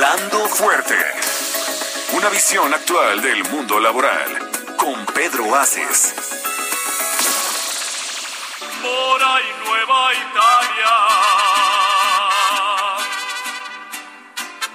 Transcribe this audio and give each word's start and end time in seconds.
Hablando 0.00 0.46
fuerte. 0.46 0.94
Una 2.12 2.28
visión 2.28 2.72
actual 2.72 3.20
del 3.20 3.42
mundo 3.50 3.80
laboral. 3.80 4.48
Con 4.76 5.04
Pedro 5.06 5.56
Aces. 5.56 6.14
Por 8.80 9.22
ahí 9.24 9.52
Nueva 9.66 10.14
Italia. 10.14 10.94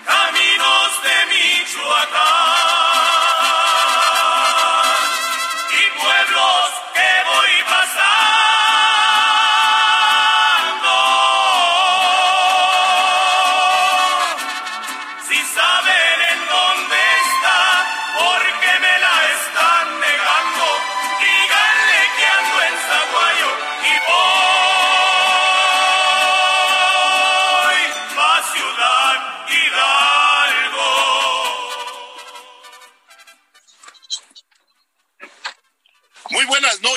Caminos 0.05 1.03
de 1.03 1.15
Michoacán. 1.31 2.62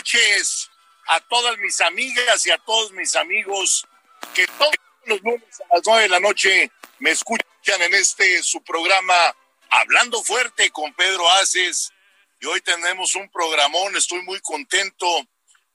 Noches 0.07 0.71
a 1.09 1.21
todas 1.21 1.59
mis 1.59 1.81
amigas 1.81 2.47
y 2.47 2.51
a 2.51 2.59
todos 2.59 2.93
mis 2.93 3.17
amigos 3.17 3.87
que 4.35 4.47
todos 4.47 4.75
los 5.07 5.21
lunes 5.23 5.61
a 5.71 5.77
las 5.77 5.83
nueve 5.85 6.03
de 6.03 6.09
la 6.09 6.21
noche 6.21 6.71
me 7.01 7.11
escuchan 7.11 7.83
en 7.83 7.95
este 7.95 8.43
su 8.45 8.63
programa 8.63 9.15
Hablando 9.69 10.23
Fuerte 10.23 10.71
con 10.71 10.95
Pedro 10.95 11.29
Aces. 11.33 11.93
Y 12.41 12.47
hoy 12.47 12.61
tenemos 12.61 13.17
un 13.17 13.29
programón, 13.31 13.97
estoy 13.97 14.23
muy 14.23 14.39
contento 14.41 15.07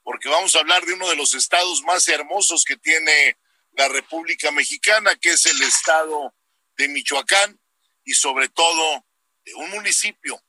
porque 0.02 0.30
vamos 0.30 0.56
a 0.56 0.60
hablar 0.60 0.84
de 0.86 0.94
uno 0.94 1.08
de 1.10 1.16
los 1.16 1.34
estados 1.34 1.82
más 1.82 2.08
hermosos 2.08 2.64
que 2.64 2.76
tiene 2.76 3.36
la 3.72 3.88
República 3.88 4.50
Mexicana, 4.50 5.14
que 5.16 5.30
es 5.30 5.44
el 5.44 5.62
estado 5.62 6.34
de 6.78 6.88
Michoacán 6.88 7.60
y 8.04 8.14
sobre 8.14 8.48
todo 8.48 9.04
de 9.44 9.54
un 9.54 9.70
municipio 9.70 10.42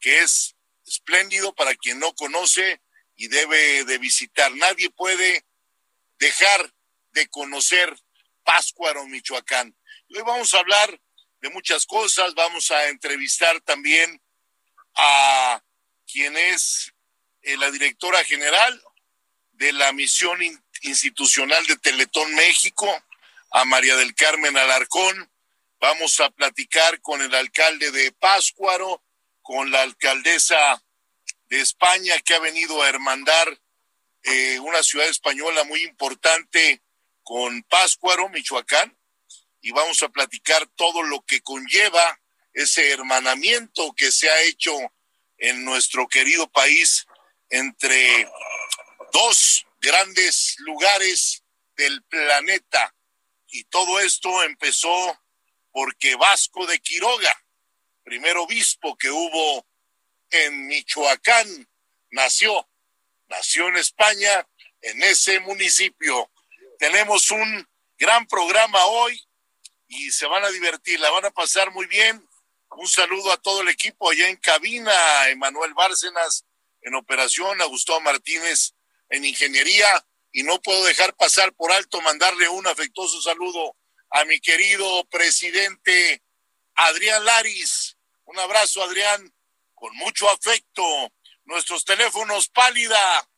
que 0.00 0.22
es 0.22 0.56
espléndido 0.84 1.54
para 1.54 1.74
quien 1.76 2.00
no 2.00 2.12
conoce 2.14 2.81
y 3.16 3.28
debe 3.28 3.84
de 3.84 3.98
visitar. 3.98 4.54
Nadie 4.56 4.90
puede 4.90 5.44
dejar 6.18 6.72
de 7.12 7.26
conocer 7.28 7.94
Páscuaro, 8.44 9.06
Michoacán. 9.06 9.76
Hoy 10.10 10.22
vamos 10.22 10.52
a 10.54 10.58
hablar 10.58 11.00
de 11.40 11.50
muchas 11.50 11.86
cosas, 11.86 12.34
vamos 12.34 12.70
a 12.70 12.88
entrevistar 12.88 13.60
también 13.62 14.20
a 14.94 15.62
quien 16.06 16.36
es 16.36 16.92
eh, 17.42 17.56
la 17.56 17.70
directora 17.70 18.22
general 18.24 18.82
de 19.52 19.72
la 19.72 19.92
misión 19.92 20.42
in- 20.42 20.62
institucional 20.82 21.64
de 21.66 21.76
Teletón 21.78 22.34
México, 22.34 22.88
a 23.52 23.64
María 23.64 23.96
del 23.96 24.14
Carmen 24.14 24.56
Alarcón. 24.56 25.30
Vamos 25.80 26.20
a 26.20 26.30
platicar 26.30 27.00
con 27.00 27.22
el 27.22 27.34
alcalde 27.34 27.90
de 27.90 28.12
Páscuaro, 28.12 29.02
con 29.42 29.70
la 29.70 29.82
alcaldesa 29.82 30.82
de 31.52 31.60
España 31.60 32.18
que 32.24 32.34
ha 32.34 32.38
venido 32.38 32.80
a 32.80 32.88
hermandar 32.88 33.60
eh, 34.22 34.58
una 34.60 34.82
ciudad 34.82 35.06
española 35.06 35.64
muy 35.64 35.82
importante 35.82 36.82
con 37.22 37.62
Páscuaro, 37.64 38.30
Michoacán, 38.30 38.98
y 39.60 39.70
vamos 39.70 40.02
a 40.02 40.08
platicar 40.08 40.66
todo 40.76 41.02
lo 41.02 41.20
que 41.26 41.42
conlleva 41.42 42.18
ese 42.54 42.90
hermanamiento 42.90 43.92
que 43.94 44.10
se 44.10 44.30
ha 44.30 44.40
hecho 44.44 44.72
en 45.36 45.62
nuestro 45.62 46.08
querido 46.08 46.50
país 46.50 47.04
entre 47.50 48.26
dos 49.12 49.66
grandes 49.78 50.56
lugares 50.60 51.44
del 51.76 52.02
planeta. 52.04 52.96
Y 53.48 53.64
todo 53.64 54.00
esto 54.00 54.42
empezó 54.42 55.20
porque 55.70 56.16
Vasco 56.16 56.64
de 56.64 56.80
Quiroga, 56.80 57.44
primer 58.04 58.38
obispo 58.38 58.96
que 58.96 59.10
hubo 59.10 59.66
en 60.32 60.66
Michoacán, 60.66 61.68
nació, 62.10 62.68
nació 63.28 63.68
en 63.68 63.76
España, 63.76 64.46
en 64.80 65.02
ese 65.02 65.40
municipio. 65.40 66.30
Tenemos 66.78 67.30
un 67.30 67.68
gran 67.98 68.26
programa 68.26 68.84
hoy 68.86 69.22
y 69.86 70.10
se 70.10 70.26
van 70.26 70.44
a 70.44 70.50
divertir, 70.50 70.98
la 70.98 71.10
van 71.10 71.26
a 71.26 71.30
pasar 71.30 71.70
muy 71.70 71.86
bien. 71.86 72.26
Un 72.70 72.88
saludo 72.88 73.30
a 73.32 73.36
todo 73.36 73.60
el 73.60 73.68
equipo 73.68 74.10
allá 74.10 74.28
en 74.28 74.36
cabina, 74.36 75.28
Emanuel 75.28 75.74
Bárcenas 75.74 76.44
en 76.80 76.94
operación, 76.94 77.60
a 77.60 77.66
Gustavo 77.66 78.00
Martínez 78.00 78.72
en 79.10 79.24
ingeniería 79.24 80.04
y 80.32 80.42
no 80.42 80.60
puedo 80.60 80.82
dejar 80.84 81.14
pasar 81.14 81.52
por 81.52 81.70
alto 81.70 82.00
mandarle 82.00 82.48
un 82.48 82.66
afectuoso 82.66 83.20
saludo 83.20 83.76
a 84.10 84.24
mi 84.24 84.40
querido 84.40 85.04
presidente 85.10 86.22
Adrián 86.74 87.24
Laris. 87.24 87.96
Un 88.24 88.38
abrazo, 88.38 88.82
Adrián, 88.82 89.32
con 89.82 89.96
mucho 89.96 90.30
afecto. 90.30 90.84
Nuestros 91.44 91.84
teléfonos 91.84 92.48
pálida. 92.48 93.28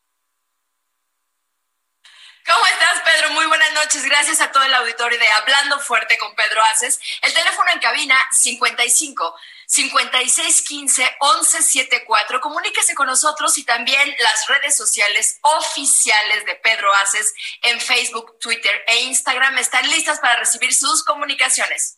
¿Cómo 2.45 2.67
estás, 2.67 3.01
Pedro? 3.03 3.31
Muy 3.31 3.47
buenas 3.47 3.73
noches. 3.73 4.03
Gracias 4.05 4.39
a 4.41 4.51
todo 4.51 4.61
el 4.61 4.73
auditorio 4.75 5.17
de 5.17 5.27
Hablando 5.27 5.79
Fuerte 5.79 6.19
con 6.19 6.35
Pedro 6.35 6.61
Aces. 6.65 6.99
El 7.23 7.33
teléfono 7.33 7.71
en 7.73 7.79
cabina 7.79 8.15
55 8.31 9.35
5615 9.65 11.17
1174. 11.19 12.39
Comuníquese 12.41 12.93
con 12.93 13.07
nosotros 13.07 13.57
y 13.57 13.63
también 13.63 14.15
las 14.19 14.47
redes 14.47 14.77
sociales 14.77 15.39
oficiales 15.41 16.45
de 16.45 16.53
Pedro 16.57 16.93
Aces 16.93 17.33
en 17.63 17.81
Facebook, 17.81 18.37
Twitter 18.37 18.83
e 18.85 18.99
Instagram 18.99 19.57
están 19.57 19.89
listas 19.89 20.19
para 20.19 20.35
recibir 20.35 20.75
sus 20.75 21.03
comunicaciones. 21.03 21.95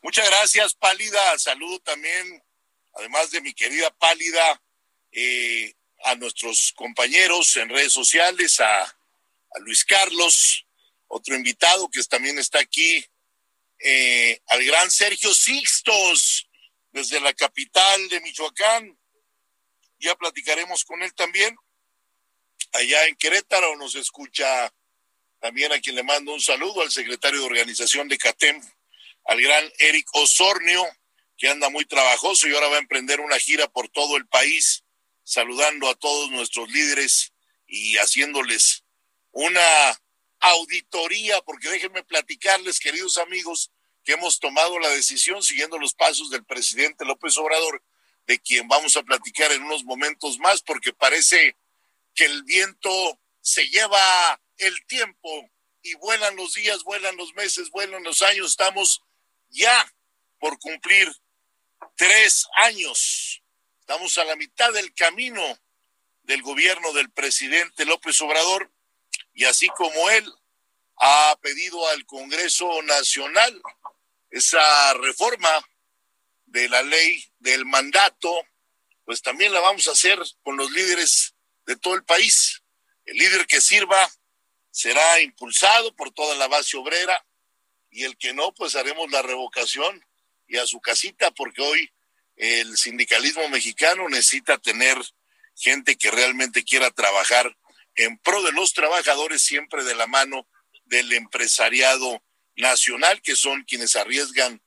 Muchas 0.00 0.26
gracias, 0.26 0.74
Pálida. 0.74 1.38
Saludo 1.38 1.80
también, 1.80 2.42
además 2.94 3.30
de 3.30 3.40
mi 3.40 3.54
querida 3.54 3.90
Pálida, 3.90 4.62
eh, 5.12 5.74
a 6.04 6.14
nuestros 6.16 6.72
compañeros 6.76 7.56
en 7.56 7.68
redes 7.68 7.92
sociales, 7.92 8.60
a, 8.60 8.96
Luis 9.60 9.84
Carlos, 9.84 10.66
otro 11.06 11.36
invitado 11.36 11.88
que 11.88 12.02
también 12.02 12.38
está 12.40 12.58
aquí, 12.58 13.04
eh, 13.78 14.40
al 14.48 14.64
gran 14.64 14.90
Sergio 14.90 15.32
Sixtos, 15.32 16.48
desde 16.90 17.20
la 17.20 17.32
capital 17.34 18.08
de 18.08 18.20
Michoacán. 18.20 18.98
Ya 19.98 20.16
platicaremos 20.16 20.84
con 20.84 21.02
él 21.02 21.14
también. 21.14 21.56
Allá 22.72 23.06
en 23.06 23.14
Querétaro 23.16 23.76
nos 23.76 23.94
escucha 23.94 24.74
también 25.40 25.72
a 25.72 25.80
quien 25.80 25.96
le 25.96 26.02
mando 26.02 26.32
un 26.32 26.40
saludo, 26.40 26.82
al 26.82 26.90
secretario 26.90 27.40
de 27.40 27.46
organización 27.46 28.08
de 28.08 28.18
CATEM, 28.18 28.60
al 29.26 29.40
gran 29.40 29.70
Eric 29.78 30.08
Osornio, 30.14 30.84
que 31.36 31.48
anda 31.48 31.68
muy 31.68 31.84
trabajoso 31.84 32.48
y 32.48 32.54
ahora 32.54 32.68
va 32.68 32.76
a 32.76 32.80
emprender 32.80 33.20
una 33.20 33.38
gira 33.38 33.68
por 33.68 33.88
todo 33.88 34.16
el 34.16 34.26
país, 34.26 34.84
saludando 35.22 35.88
a 35.88 35.94
todos 35.94 36.30
nuestros 36.30 36.70
líderes 36.70 37.32
y 37.66 37.96
haciéndoles 37.96 38.84
una 39.32 39.60
auditoría, 40.40 41.40
porque 41.42 41.70
déjenme 41.70 42.04
platicarles, 42.04 42.78
queridos 42.78 43.18
amigos, 43.18 43.70
que 44.04 44.12
hemos 44.12 44.38
tomado 44.38 44.78
la 44.78 44.90
decisión, 44.90 45.42
siguiendo 45.42 45.78
los 45.78 45.94
pasos 45.94 46.30
del 46.30 46.44
presidente 46.44 47.04
López 47.04 47.36
Obrador, 47.38 47.82
de 48.26 48.38
quien 48.38 48.68
vamos 48.68 48.96
a 48.96 49.02
platicar 49.02 49.50
en 49.52 49.62
unos 49.62 49.84
momentos 49.84 50.38
más, 50.38 50.62
porque 50.62 50.92
parece 50.92 51.56
que 52.14 52.26
el 52.26 52.42
viento 52.44 53.20
se 53.40 53.68
lleva 53.68 54.40
el 54.58 54.86
tiempo 54.86 55.50
y 55.82 55.94
vuelan 55.94 56.36
los 56.36 56.54
días, 56.54 56.82
vuelan 56.84 57.16
los 57.16 57.34
meses, 57.34 57.70
vuelan 57.70 58.02
los 58.02 58.22
años. 58.22 58.50
Estamos 58.50 59.02
ya 59.50 59.92
por 60.38 60.58
cumplir 60.58 61.10
tres 61.96 62.46
años. 62.56 63.42
Estamos 63.80 64.16
a 64.18 64.24
la 64.24 64.36
mitad 64.36 64.72
del 64.72 64.92
camino 64.94 65.42
del 66.22 66.42
gobierno 66.42 66.92
del 66.92 67.10
presidente 67.10 67.84
López 67.84 68.20
Obrador 68.20 68.72
y 69.34 69.44
así 69.44 69.68
como 69.68 70.10
él 70.10 70.32
ha 70.96 71.38
pedido 71.42 71.86
al 71.88 72.06
Congreso 72.06 72.82
Nacional 72.82 73.60
esa 74.30 74.94
reforma 74.94 75.50
de 76.46 76.68
la 76.68 76.82
ley 76.82 77.24
del 77.38 77.66
mandato, 77.66 78.32
pues 79.04 79.22
también 79.22 79.52
la 79.52 79.60
vamos 79.60 79.86
a 79.88 79.92
hacer 79.92 80.18
con 80.42 80.56
los 80.56 80.70
líderes 80.70 81.34
de 81.66 81.76
todo 81.76 81.94
el 81.94 82.04
país. 82.04 82.62
El 83.04 83.18
líder 83.18 83.46
que 83.46 83.60
sirva 83.60 84.10
será 84.70 85.20
impulsado 85.20 85.94
por 85.94 86.10
toda 86.12 86.34
la 86.36 86.48
base 86.48 86.76
obrera 86.76 87.24
y 87.90 88.04
el 88.04 88.16
que 88.16 88.32
no, 88.32 88.52
pues 88.54 88.74
haremos 88.76 89.10
la 89.10 89.22
revocación 89.22 90.04
y 90.46 90.58
a 90.58 90.66
su 90.66 90.80
casita, 90.80 91.30
porque 91.30 91.62
hoy 91.62 91.92
el 92.36 92.76
sindicalismo 92.76 93.48
mexicano 93.48 94.08
necesita 94.08 94.58
tener 94.58 94.96
gente 95.54 95.96
que 95.96 96.10
realmente 96.10 96.64
quiera 96.64 96.90
trabajar 96.90 97.56
en 97.96 98.18
pro 98.18 98.42
de 98.42 98.52
los 98.52 98.72
trabajadores, 98.72 99.42
siempre 99.42 99.84
de 99.84 99.94
la 99.94 100.06
mano 100.06 100.48
del 100.84 101.12
empresariado 101.12 102.22
nacional, 102.56 103.22
que 103.22 103.36
son 103.36 103.64
quienes 103.64 103.96
arriesgan 103.96 104.62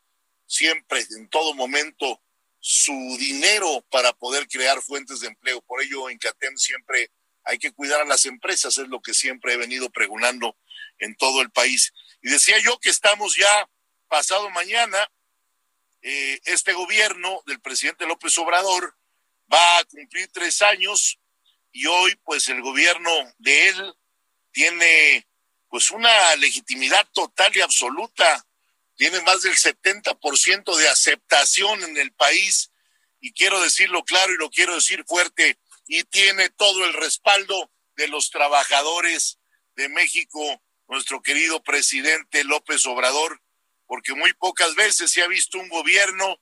siempre, 0.45 1.05
en 1.17 1.29
todo 1.29 1.53
momento, 1.53 2.21
su 2.59 3.17
dinero 3.19 3.85
para 3.89 4.13
poder 4.13 4.47
crear 4.47 4.81
fuentes 4.81 5.19
de 5.19 5.27
empleo. 5.27 5.61
Por 5.61 5.81
ello, 5.81 6.09
en 6.09 6.17
CATEM 6.17 6.57
siempre 6.57 7.11
hay 7.43 7.59
que 7.59 7.71
cuidar 7.71 8.01
a 8.01 8.05
las 8.05 8.25
empresas, 8.25 8.77
es 8.77 8.87
lo 8.87 9.01
que 9.01 9.13
siempre 9.13 9.53
he 9.53 9.57
venido 9.57 9.89
pregonando 9.89 10.57
en 10.99 11.15
todo 11.15 11.41
el 11.41 11.51
país. 11.51 11.93
Y 12.21 12.29
decía 12.29 12.57
yo 12.59 12.79
que 12.79 12.89
estamos 12.89 13.37
ya 13.37 13.69
pasado 14.07 14.49
mañana, 14.49 15.09
eh, 16.01 16.39
este 16.45 16.73
gobierno 16.73 17.41
del 17.45 17.59
presidente 17.59 18.05
López 18.05 18.37
Obrador 18.37 18.95
va 19.51 19.79
a 19.79 19.85
cumplir 19.85 20.29
tres 20.31 20.61
años 20.61 21.19
y 21.71 21.85
hoy 21.85 22.15
pues 22.23 22.47
el 22.49 22.61
gobierno 22.61 23.11
de 23.37 23.69
él 23.69 23.95
tiene 24.51 25.27
pues 25.69 25.91
una 25.91 26.35
legitimidad 26.37 27.07
total 27.13 27.55
y 27.55 27.61
absoluta, 27.61 28.45
tiene 28.95 29.21
más 29.21 29.41
del 29.41 29.55
70% 29.55 30.75
de 30.75 30.87
aceptación 30.87 31.83
en 31.83 31.97
el 31.97 32.13
país 32.13 32.71
y 33.19 33.33
quiero 33.33 33.61
decirlo 33.61 34.03
claro 34.03 34.33
y 34.33 34.37
lo 34.37 34.49
quiero 34.49 34.75
decir 34.75 35.03
fuerte 35.05 35.57
y 35.87 36.03
tiene 36.03 36.49
todo 36.49 36.85
el 36.85 36.93
respaldo 36.93 37.71
de 37.95 38.07
los 38.07 38.29
trabajadores 38.29 39.39
de 39.75 39.89
México, 39.89 40.61
nuestro 40.87 41.21
querido 41.21 41.61
presidente 41.63 42.43
López 42.43 42.85
Obrador, 42.85 43.41
porque 43.87 44.13
muy 44.13 44.33
pocas 44.33 44.75
veces 44.75 45.11
se 45.11 45.23
ha 45.23 45.27
visto 45.27 45.57
un 45.57 45.69
gobierno 45.69 46.39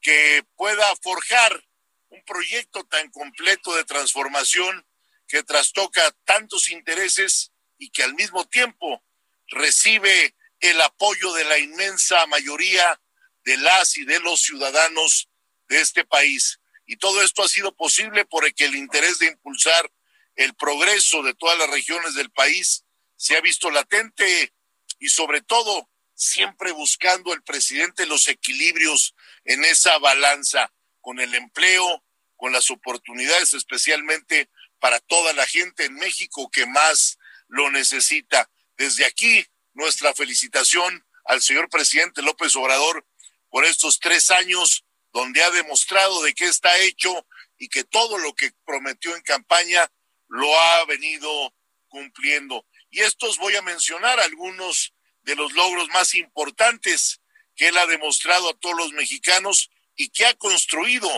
que 0.00 0.44
pueda 0.56 0.84
forjar 0.96 1.64
un 2.10 2.22
proyecto 2.24 2.84
tan 2.84 3.10
completo 3.10 3.74
de 3.74 3.84
transformación 3.84 4.86
que 5.26 5.42
trastoca 5.42 6.02
tantos 6.24 6.68
intereses 6.68 7.52
y 7.78 7.90
que 7.90 8.02
al 8.02 8.14
mismo 8.14 8.46
tiempo 8.46 9.02
recibe 9.48 10.34
el 10.60 10.80
apoyo 10.80 11.32
de 11.32 11.44
la 11.44 11.58
inmensa 11.58 12.26
mayoría 12.26 13.00
de 13.44 13.56
las 13.56 13.96
y 13.96 14.04
de 14.04 14.20
los 14.20 14.42
ciudadanos 14.42 15.28
de 15.68 15.80
este 15.80 16.04
país. 16.04 16.60
Y 16.86 16.96
todo 16.96 17.22
esto 17.22 17.42
ha 17.42 17.48
sido 17.48 17.74
posible 17.74 18.24
porque 18.24 18.66
el 18.66 18.74
interés 18.74 19.18
de 19.18 19.26
impulsar 19.26 19.90
el 20.36 20.54
progreso 20.54 21.22
de 21.22 21.34
todas 21.34 21.58
las 21.58 21.70
regiones 21.70 22.14
del 22.14 22.30
país 22.30 22.84
se 23.16 23.36
ha 23.36 23.40
visto 23.40 23.70
latente 23.70 24.52
y 24.98 25.08
sobre 25.08 25.40
todo 25.40 25.88
siempre 26.14 26.72
buscando 26.72 27.32
el 27.32 27.42
presidente 27.42 28.06
los 28.06 28.28
equilibrios 28.28 29.14
en 29.44 29.64
esa 29.64 29.98
balanza 29.98 30.72
con 31.00 31.20
el 31.20 31.34
empleo, 31.34 32.04
con 32.36 32.52
las 32.52 32.70
oportunidades 32.70 33.54
especialmente 33.54 34.48
para 34.78 35.00
toda 35.00 35.32
la 35.32 35.46
gente 35.46 35.84
en 35.84 35.94
México 35.94 36.50
que 36.50 36.66
más 36.66 37.18
lo 37.48 37.70
necesita. 37.70 38.50
Desde 38.76 39.04
aquí, 39.04 39.46
nuestra 39.72 40.14
felicitación 40.14 41.04
al 41.24 41.42
señor 41.42 41.68
presidente 41.68 42.22
López 42.22 42.54
Obrador 42.56 43.06
por 43.50 43.64
estos 43.64 43.98
tres 43.98 44.30
años 44.30 44.84
donde 45.12 45.42
ha 45.42 45.50
demostrado 45.50 46.22
de 46.22 46.34
qué 46.34 46.46
está 46.46 46.76
hecho 46.78 47.26
y 47.58 47.68
que 47.68 47.84
todo 47.84 48.18
lo 48.18 48.34
que 48.34 48.52
prometió 48.64 49.14
en 49.14 49.22
campaña 49.22 49.90
lo 50.28 50.58
ha 50.58 50.84
venido 50.86 51.54
cumpliendo. 51.88 52.66
Y 52.90 53.00
estos 53.00 53.38
voy 53.38 53.54
a 53.56 53.62
mencionar 53.62 54.18
algunos 54.20 54.93
de 55.24 55.36
los 55.36 55.52
logros 55.52 55.88
más 55.88 56.14
importantes 56.14 57.20
que 57.56 57.68
él 57.68 57.78
ha 57.78 57.86
demostrado 57.86 58.50
a 58.50 58.54
todos 58.54 58.76
los 58.76 58.92
mexicanos 58.92 59.70
y 59.96 60.08
que 60.08 60.26
ha 60.26 60.34
construido 60.34 61.08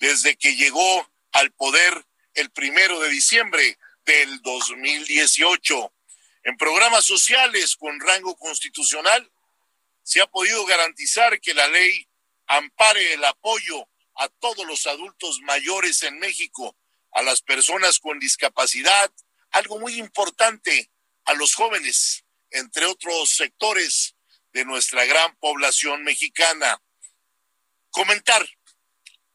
desde 0.00 0.36
que 0.36 0.56
llegó 0.56 1.10
al 1.32 1.52
poder 1.52 2.04
el 2.34 2.50
primero 2.50 3.00
de 3.00 3.10
diciembre 3.10 3.78
del 4.04 4.40
2018. 4.42 5.92
En 6.44 6.56
programas 6.56 7.04
sociales 7.04 7.76
con 7.76 7.98
rango 8.00 8.36
constitucional 8.36 9.30
se 10.02 10.20
ha 10.20 10.26
podido 10.26 10.64
garantizar 10.66 11.40
que 11.40 11.54
la 11.54 11.66
ley 11.68 12.06
ampare 12.46 13.14
el 13.14 13.24
apoyo 13.24 13.88
a 14.14 14.28
todos 14.28 14.66
los 14.66 14.86
adultos 14.86 15.40
mayores 15.42 16.02
en 16.02 16.18
México, 16.18 16.76
a 17.12 17.22
las 17.22 17.42
personas 17.42 17.98
con 17.98 18.18
discapacidad, 18.18 19.12
algo 19.50 19.78
muy 19.78 19.98
importante, 19.98 20.90
a 21.24 21.34
los 21.34 21.54
jóvenes, 21.54 22.25
entre 22.56 22.86
otros 22.86 23.30
sectores 23.30 24.14
de 24.52 24.64
nuestra 24.64 25.04
gran 25.04 25.36
población 25.36 26.02
mexicana. 26.02 26.80
Comentar, 27.90 28.46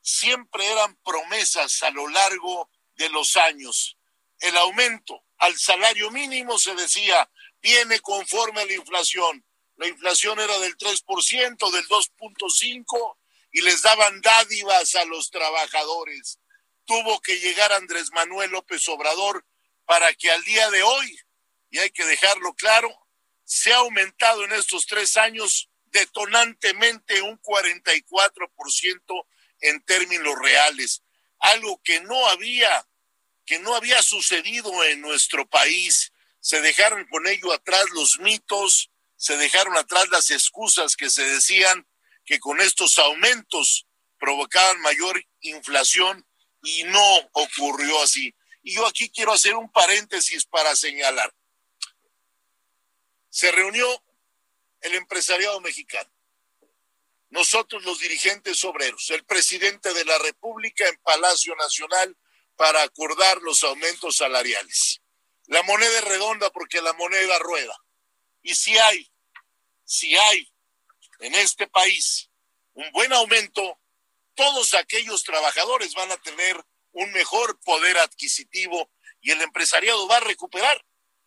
siempre 0.01 0.65
eran 0.71 0.95
promesas 1.03 1.83
a 1.83 1.91
lo 1.91 2.07
largo 2.07 2.69
de 2.95 3.09
los 3.09 3.37
años. 3.37 3.97
El 4.39 4.57
aumento 4.57 5.23
al 5.37 5.57
salario 5.57 6.11
mínimo 6.11 6.57
se 6.57 6.75
decía, 6.75 7.29
viene 7.61 7.99
conforme 7.99 8.61
a 8.61 8.65
la 8.65 8.73
inflación 8.73 9.45
la 9.81 9.87
inflación 9.87 10.39
era 10.39 10.59
del 10.59 10.77
3%, 10.77 11.71
del 11.71 11.87
2.5%, 11.87 13.17
y 13.51 13.61
les 13.61 13.81
daban 13.81 14.21
dádivas 14.21 14.93
a 14.93 15.05
los 15.05 15.31
trabajadores. 15.31 16.39
Tuvo 16.85 17.19
que 17.19 17.39
llegar 17.39 17.73
Andrés 17.73 18.11
Manuel 18.11 18.51
López 18.51 18.87
Obrador 18.89 19.43
para 19.85 20.13
que 20.13 20.29
al 20.29 20.43
día 20.43 20.69
de 20.69 20.83
hoy, 20.83 21.19
y 21.71 21.79
hay 21.79 21.89
que 21.89 22.05
dejarlo 22.05 22.53
claro, 22.53 22.95
se 23.53 23.73
ha 23.73 23.79
aumentado 23.79 24.45
en 24.45 24.53
estos 24.53 24.85
tres 24.85 25.17
años 25.17 25.69
detonantemente 25.87 27.21
un 27.21 27.37
44% 27.41 29.25
en 29.59 29.83
términos 29.83 30.33
reales, 30.41 31.03
algo 31.37 31.81
que 31.83 31.99
no 31.99 32.29
había, 32.29 32.87
que 33.45 33.59
no 33.59 33.75
había 33.75 34.01
sucedido 34.03 34.85
en 34.85 35.01
nuestro 35.01 35.45
país. 35.49 36.13
Se 36.39 36.61
dejaron 36.61 37.05
con 37.07 37.27
ello 37.27 37.51
atrás 37.51 37.83
los 37.93 38.19
mitos, 38.19 38.89
se 39.17 39.35
dejaron 39.35 39.75
atrás 39.75 40.07
las 40.11 40.31
excusas 40.31 40.95
que 40.95 41.09
se 41.09 41.23
decían 41.23 41.85
que 42.23 42.39
con 42.39 42.61
estos 42.61 42.97
aumentos 42.99 43.85
provocaban 44.17 44.79
mayor 44.79 45.21
inflación 45.41 46.25
y 46.63 46.83
no 46.85 47.15
ocurrió 47.33 48.01
así. 48.01 48.33
Y 48.63 48.75
yo 48.75 48.87
aquí 48.87 49.09
quiero 49.09 49.33
hacer 49.33 49.55
un 49.55 49.69
paréntesis 49.69 50.45
para 50.45 50.73
señalar. 50.73 51.33
Se 53.31 53.51
reunió 53.51 53.87
el 54.81 54.93
empresariado 54.93 55.59
mexicano, 55.61 56.11
nosotros 57.29 57.83
los 57.83 57.99
dirigentes 57.99 58.63
obreros, 58.65 59.09
el 59.09 59.23
presidente 59.25 59.93
de 59.93 60.05
la 60.05 60.19
República 60.19 60.87
en 60.87 60.97
Palacio 60.97 61.55
Nacional 61.55 62.15
para 62.55 62.83
acordar 62.83 63.41
los 63.41 63.63
aumentos 63.63 64.17
salariales. 64.17 65.01
La 65.45 65.63
moneda 65.63 65.97
es 65.97 66.03
redonda 66.03 66.51
porque 66.51 66.81
la 66.81 66.93
moneda 66.93 67.39
rueda. 67.39 67.75
Y 68.43 68.53
si 68.53 68.77
hay 68.77 69.11
si 69.91 70.15
hay 70.15 70.49
en 71.19 71.35
este 71.35 71.67
país 71.67 72.29
un 72.73 72.89
buen 72.93 73.11
aumento, 73.11 73.77
todos 74.35 74.73
aquellos 74.73 75.23
trabajadores 75.23 75.93
van 75.93 76.11
a 76.11 76.17
tener 76.17 76.65
un 76.93 77.11
mejor 77.11 77.59
poder 77.59 77.97
adquisitivo 77.97 78.89
y 79.19 79.31
el 79.31 79.41
empresariado 79.41 80.07
va 80.07 80.17
a 80.17 80.21
recuperar 80.21 80.85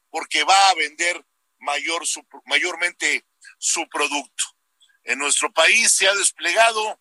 porque 0.09 0.45
va 0.45 0.71
a 0.71 0.75
vender 0.75 1.25
mayor 1.65 2.03
mayormente 2.47 3.27
su 3.59 3.89
producto. 3.89 4.45
En 5.05 5.19
nuestro 5.19 5.53
país 5.53 5.93
se 5.93 6.07
ha 6.07 6.15
desplegado 6.15 7.01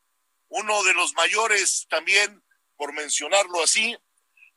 uno 0.49 0.83
de 0.83 0.93
los 0.93 1.13
mayores 1.13 1.85
también, 1.89 2.43
por 2.75 2.93
mencionarlo 2.93 3.63
así, 3.63 3.95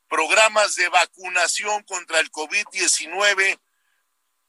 programas 0.09 0.77
de 0.77 0.89
vacunación 0.89 1.83
contra 1.85 2.21
el 2.21 2.31
COVID-19 2.31 3.61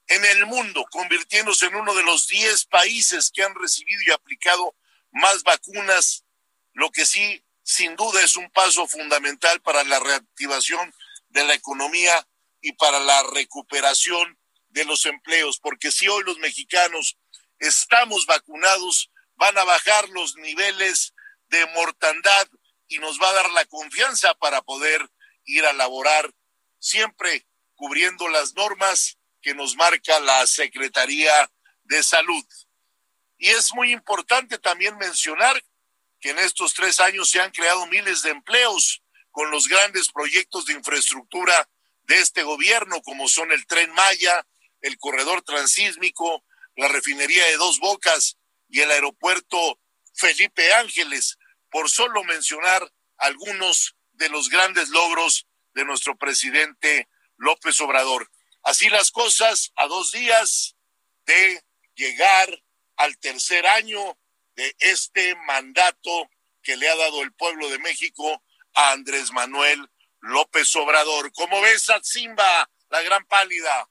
en 0.07 0.25
el 0.25 0.45
mundo, 0.45 0.85
convirtiéndose 0.89 1.65
en 1.65 1.75
uno 1.75 1.93
de 1.93 2.03
los 2.03 2.27
10 2.27 2.65
países 2.65 3.31
que 3.31 3.43
han 3.43 3.55
recibido 3.55 4.01
y 4.05 4.11
aplicado 4.11 4.75
más 5.11 5.43
vacunas, 5.43 6.23
lo 6.73 6.91
que 6.91 7.05
sí, 7.05 7.43
sin 7.63 7.95
duda, 7.95 8.23
es 8.23 8.35
un 8.37 8.49
paso 8.51 8.87
fundamental 8.87 9.61
para 9.61 9.83
la 9.83 9.99
reactivación 9.99 10.93
de 11.29 11.43
la 11.43 11.53
economía 11.53 12.27
y 12.61 12.73
para 12.73 12.99
la 12.99 13.23
recuperación 13.33 14.37
de 14.77 14.85
los 14.85 15.07
empleos, 15.07 15.59
porque 15.59 15.91
si 15.91 16.07
hoy 16.07 16.23
los 16.23 16.37
mexicanos 16.37 17.17
estamos 17.57 18.27
vacunados, 18.27 19.09
van 19.35 19.57
a 19.57 19.63
bajar 19.63 20.07
los 20.09 20.35
niveles 20.35 21.15
de 21.47 21.65
mortandad 21.73 22.47
y 22.87 22.99
nos 22.99 23.19
va 23.19 23.29
a 23.31 23.33
dar 23.33 23.49
la 23.51 23.65
confianza 23.65 24.35
para 24.35 24.61
poder 24.61 25.09
ir 25.45 25.65
a 25.65 25.73
laborar 25.73 26.31
siempre 26.77 27.47
cubriendo 27.73 28.27
las 28.27 28.53
normas 28.53 29.17
que 29.41 29.55
nos 29.55 29.75
marca 29.75 30.19
la 30.19 30.45
Secretaría 30.45 31.51
de 31.83 32.03
Salud. 32.03 32.45
Y 33.39 33.49
es 33.49 33.73
muy 33.73 33.91
importante 33.91 34.59
también 34.59 34.95
mencionar 34.97 35.63
que 36.19 36.29
en 36.31 36.39
estos 36.39 36.75
tres 36.75 36.99
años 36.99 37.31
se 37.31 37.41
han 37.41 37.49
creado 37.49 37.87
miles 37.87 38.21
de 38.21 38.29
empleos 38.29 39.01
con 39.31 39.49
los 39.49 39.67
grandes 39.67 40.11
proyectos 40.11 40.67
de 40.67 40.73
infraestructura 40.73 41.67
de 42.03 42.19
este 42.19 42.43
gobierno, 42.43 43.01
como 43.01 43.27
son 43.27 43.51
el 43.51 43.65
tren 43.65 43.91
Maya, 43.93 44.45
el 44.81 44.97
corredor 44.97 45.41
transísmico, 45.41 46.43
la 46.75 46.87
refinería 46.87 47.45
de 47.45 47.57
Dos 47.57 47.79
Bocas 47.79 48.37
y 48.69 48.81
el 48.81 48.91
aeropuerto 48.91 49.79
Felipe 50.13 50.73
Ángeles, 50.73 51.37
por 51.69 51.89
solo 51.89 52.23
mencionar 52.23 52.91
algunos 53.17 53.95
de 54.13 54.29
los 54.29 54.49
grandes 54.49 54.89
logros 54.89 55.47
de 55.73 55.85
nuestro 55.85 56.17
presidente 56.17 57.07
López 57.37 57.79
Obrador. 57.81 58.29
Así 58.63 58.89
las 58.89 59.11
cosas, 59.11 59.71
a 59.75 59.87
dos 59.87 60.11
días 60.11 60.75
de 61.25 61.63
llegar 61.95 62.63
al 62.95 63.17
tercer 63.19 63.65
año 63.67 64.17
de 64.55 64.75
este 64.79 65.35
mandato 65.45 66.29
que 66.63 66.75
le 66.75 66.89
ha 66.89 66.95
dado 66.95 67.21
el 67.21 67.31
pueblo 67.33 67.69
de 67.69 67.79
México 67.79 68.43
a 68.73 68.91
Andrés 68.91 69.31
Manuel 69.31 69.89
López 70.19 70.75
Obrador. 70.75 71.31
¿Cómo 71.33 71.61
ves 71.61 71.87
Simba, 72.03 72.69
la 72.89 73.01
gran 73.03 73.25
pálida? 73.25 73.89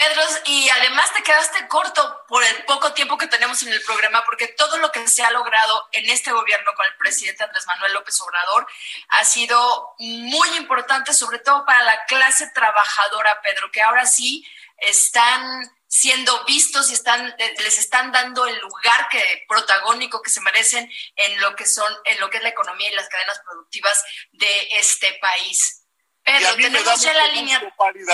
Pedro, 0.00 0.22
y 0.46 0.66
además 0.70 1.12
te 1.12 1.22
quedaste 1.22 1.68
corto 1.68 2.24
por 2.26 2.42
el 2.42 2.64
poco 2.64 2.94
tiempo 2.94 3.18
que 3.18 3.26
tenemos 3.26 3.62
en 3.62 3.68
el 3.68 3.82
programa, 3.82 4.24
porque 4.24 4.48
todo 4.48 4.78
lo 4.78 4.90
que 4.90 5.06
se 5.06 5.22
ha 5.22 5.30
logrado 5.30 5.88
en 5.92 6.08
este 6.08 6.32
gobierno 6.32 6.72
con 6.74 6.86
el 6.86 6.96
presidente 6.96 7.44
Andrés 7.44 7.66
Manuel 7.66 7.92
López 7.92 8.18
Obrador 8.22 8.66
ha 9.08 9.24
sido 9.26 9.94
muy 9.98 10.56
importante, 10.56 11.12
sobre 11.12 11.38
todo 11.40 11.66
para 11.66 11.82
la 11.82 12.06
clase 12.06 12.50
trabajadora, 12.54 13.42
Pedro, 13.42 13.70
que 13.70 13.82
ahora 13.82 14.06
sí 14.06 14.42
están 14.78 15.70
siendo 15.86 16.44
vistos 16.46 16.90
y 16.90 16.94
están 16.94 17.36
les 17.36 17.78
están 17.78 18.10
dando 18.10 18.46
el 18.46 18.58
lugar 18.58 19.08
que 19.10 19.44
protagónico 19.48 20.22
que 20.22 20.30
se 20.30 20.40
merecen 20.40 20.90
en 21.16 21.40
lo 21.42 21.54
que 21.56 21.66
son 21.66 21.92
en 22.06 22.20
lo 22.20 22.30
que 22.30 22.38
es 22.38 22.42
la 22.42 22.48
economía 22.48 22.88
y 22.90 22.94
las 22.94 23.08
cadenas 23.08 23.38
productivas 23.44 24.02
de 24.32 24.68
este 24.78 25.18
país. 25.20 25.84
Pedro, 26.22 26.54
tenemos 26.56 27.02
ya 27.02 27.12
la 27.12 27.26
línea. 27.28 27.60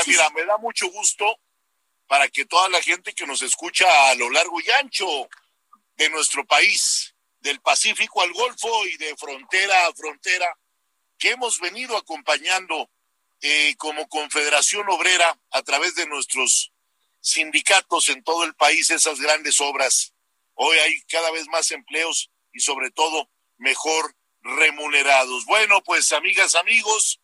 Mira, 0.06 0.30
me 0.30 0.44
da 0.46 0.56
mucho 0.56 0.88
gusto 0.88 1.38
para 2.06 2.28
que 2.28 2.44
toda 2.46 2.68
la 2.68 2.82
gente 2.82 3.14
que 3.14 3.26
nos 3.26 3.42
escucha 3.42 3.86
a 4.10 4.14
lo 4.14 4.30
largo 4.30 4.60
y 4.60 4.70
ancho 4.70 5.28
de 5.96 6.10
nuestro 6.10 6.46
país, 6.46 7.14
del 7.40 7.60
Pacífico 7.60 8.22
al 8.22 8.32
Golfo 8.32 8.86
y 8.86 8.96
de 8.96 9.16
frontera 9.16 9.86
a 9.86 9.94
frontera, 9.94 10.56
que 11.18 11.30
hemos 11.30 11.60
venido 11.60 11.96
acompañando 11.96 12.90
eh, 13.40 13.74
como 13.76 14.08
Confederación 14.08 14.88
Obrera 14.88 15.38
a 15.50 15.62
través 15.62 15.94
de 15.94 16.06
nuestros 16.06 16.72
sindicatos 17.20 18.08
en 18.08 18.22
todo 18.22 18.44
el 18.44 18.54
país 18.54 18.90
esas 18.90 19.20
grandes 19.20 19.60
obras. 19.60 20.12
Hoy 20.54 20.76
hay 20.78 21.02
cada 21.02 21.30
vez 21.30 21.46
más 21.48 21.70
empleos 21.70 22.30
y 22.52 22.60
sobre 22.60 22.90
todo 22.90 23.28
mejor 23.58 24.14
remunerados. 24.40 25.44
Bueno, 25.46 25.82
pues 25.82 26.12
amigas, 26.12 26.54
amigos, 26.54 27.20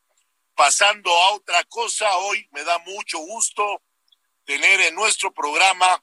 pasando 0.54 1.10
a 1.10 1.32
otra 1.32 1.62
cosa, 1.64 2.16
hoy 2.18 2.48
me 2.52 2.64
da 2.64 2.78
mucho 2.80 3.18
gusto 3.18 3.82
tener 4.44 4.80
en 4.80 4.94
nuestro 4.94 5.32
programa 5.32 6.02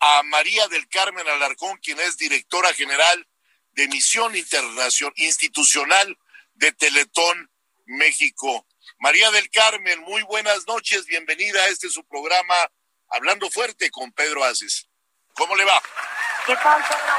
a 0.00 0.22
María 0.24 0.66
del 0.68 0.88
Carmen 0.88 1.26
Alarcón, 1.28 1.78
quien 1.78 1.98
es 2.00 2.16
directora 2.16 2.72
general 2.74 3.26
de 3.72 3.88
Misión 3.88 4.34
Internacional 4.36 5.14
Institucional 5.16 6.18
de 6.54 6.72
Teletón 6.72 7.50
México. 7.86 8.66
María 8.98 9.30
del 9.30 9.50
Carmen, 9.50 10.00
muy 10.00 10.22
buenas 10.22 10.66
noches, 10.66 11.06
bienvenida 11.06 11.60
a 11.62 11.68
este 11.68 11.88
su 11.88 12.04
programa 12.04 12.54
Hablando 13.10 13.50
Fuerte 13.50 13.90
con 13.90 14.12
Pedro 14.12 14.44
Aces. 14.44 14.88
¿Cómo 15.34 15.54
le 15.54 15.64
va? 15.64 15.80
¿Qué 16.46 16.54
tal, 16.56 16.82
Pedro? 16.82 17.14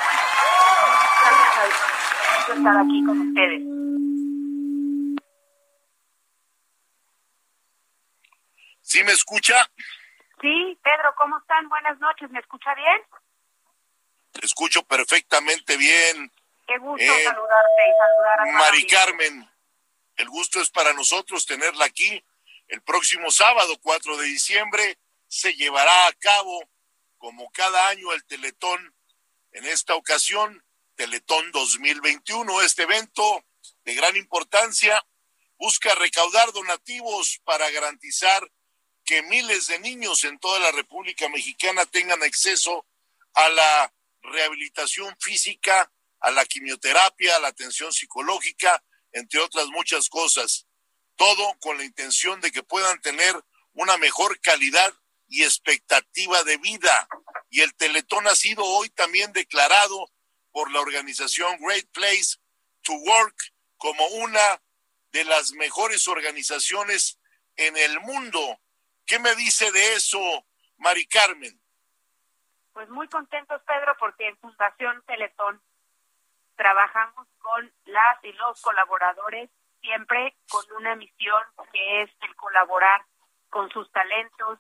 Buenas 2.48 2.58
estar 2.58 2.78
aquí 2.78 3.04
con 3.06 3.28
ustedes. 3.28 3.62
¿Sí 8.82 9.04
me 9.04 9.12
escucha? 9.12 9.70
Sí, 10.42 10.80
Pedro, 10.84 11.14
¿cómo 11.18 11.38
están? 11.40 11.68
Buenas 11.70 12.00
noches, 12.00 12.30
¿me 12.30 12.40
escucha 12.40 12.74
bien? 12.76 13.02
Te 14.32 14.46
escucho 14.46 14.84
perfectamente 14.84 15.78
bien. 15.78 16.32
Qué 16.68 16.78
gusto 16.78 17.04
eh, 17.04 17.24
saludarte 17.24 17.82
y 17.88 17.94
saludar 17.98 18.40
a 18.42 18.60
Mari 18.60 18.88
Carmen, 18.88 19.50
el 20.18 20.30
gusto 20.30 20.60
es 20.60 20.70
para 20.70 20.94
nosotros 20.94 21.46
tenerla 21.46 21.86
aquí. 21.86 22.24
El 22.68 22.82
próximo 22.82 23.32
sábado, 23.32 23.78
4 23.82 24.18
de 24.18 24.26
diciembre, 24.26 25.00
se 25.28 25.54
llevará 25.54 26.08
a 26.08 26.14
cabo, 26.14 26.60
como 27.18 27.50
cada 27.52 27.88
año, 27.88 28.12
el 28.14 28.26
Teletón. 28.26 28.94
En 29.52 29.66
esta 29.66 29.96
ocasión, 29.96 30.64
Teletón 30.96 31.52
2021. 31.52 32.62
Este 32.62 32.84
evento 32.84 33.46
de 33.86 33.96
gran 33.96 34.16
importancia 34.16 35.04
busca 35.58 35.96
recaudar 35.96 36.52
donativos 36.52 37.40
para 37.46 37.70
garantizar 37.70 38.52
que 39.08 39.24
miles 39.24 39.68
de 39.68 39.80
niños 39.80 40.26
en 40.26 40.38
toda 40.38 40.60
la 40.60 40.72
República 40.74 41.30
Mexicana 41.30 41.86
tengan 41.86 42.22
acceso 42.22 42.86
a 43.34 43.48
la 43.50 43.94
rehabilitación 44.22 45.16
física, 45.18 45.90
a 46.20 46.30
la 46.32 46.46
quimioterapia, 46.46 47.38
a 47.38 47.40
la 47.40 47.48
atención 47.48 47.94
psicológica, 47.94 48.84
entre 49.14 49.40
otras 49.40 49.68
muchas 49.68 50.10
cosas. 50.10 50.68
Todo 51.16 51.56
con 51.62 51.78
la 51.78 51.86
intención 51.86 52.42
de 52.42 52.52
que 52.52 52.64
puedan 52.64 53.02
tener 53.02 53.34
una 53.74 53.98
mejor 53.98 54.42
calidad 54.42 54.94
y 55.30 55.44
expectativa 55.44 56.44
de 56.44 56.58
vida. 56.58 57.08
Y 57.50 57.62
el 57.62 57.74
Teletón 57.76 58.28
ha 58.28 58.36
sido 58.36 58.66
hoy 58.66 58.90
también 58.90 59.32
declarado 59.32 60.12
por 60.52 60.70
la 60.70 60.82
organización 60.82 61.58
Great 61.62 61.88
Place 61.94 62.36
to 62.82 62.94
Work 62.94 63.54
como 63.78 64.06
una 64.08 64.62
de 65.14 65.24
las 65.24 65.54
mejores 65.54 66.10
organizaciones 66.10 67.20
en 67.56 67.78
el 67.78 68.02
mundo 68.02 68.60
¿Qué 69.08 69.20
me 69.20 69.34
dice 69.36 69.72
de 69.72 69.94
eso, 69.94 70.20
Mari 70.78 71.08
Carmen? 71.08 71.58
Pues 72.74 72.90
muy 72.90 73.08
contentos, 73.08 73.62
Pedro, 73.66 73.96
porque 73.98 74.28
en 74.28 74.38
Fundación 74.38 75.02
Teletón 75.08 75.62
trabajamos 76.58 77.26
con 77.40 77.74
las 77.86 78.24
y 78.24 78.34
los 78.34 78.62
colaboradores 78.62 79.50
siempre 79.80 80.36
con 80.50 80.66
una 80.76 80.96
misión 80.96 81.42
que 81.72 82.02
es 82.02 82.12
el 82.22 82.36
colaborar 82.36 83.06
con 83.50 83.70
sus 83.70 83.90
talentos, 83.94 84.60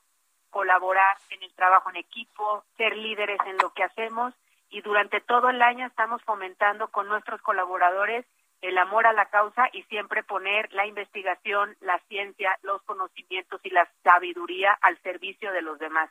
colaborar 0.50 1.18
en 1.32 1.44
el 1.44 1.54
trabajo 1.54 1.89
en 1.89 1.98
equipo, 1.98 2.63
ser 2.77 2.96
líderes 2.96 3.39
en 3.46 3.58
lo 3.58 3.74
que 3.74 3.84
hacemos 3.84 4.34
y 4.70 4.82
durante 4.82 5.20
todo 5.20 5.50
el 5.50 5.62
año 5.62 5.88
estamos 5.88 6.22
fomentando 6.24 6.88
con 6.88 7.08
nuestros 7.08 7.42
colaboradores 7.42 8.25
el 8.67 8.77
amor 8.77 9.07
a 9.07 9.13
la 9.13 9.27
causa 9.27 9.69
y 9.71 9.83
siempre 9.83 10.24
poner 10.24 10.71
la 10.74 10.86
investigación, 10.86 11.75
la 11.79 12.00
ciencia, 12.07 12.57
los 12.63 12.81
conocimientos 12.83 13.62
y 13.63 13.69
la 13.69 13.88
sabiduría 14.03 14.77
al 14.81 15.01
servicio 15.01 15.51
de 15.51 15.62
los 15.62 15.79
demás. 15.79 16.09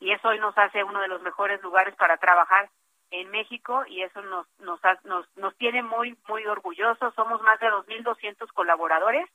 Y 0.00 0.12
eso 0.12 0.28
hoy 0.28 0.38
nos 0.38 0.56
hace 0.56 0.84
uno 0.84 1.00
de 1.00 1.08
los 1.08 1.22
mejores 1.22 1.62
lugares 1.62 1.94
para 1.96 2.16
trabajar 2.16 2.70
en 3.10 3.30
México 3.30 3.84
y 3.88 4.02
eso 4.02 4.22
nos 4.22 4.46
nos 4.60 4.80
nos, 5.04 5.26
nos 5.36 5.56
tiene 5.56 5.82
muy 5.82 6.16
muy 6.28 6.46
orgullosos. 6.46 7.14
Somos 7.14 7.42
más 7.42 7.60
de 7.60 7.68
2.200 7.68 8.52
colaboradores. 8.52 9.28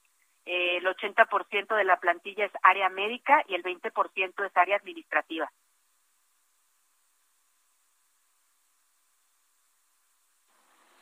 Eh, 0.46 0.78
el 0.78 0.86
80% 0.86 1.76
de 1.76 1.84
la 1.84 1.98
plantilla 1.98 2.46
es 2.46 2.52
área 2.64 2.90
médica 2.90 3.44
y 3.48 3.56
el 3.56 3.64
20% 3.64 4.46
es 4.46 4.58
área 4.58 4.78
administrativa. 4.78 5.52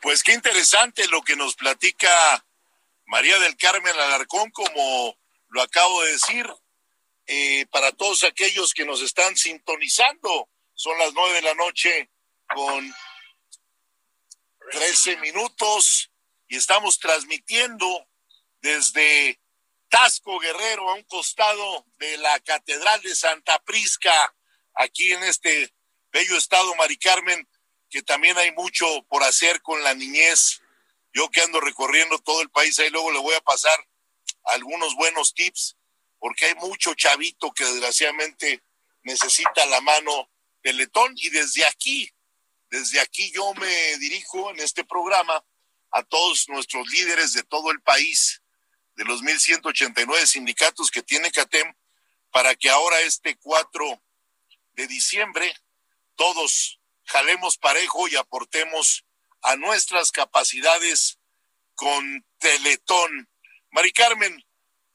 Pues 0.02 0.24
qué 0.24 0.34
interesante 0.34 1.08
lo 1.10 1.22
que 1.22 1.36
nos 1.36 1.56
platica 1.56 2.10
María 3.06 3.38
del 3.38 3.56
Carmen 3.56 3.96
Alarcón, 3.96 4.50
como 4.50 5.16
lo 5.50 5.62
acabo 5.62 6.02
de 6.04 6.14
decir, 6.14 6.50
eh, 7.28 7.68
para 7.68 7.92
todos 7.92 8.24
aquellos 8.24 8.74
que 8.74 8.84
nos 8.84 9.02
están 9.02 9.38
sintonizando. 9.38 10.50
Son 10.74 10.98
las 10.98 11.14
nueve 11.14 11.36
de 11.36 11.42
la 11.44 11.54
noche 11.54 12.10
con 12.52 12.96
trece 14.72 15.18
minutos 15.18 16.12
y 16.48 16.56
estamos 16.56 16.98
transmitiendo 16.98 18.08
desde 18.60 19.40
Tasco 19.90 20.40
Guerrero 20.40 20.90
a 20.90 20.96
un 20.96 21.04
costado 21.04 21.86
de 21.98 22.18
la 22.18 22.40
Catedral 22.40 23.02
de 23.02 23.16
Santa 23.16 23.60
Prisca, 23.60 24.36
aquí 24.74 25.12
en 25.12 25.24
este 25.24 25.72
bello 26.12 26.38
estado, 26.38 26.74
Mari 26.76 26.98
Carmen, 26.98 27.48
que 27.92 28.02
también 28.02 28.38
hay 28.38 28.52
mucho 28.54 28.86
por 29.10 29.22
hacer 29.24 29.62
con 29.62 29.84
la 29.84 29.94
niñez. 29.94 30.62
Yo 31.14 31.30
que 31.30 31.42
ando 31.42 31.60
recorriendo 31.60 32.18
todo 32.20 32.42
el 32.42 32.50
país, 32.50 32.80
ahí 32.80 32.90
luego 32.90 33.12
le 33.12 33.20
voy 33.20 33.36
a 33.36 33.42
pasar 33.42 33.78
algunos 34.46 34.96
buenos 34.96 35.34
tips, 35.34 35.76
porque 36.18 36.46
hay 36.46 36.56
mucho 36.56 36.96
chavito 36.96 37.52
que 37.52 37.66
desgraciadamente 37.66 38.64
necesita 39.04 39.66
la 39.66 39.82
mano 39.82 40.32
del 40.64 40.78
letón 40.78 41.14
y 41.18 41.30
desde 41.30 41.66
aquí, 41.66 42.10
desde 42.70 43.02
aquí 43.02 43.30
yo 43.34 43.54
me 43.56 43.98
dirijo 43.98 44.52
en 44.52 44.60
este 44.62 44.86
programa 44.86 45.44
a 45.92 46.04
todos 46.04 46.48
nuestros 46.48 46.88
líderes 46.90 47.34
de 47.34 47.44
todo 47.44 47.72
el 47.72 47.82
país, 47.82 48.42
de 48.96 49.04
los 49.04 49.22
1.189 49.22 50.26
sindicatos 50.28 50.90
que 50.90 51.04
tiene 51.04 51.32
CATEM 51.32 51.74
para 52.32 52.56
que 52.56 52.70
ahora 52.70 53.02
este 53.02 53.36
4 53.38 54.02
de 54.74 54.88
diciembre 54.88 55.54
todos 56.16 56.81
jalemos 57.12 57.58
parejo 57.58 58.08
y 58.08 58.16
aportemos 58.16 59.06
a 59.44 59.56
nuestras 59.56 60.12
capacidades 60.12 61.20
con 61.76 62.26
Teletón. 62.40 63.28
Mari 63.72 63.92
Carmen, 63.92 64.44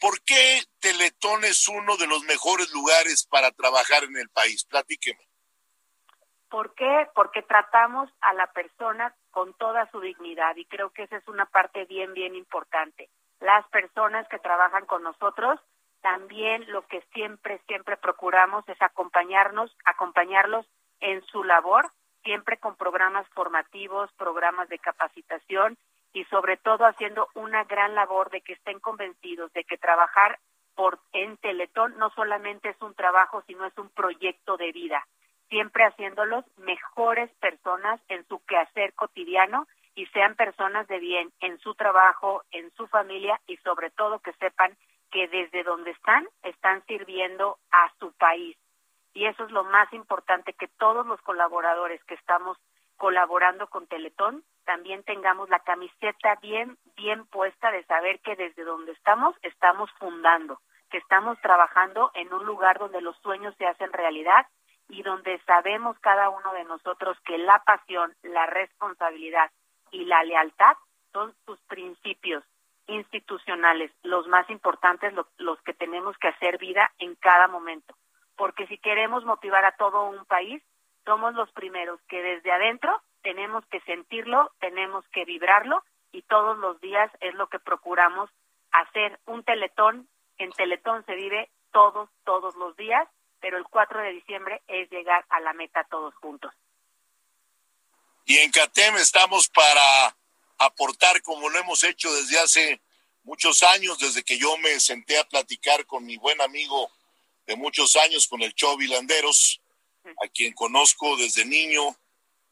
¿por 0.00 0.22
qué 0.22 0.62
Teletón 0.80 1.44
es 1.44 1.68
uno 1.68 1.96
de 1.96 2.06
los 2.06 2.22
mejores 2.24 2.72
lugares 2.72 3.26
para 3.26 3.50
trabajar 3.52 4.04
en 4.04 4.16
el 4.16 4.28
país? 4.30 4.64
Platíqueme. 4.64 5.28
¿Por 6.48 6.74
qué? 6.74 7.08
Porque 7.14 7.42
tratamos 7.42 8.08
a 8.20 8.32
la 8.34 8.46
persona 8.52 9.14
con 9.30 9.52
toda 9.54 9.90
su 9.90 10.00
dignidad 10.00 10.56
y 10.56 10.64
creo 10.66 10.90
que 10.90 11.02
esa 11.02 11.16
es 11.16 11.28
una 11.28 11.46
parte 11.46 11.84
bien, 11.84 12.14
bien 12.14 12.34
importante. 12.34 13.10
Las 13.40 13.66
personas 13.68 14.26
que 14.28 14.38
trabajan 14.38 14.86
con 14.86 15.02
nosotros, 15.02 15.60
también 16.00 16.70
lo 16.70 16.86
que 16.86 17.02
siempre, 17.12 17.60
siempre 17.66 17.96
procuramos 17.96 18.66
es 18.68 18.80
acompañarnos, 18.80 19.76
acompañarlos 19.84 20.66
en 21.00 21.24
su 21.26 21.44
labor, 21.44 21.92
siempre 22.26 22.58
con 22.58 22.76
programas 22.76 23.26
formativos, 23.28 24.12
programas 24.18 24.68
de 24.68 24.78
capacitación 24.78 25.78
y 26.12 26.24
sobre 26.24 26.58
todo 26.58 26.84
haciendo 26.84 27.28
una 27.34 27.64
gran 27.64 27.94
labor 27.94 28.28
de 28.28 28.42
que 28.42 28.52
estén 28.52 28.80
convencidos 28.80 29.50
de 29.54 29.64
que 29.64 29.78
trabajar 29.78 30.38
por 30.74 30.98
en 31.14 31.38
Teletón 31.38 31.96
no 31.96 32.10
solamente 32.10 32.68
es 32.68 32.82
un 32.82 32.94
trabajo, 32.94 33.42
sino 33.46 33.64
es 33.64 33.78
un 33.78 33.88
proyecto 33.88 34.58
de 34.58 34.72
vida 34.72 35.06
siempre 35.48 35.84
haciéndolos 35.84 36.44
mejores 36.56 37.30
personas 37.40 38.00
en 38.08 38.26
su 38.28 38.44
quehacer 38.46 38.94
cotidiano 38.94 39.66
y 39.94 40.06
sean 40.06 40.34
personas 40.34 40.86
de 40.88 40.98
bien 40.98 41.32
en 41.40 41.58
su 41.58 41.74
trabajo, 41.74 42.42
en 42.50 42.70
su 42.72 42.86
familia 42.88 43.40
y 43.46 43.56
sobre 43.58 43.90
todo 43.90 44.18
que 44.18 44.32
sepan 44.34 44.76
que 45.10 45.28
desde 45.28 45.62
donde 45.62 45.92
están 45.92 46.26
están 46.42 46.84
sirviendo 46.86 47.58
a 47.70 47.92
su 47.98 48.12
país. 48.12 48.56
Y 49.16 49.24
eso 49.24 49.44
es 49.44 49.50
lo 49.50 49.64
más 49.64 49.90
importante, 49.94 50.52
que 50.52 50.68
todos 50.68 51.06
los 51.06 51.18
colaboradores 51.22 52.04
que 52.04 52.12
estamos 52.16 52.58
colaborando 52.98 53.66
con 53.66 53.86
Teletón 53.86 54.44
también 54.66 55.04
tengamos 55.04 55.48
la 55.48 55.60
camiseta 55.60 56.34
bien, 56.42 56.76
bien 56.96 57.24
puesta 57.24 57.70
de 57.70 57.82
saber 57.84 58.20
que 58.20 58.36
desde 58.36 58.62
donde 58.62 58.92
estamos 58.92 59.34
estamos 59.40 59.90
fundando, 59.92 60.60
que 60.90 60.98
estamos 60.98 61.40
trabajando 61.40 62.10
en 62.12 62.30
un 62.30 62.44
lugar 62.44 62.78
donde 62.78 63.00
los 63.00 63.16
sueños 63.22 63.54
se 63.56 63.64
hacen 63.64 63.90
realidad 63.90 64.46
y 64.90 65.02
donde 65.02 65.40
sabemos 65.46 65.98
cada 66.00 66.28
uno 66.28 66.52
de 66.52 66.64
nosotros 66.64 67.16
que 67.24 67.38
la 67.38 67.62
pasión, 67.64 68.14
la 68.22 68.44
responsabilidad 68.44 69.50
y 69.92 70.04
la 70.04 70.22
lealtad 70.24 70.76
son 71.14 71.34
sus 71.46 71.58
principios 71.68 72.44
institucionales, 72.86 73.90
los 74.02 74.28
más 74.28 74.50
importantes, 74.50 75.14
los 75.38 75.62
que 75.62 75.72
tenemos 75.72 76.18
que 76.18 76.28
hacer 76.28 76.58
vida 76.58 76.92
en 76.98 77.14
cada 77.14 77.48
momento. 77.48 77.94
Porque 78.36 78.66
si 78.66 78.78
queremos 78.78 79.24
motivar 79.24 79.64
a 79.64 79.76
todo 79.76 80.04
un 80.04 80.24
país, 80.26 80.62
somos 81.04 81.34
los 81.34 81.50
primeros 81.52 82.00
que 82.08 82.20
desde 82.22 82.52
adentro 82.52 83.02
tenemos 83.22 83.64
que 83.66 83.80
sentirlo, 83.80 84.52
tenemos 84.60 85.04
que 85.08 85.24
vibrarlo 85.24 85.82
y 86.12 86.22
todos 86.22 86.58
los 86.58 86.80
días 86.80 87.10
es 87.20 87.34
lo 87.34 87.48
que 87.48 87.58
procuramos 87.58 88.30
hacer 88.72 89.18
un 89.26 89.42
teletón. 89.44 90.08
En 90.38 90.52
teletón 90.52 91.04
se 91.06 91.14
vive 91.14 91.50
todos, 91.72 92.08
todos 92.24 92.54
los 92.56 92.76
días 92.76 93.08
pero 93.40 93.58
el 93.58 93.64
4 93.64 94.02
de 94.02 94.12
diciembre 94.12 94.62
es 94.66 94.90
llegar 94.90 95.24
a 95.28 95.40
la 95.40 95.52
meta 95.52 95.86
todos 95.90 96.14
juntos. 96.16 96.52
Y 98.24 98.38
en 98.38 98.50
CATEM 98.50 98.96
estamos 98.96 99.48
para 99.48 100.16
aportar 100.58 101.22
como 101.22 101.48
lo 101.48 101.58
hemos 101.58 101.84
hecho 101.84 102.12
desde 102.12 102.38
hace 102.40 102.80
muchos 103.22 103.62
años, 103.62 103.98
desde 103.98 104.24
que 104.24 104.38
yo 104.38 104.56
me 104.58 104.80
senté 104.80 105.18
a 105.18 105.28
platicar 105.28 105.86
con 105.86 106.04
mi 106.04 106.16
buen 106.16 106.40
amigo 106.40 106.90
de 107.46 107.56
muchos 107.56 107.96
años, 107.96 108.26
con 108.26 108.42
el 108.42 108.54
Chovi 108.54 108.88
Landeros, 108.88 109.60
a 110.22 110.28
quien 110.28 110.52
conozco 110.52 111.16
desde 111.16 111.44
niño, 111.44 111.96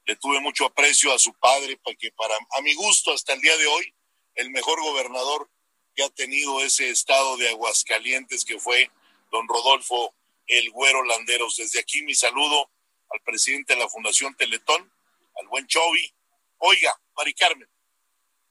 le 0.07 0.16
tuve 0.16 0.40
mucho 0.40 0.66
aprecio 0.66 1.12
a 1.12 1.18
su 1.18 1.33
padre, 1.35 1.79
porque 1.83 2.12
para 2.12 2.35
a 2.37 2.61
mi 2.62 2.75
gusto 2.75 3.12
hasta 3.12 3.33
el 3.33 3.40
día 3.40 3.57
de 3.57 3.66
hoy, 3.66 3.95
el 4.35 4.51
mejor 4.51 4.81
gobernador 4.83 5.51
que 5.95 6.03
ha 6.03 6.11
tenido 6.11 6.61
ese 6.61 6.90
estado 6.90 7.37
de 7.37 7.49
Aguascalientes 7.51 8.45
que 8.45 8.59
fue 8.59 8.90
don 9.31 9.49
Rodolfo 9.49 10.14
el 10.47 10.71
Güero 10.71 11.05
Landeros. 11.05 11.57
Desde 11.57 11.81
aquí 11.81 12.03
mi 12.03 12.14
saludo 12.14 12.71
al 13.11 13.21
presidente 13.23 13.75
de 13.75 13.81
la 13.81 13.88
Fundación 13.88 14.35
Teletón, 14.37 14.92
al 15.40 15.49
buen 15.49 15.66
Chovi. 15.66 16.12
Oiga, 16.59 17.01
Mari 17.16 17.35
Carmen, 17.35 17.68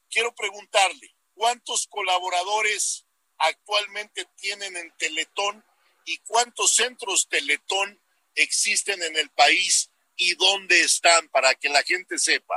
quiero 0.10 0.34
preguntarle, 0.34 1.16
¿cuántos 1.34 1.88
colaboradores 1.88 3.06
actualmente 3.38 4.26
tienen 4.38 4.78
en 4.78 4.92
Teletón 4.98 5.64
y 6.06 6.18
cuántos 6.20 6.76
centros 6.76 7.28
Teletón 7.28 8.00
existen 8.36 9.02
en 9.04 9.16
el 9.18 9.30
país 9.30 9.92
y 10.16 10.36
dónde 10.36 10.82
están 10.82 11.28
para 11.30 11.54
que 11.56 11.70
la 11.70 11.84
gente 11.84 12.18
sepa? 12.18 12.56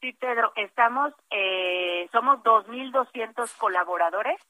Sí, 0.00 0.12
Pedro, 0.12 0.52
estamos, 0.56 1.12
eh, 1.30 2.08
somos 2.12 2.38
2.200 2.44 3.50
colaboradores, 3.56 4.40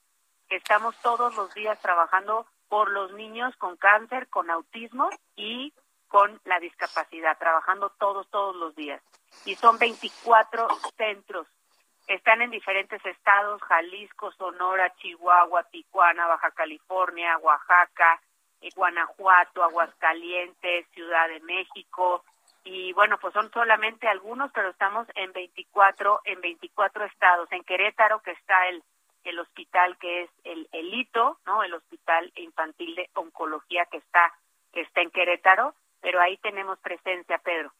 estamos 0.51 0.95
todos 1.01 1.35
los 1.37 1.53
días 1.55 1.81
trabajando 1.81 2.47
por 2.69 2.91
los 2.91 3.13
niños 3.13 3.57
con 3.57 3.77
cáncer, 3.77 4.29
con 4.29 4.51
autismo 4.51 5.09
y 5.37 5.73
con 6.07 6.41
la 6.45 6.61
discapacidad, 6.61 7.39
trabajando 7.39 7.91
todos, 7.99 8.29
todos 8.31 8.57
los 8.57 8.75
días. 8.75 9.03
Y 9.45 9.55
son 9.55 9.79
24 9.79 10.69
centros. 10.97 11.47
Están 12.09 12.43
en 12.43 12.51
diferentes 12.51 13.05
estados, 13.05 13.63
Jalisco, 13.63 14.33
Sonora, 14.33 14.93
Chihuahua, 14.97 15.63
Tijuana, 15.65 16.27
Baja 16.27 16.51
California, 16.51 17.39
Oaxaca, 17.39 18.21
eh, 18.61 18.71
Guanajuato, 18.75 19.63
Aguascalientes, 19.63 20.87
Ciudad 20.95 21.29
de 21.29 21.41
México. 21.41 22.25
Y 22.65 22.93
bueno, 22.95 23.19
pues 23.19 23.33
son 23.35 23.51
solamente 23.53 24.09
algunos, 24.09 24.51
pero 24.53 24.71
estamos 24.71 25.07
en 25.15 25.33
24, 25.33 26.23
en 26.25 26.41
24 26.41 27.05
estados. 27.05 27.53
En 27.53 27.63
Querétaro, 27.63 28.21
que 28.21 28.33
está 28.33 28.69
el 28.69 28.83
el 29.29 29.39
hospital 29.39 29.97
que 29.99 30.23
es 30.23 30.31
el, 30.45 30.69
elito 30.73 31.39
¿no? 31.47 31.63
El 31.63 31.75
Hospital 31.75 32.33
Infantil 32.37 32.95
de 32.95 33.11
Oncología 33.15 33.87
que 33.91 33.99
está, 33.99 34.33
que 34.73 34.81
está 34.81 35.03
en 35.03 35.11
Querétaro, 35.11 35.75
pero 36.01 36.21
ahí 36.21 36.37
tenemos 36.39 36.79
presencia, 36.79 37.39
Pedro. 37.39 37.73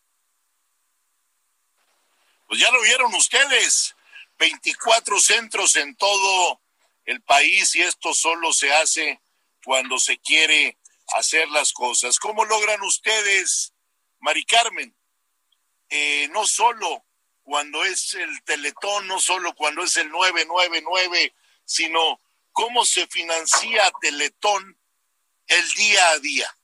Pues 2.47 2.61
ya 2.61 2.71
lo 2.71 2.81
vieron 2.83 3.15
ustedes, 3.15 3.95
24 4.39 5.21
centros 5.21 5.77
en 5.77 5.97
todo 5.97 6.61
el 7.05 7.21
país 7.23 7.75
y 7.77 7.83
esto 7.83 8.15
solo 8.15 8.53
se 8.53 8.73
hace 8.73 9.21
cuando 9.65 9.99
se 9.99 10.19
quiere 10.19 10.79
hacer 11.15 11.49
las 11.49 11.73
cosas. 11.73 12.19
¿Cómo 12.19 12.45
logran 12.45 12.83
ustedes, 12.83 13.73
Mari 14.21 14.45
Carmen? 14.45 14.95
Eh, 15.91 16.29
no 16.33 16.47
solo 16.47 17.05
cuando 17.43 17.85
es 17.85 18.15
el 18.15 18.43
Teletón, 18.45 19.07
no 19.07 19.19
solo 19.19 19.55
cuando 19.55 19.83
es 19.83 19.97
el 19.97 20.11
999, 20.11 21.35
sino 21.65 22.21
cómo 22.53 22.85
se 22.85 23.07
financia 23.07 23.91
Teletón 24.01 24.79
el 25.47 25.69
día 25.73 26.11
a 26.11 26.19
día. 26.19 26.55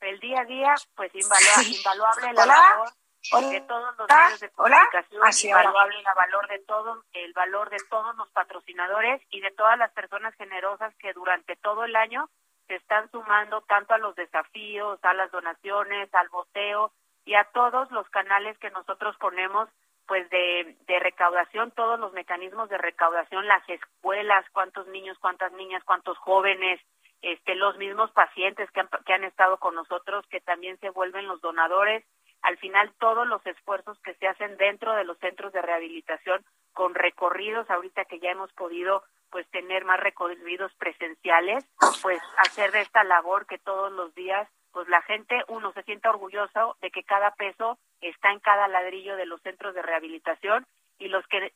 El 0.00 0.18
día 0.18 0.40
a 0.40 0.44
día, 0.44 0.74
pues 0.96 1.12
invaluable, 1.14 2.32
la 2.32 2.46
labor 2.46 2.99
de 3.22 3.60
todos 3.60 3.96
los 3.98 4.08
medios 4.08 4.40
de 4.40 4.50
comunicación, 4.50 5.22
invaluable 5.44 6.02
la 6.02 6.14
valor 6.14 6.48
de 6.48 6.58
todo, 6.60 7.04
el 7.12 7.32
valor 7.34 7.70
de 7.70 7.76
todos 7.90 8.16
los 8.16 8.28
patrocinadores 8.30 9.20
y 9.30 9.40
de 9.40 9.50
todas 9.52 9.78
las 9.78 9.92
personas 9.92 10.34
generosas 10.36 10.94
que 10.96 11.12
durante 11.12 11.56
todo 11.56 11.84
el 11.84 11.96
año 11.96 12.28
se 12.66 12.76
están 12.76 13.10
sumando 13.10 13.60
tanto 13.62 13.94
a 13.94 13.98
los 13.98 14.14
desafíos, 14.14 14.98
a 15.02 15.12
las 15.12 15.30
donaciones, 15.30 16.12
al 16.14 16.28
boteo 16.28 16.92
y 17.24 17.34
a 17.34 17.44
todos 17.52 17.90
los 17.90 18.08
canales 18.08 18.56
que 18.58 18.70
nosotros 18.70 19.16
ponemos 19.18 19.68
pues 20.06 20.28
de, 20.30 20.76
de 20.88 20.98
recaudación, 20.98 21.70
todos 21.70 22.00
los 22.00 22.12
mecanismos 22.12 22.68
de 22.68 22.78
recaudación, 22.78 23.46
las 23.46 23.68
escuelas, 23.68 24.44
cuántos 24.52 24.86
niños, 24.88 25.16
cuántas 25.20 25.52
niñas, 25.52 25.84
cuántos 25.84 26.18
jóvenes, 26.18 26.80
este, 27.22 27.54
los 27.54 27.76
mismos 27.76 28.10
pacientes 28.12 28.70
que 28.72 28.80
han, 28.80 28.88
que 29.06 29.12
han 29.12 29.24
estado 29.24 29.58
con 29.58 29.74
nosotros, 29.74 30.26
que 30.28 30.40
también 30.40 30.78
se 30.80 30.90
vuelven 30.90 31.28
los 31.28 31.40
donadores, 31.40 32.04
al 32.42 32.56
final 32.58 32.92
todos 32.98 33.26
los 33.26 33.44
esfuerzos 33.46 33.98
que 34.00 34.14
se 34.14 34.26
hacen 34.26 34.56
dentro 34.56 34.94
de 34.94 35.04
los 35.04 35.18
centros 35.18 35.52
de 35.52 35.62
rehabilitación 35.62 36.44
con 36.72 36.94
recorridos, 36.94 37.68
ahorita 37.70 38.04
que 38.04 38.18
ya 38.20 38.30
hemos 38.30 38.52
podido 38.52 39.02
pues 39.30 39.48
tener 39.50 39.84
más 39.84 40.00
recorridos 40.00 40.72
presenciales, 40.74 41.64
pues 42.02 42.20
hacer 42.38 42.72
de 42.72 42.80
esta 42.80 43.04
labor 43.04 43.46
que 43.46 43.58
todos 43.58 43.92
los 43.92 44.14
días 44.14 44.48
pues 44.72 44.88
la 44.88 45.02
gente, 45.02 45.42
uno, 45.48 45.72
se 45.72 45.82
sienta 45.82 46.10
orgulloso 46.10 46.76
de 46.80 46.90
que 46.90 47.02
cada 47.02 47.32
peso 47.32 47.78
está 48.00 48.30
en 48.30 48.40
cada 48.40 48.68
ladrillo 48.68 49.16
de 49.16 49.26
los 49.26 49.40
centros 49.42 49.74
de 49.74 49.82
rehabilitación 49.82 50.66
y 50.98 51.08
los 51.08 51.26
que 51.26 51.52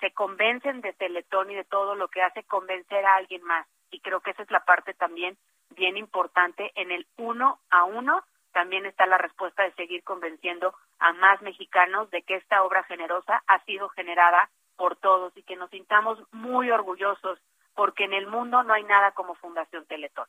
se, 0.00 0.12
convencen 0.12 0.80
de 0.80 0.92
Teletón 0.92 1.50
y 1.50 1.54
de 1.54 1.64
todo 1.64 1.94
lo 1.94 2.08
que 2.08 2.22
hace 2.22 2.42
convencer 2.44 3.04
a 3.06 3.16
alguien 3.16 3.42
más. 3.44 3.66
Y 3.90 4.00
creo 4.00 4.20
que 4.20 4.32
esa 4.32 4.42
es 4.42 4.50
la 4.50 4.64
parte 4.64 4.94
también 4.94 5.38
bien 5.70 5.96
importante. 5.96 6.70
En 6.74 6.90
el 6.90 7.06
uno 7.16 7.60
a 7.70 7.84
uno 7.84 8.24
también 8.60 8.84
está 8.84 9.06
la 9.06 9.16
respuesta 9.16 9.62
de 9.62 9.72
seguir 9.72 10.04
convenciendo 10.04 10.74
a 10.98 11.14
más 11.14 11.40
mexicanos 11.40 12.10
de 12.10 12.22
que 12.24 12.36
esta 12.36 12.62
obra 12.62 12.84
generosa 12.84 13.42
ha 13.46 13.64
sido 13.64 13.88
generada 13.88 14.50
por 14.76 14.96
todos 14.96 15.32
y 15.34 15.42
que 15.44 15.56
nos 15.56 15.70
sintamos 15.70 16.18
muy 16.30 16.70
orgullosos 16.70 17.38
porque 17.74 18.04
en 18.04 18.12
el 18.12 18.26
mundo 18.26 18.62
no 18.62 18.74
hay 18.74 18.84
nada 18.84 19.12
como 19.12 19.34
Fundación 19.34 19.86
Teletón. 19.86 20.26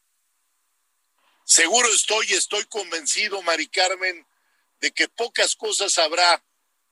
Seguro 1.44 1.90
estoy, 1.90 2.26
estoy 2.28 2.64
convencido, 2.70 3.42
Mari 3.42 3.68
Carmen, 3.68 4.26
de 4.80 4.92
que 4.92 5.10
pocas 5.10 5.58
cosas 5.58 5.98
habrá 5.98 6.42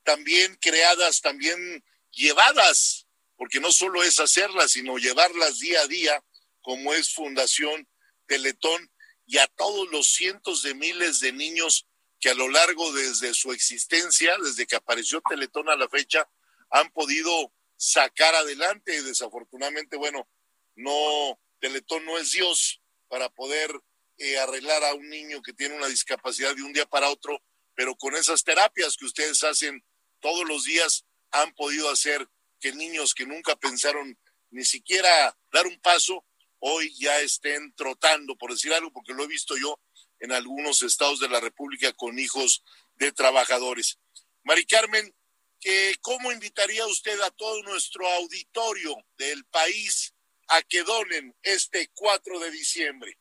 también 0.02 0.58
creadas, 0.60 1.22
también 1.22 1.82
llevadas, 2.10 3.06
porque 3.38 3.60
no 3.60 3.72
solo 3.72 4.02
es 4.02 4.20
hacerlas, 4.20 4.72
sino 4.72 4.98
llevarlas 4.98 5.58
día 5.58 5.80
a 5.80 5.86
día, 5.86 6.22
como 6.60 6.92
es 6.92 7.14
Fundación 7.14 7.88
Teletón, 8.26 8.90
y 9.30 9.38
a 9.38 9.46
todos 9.46 9.88
los 9.92 10.08
cientos 10.08 10.64
de 10.64 10.74
miles 10.74 11.20
de 11.20 11.30
niños 11.30 11.86
que 12.18 12.30
a 12.30 12.34
lo 12.34 12.48
largo 12.48 12.92
desde 12.92 13.32
su 13.32 13.52
existencia, 13.52 14.36
desde 14.42 14.66
que 14.66 14.74
apareció 14.74 15.22
Teletón 15.22 15.68
a 15.70 15.76
la 15.76 15.88
fecha, 15.88 16.28
han 16.68 16.90
podido 16.90 17.52
sacar 17.76 18.34
adelante. 18.34 19.04
Desafortunadamente, 19.04 19.96
bueno, 19.96 20.28
no, 20.74 21.40
Teletón 21.60 22.04
no 22.06 22.18
es 22.18 22.32
Dios 22.32 22.82
para 23.06 23.28
poder 23.28 23.70
eh, 24.18 24.36
arreglar 24.40 24.82
a 24.82 24.94
un 24.94 25.08
niño 25.08 25.40
que 25.42 25.52
tiene 25.52 25.76
una 25.76 25.86
discapacidad 25.86 26.56
de 26.56 26.64
un 26.64 26.72
día 26.72 26.86
para 26.86 27.08
otro, 27.08 27.40
pero 27.76 27.94
con 27.94 28.16
esas 28.16 28.42
terapias 28.42 28.96
que 28.96 29.04
ustedes 29.04 29.44
hacen 29.44 29.84
todos 30.18 30.44
los 30.44 30.64
días 30.64 31.04
han 31.30 31.54
podido 31.54 31.88
hacer 31.88 32.28
que 32.58 32.72
niños 32.72 33.14
que 33.14 33.26
nunca 33.26 33.54
pensaron 33.54 34.18
ni 34.50 34.64
siquiera 34.64 35.38
dar 35.52 35.68
un 35.68 35.80
paso, 35.80 36.26
hoy 36.60 36.94
ya 36.98 37.18
estén 37.20 37.74
trotando, 37.74 38.36
por 38.36 38.50
decir 38.50 38.72
algo, 38.72 38.92
porque 38.92 39.12
lo 39.12 39.24
he 39.24 39.28
visto 39.28 39.56
yo 39.56 39.78
en 40.20 40.32
algunos 40.32 40.82
estados 40.82 41.20
de 41.20 41.28
la 41.28 41.40
República 41.40 41.92
con 41.92 42.18
hijos 42.18 42.62
de 42.96 43.12
trabajadores. 43.12 43.98
Mari 44.44 44.64
Carmen, 44.66 45.14
¿cómo 46.02 46.32
invitaría 46.32 46.86
usted 46.86 47.20
a 47.20 47.30
todo 47.30 47.62
nuestro 47.62 48.06
auditorio 48.06 48.96
del 49.18 49.44
país 49.46 50.14
a 50.48 50.62
que 50.62 50.82
donen 50.82 51.34
este 51.42 51.88
4 51.94 52.38
de 52.38 52.50
diciembre? 52.50 53.16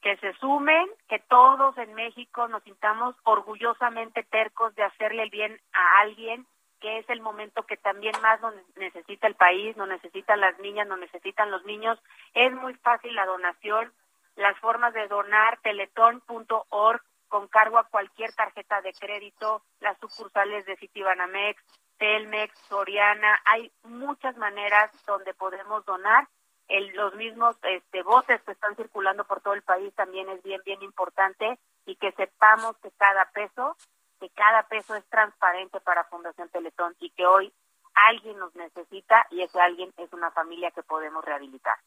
Que 0.00 0.16
se 0.18 0.32
sumen, 0.38 0.86
que 1.08 1.18
todos 1.28 1.76
en 1.78 1.94
México 1.94 2.46
nos 2.48 2.62
sintamos 2.62 3.16
orgullosamente 3.24 4.22
tercos 4.24 4.74
de 4.76 4.84
hacerle 4.84 5.24
el 5.24 5.30
bien 5.30 5.60
a 5.72 6.00
alguien, 6.02 6.46
que 6.80 6.98
es 6.98 7.08
el 7.10 7.20
momento 7.20 7.64
que 7.64 7.76
también 7.76 8.14
más 8.22 8.40
nos 8.40 8.54
necesita 8.76 9.26
el 9.26 9.34
país, 9.34 9.76
nos 9.76 9.88
necesitan 9.88 10.40
las 10.40 10.58
niñas, 10.58 10.86
nos 10.86 10.98
necesitan 10.98 11.50
los 11.50 11.64
niños. 11.64 11.98
Es 12.34 12.52
muy 12.52 12.74
fácil 12.74 13.14
la 13.14 13.26
donación, 13.26 13.92
las 14.36 14.58
formas 14.60 14.94
de 14.94 15.08
donar, 15.08 15.58
teletón.org, 15.62 17.02
con 17.28 17.48
cargo 17.48 17.78
a 17.78 17.88
cualquier 17.88 18.32
tarjeta 18.32 18.80
de 18.80 18.92
crédito, 18.94 19.62
las 19.80 19.98
sucursales 19.98 20.64
de 20.66 20.76
Citibanamex, 20.76 21.62
Telmex, 21.98 22.56
Soriana, 22.68 23.40
hay 23.44 23.70
muchas 23.82 24.36
maneras 24.36 24.90
donde 25.04 25.34
podemos 25.34 25.84
donar. 25.84 26.28
El, 26.68 26.88
los 26.88 27.14
mismos 27.14 27.56
este, 27.62 28.02
voces 28.02 28.42
que 28.42 28.52
están 28.52 28.76
circulando 28.76 29.24
por 29.24 29.40
todo 29.40 29.54
el 29.54 29.62
país 29.62 29.94
también 29.94 30.28
es 30.28 30.42
bien, 30.42 30.60
bien 30.66 30.82
importante 30.82 31.58
y 31.86 31.96
que 31.96 32.12
sepamos 32.12 32.76
que 32.78 32.90
cada 32.92 33.24
peso, 33.32 33.74
que 34.18 34.30
cada 34.30 34.64
peso 34.68 34.94
es 34.94 35.04
transparente 35.08 35.80
para 35.80 36.04
Fundación 36.04 36.48
Teletón 36.50 36.94
y 37.00 37.10
que 37.10 37.26
hoy 37.26 37.52
alguien 37.94 38.38
nos 38.38 38.54
necesita 38.54 39.26
y 39.30 39.42
ese 39.42 39.60
alguien 39.60 39.92
es 39.96 40.12
una 40.12 40.30
familia 40.30 40.70
que 40.70 40.82
podemos 40.82 41.24
rehabilitar. 41.24 41.78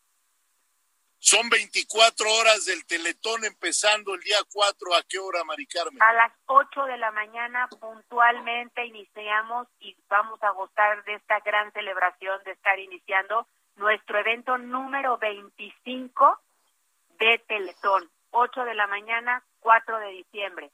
Son 1.23 1.47
24 1.49 2.25
horas 2.33 2.65
del 2.65 2.83
Teletón 2.87 3.45
empezando 3.45 4.15
el 4.15 4.21
día 4.21 4.39
4. 4.51 4.95
¿A 4.95 5.03
qué 5.07 5.19
hora, 5.19 5.43
Mari 5.43 5.67
Carmen? 5.67 6.01
A 6.01 6.13
las 6.13 6.33
8 6.47 6.85
de 6.85 6.97
la 6.97 7.11
mañana 7.11 7.69
puntualmente 7.79 8.83
iniciamos 8.85 9.67
y 9.79 9.95
vamos 10.09 10.41
a 10.41 10.49
gozar 10.49 11.03
de 11.03 11.13
esta 11.13 11.39
gran 11.41 11.71
celebración 11.73 12.43
de 12.43 12.51
estar 12.53 12.79
iniciando 12.79 13.47
nuestro 13.75 14.17
evento 14.17 14.57
número 14.57 15.19
25 15.19 16.39
de 17.19 17.37
Teletón. 17.47 18.09
8 18.31 18.65
de 18.65 18.73
la 18.73 18.87
mañana, 18.87 19.43
4 19.59 19.99
de 19.99 20.07
diciembre. 20.07 20.71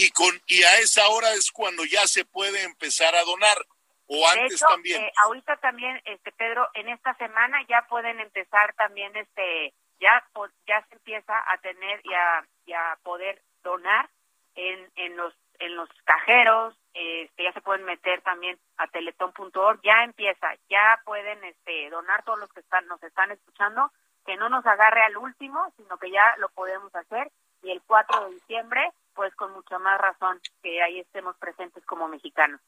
Y, 0.00 0.10
con, 0.12 0.32
y 0.46 0.62
a 0.62 0.78
esa 0.78 1.06
hora 1.08 1.30
es 1.34 1.52
cuando 1.52 1.84
ya 1.84 2.06
se 2.06 2.24
puede 2.24 2.62
empezar 2.64 3.14
a 3.14 3.22
donar 3.24 3.58
o 4.06 4.26
antes 4.28 4.58
también. 4.58 5.02
Eh, 5.02 5.12
ahorita 5.24 5.56
también, 5.58 6.00
este 6.06 6.32
Pedro, 6.32 6.66
en 6.72 6.88
esta 6.88 7.14
semana 7.14 7.58
ya 7.68 7.86
pueden 7.86 8.18
empezar 8.18 8.72
también, 8.74 9.14
este, 9.14 9.74
ya 10.00 10.24
ya 10.66 10.84
se 10.88 10.94
empieza 10.94 11.34
a 11.52 11.58
tener 11.58 12.00
y 12.04 12.14
a, 12.14 12.98
poder 13.02 13.42
donar 13.62 14.08
en, 14.54 14.90
en 14.96 15.16
los 15.16 15.34
en 15.58 15.76
los 15.76 15.90
cajeros, 16.04 16.74
este, 16.94 17.44
ya 17.44 17.52
se 17.52 17.60
pueden 17.60 17.84
meter 17.84 18.22
también 18.22 18.58
a 18.78 18.86
teletón.org, 18.86 19.80
ya 19.82 20.04
empieza, 20.04 20.54
ya 20.70 20.98
pueden 21.04 21.44
este, 21.44 21.90
donar 21.90 22.24
todos 22.24 22.38
los 22.38 22.50
que 22.54 22.60
están, 22.60 22.86
nos 22.86 23.02
están 23.02 23.30
escuchando, 23.30 23.92
que 24.24 24.36
no 24.36 24.48
nos 24.48 24.64
agarre 24.64 25.02
al 25.02 25.18
último, 25.18 25.70
sino 25.76 25.98
que 25.98 26.10
ya 26.10 26.34
lo 26.38 26.48
podemos 26.48 26.94
hacer 26.94 27.30
y 27.62 27.70
el 27.70 27.82
4 27.82 28.24
de 28.24 28.34
diciembre, 28.34 28.90
pues 29.14 29.34
con 29.34 29.52
mucha 29.52 29.78
más 29.78 29.98
razón 30.00 30.40
que 30.62 30.82
ahí 30.82 31.00
estemos 31.00 31.36
presentes 31.38 31.84
como 31.86 32.08
mexicanos. 32.08 32.60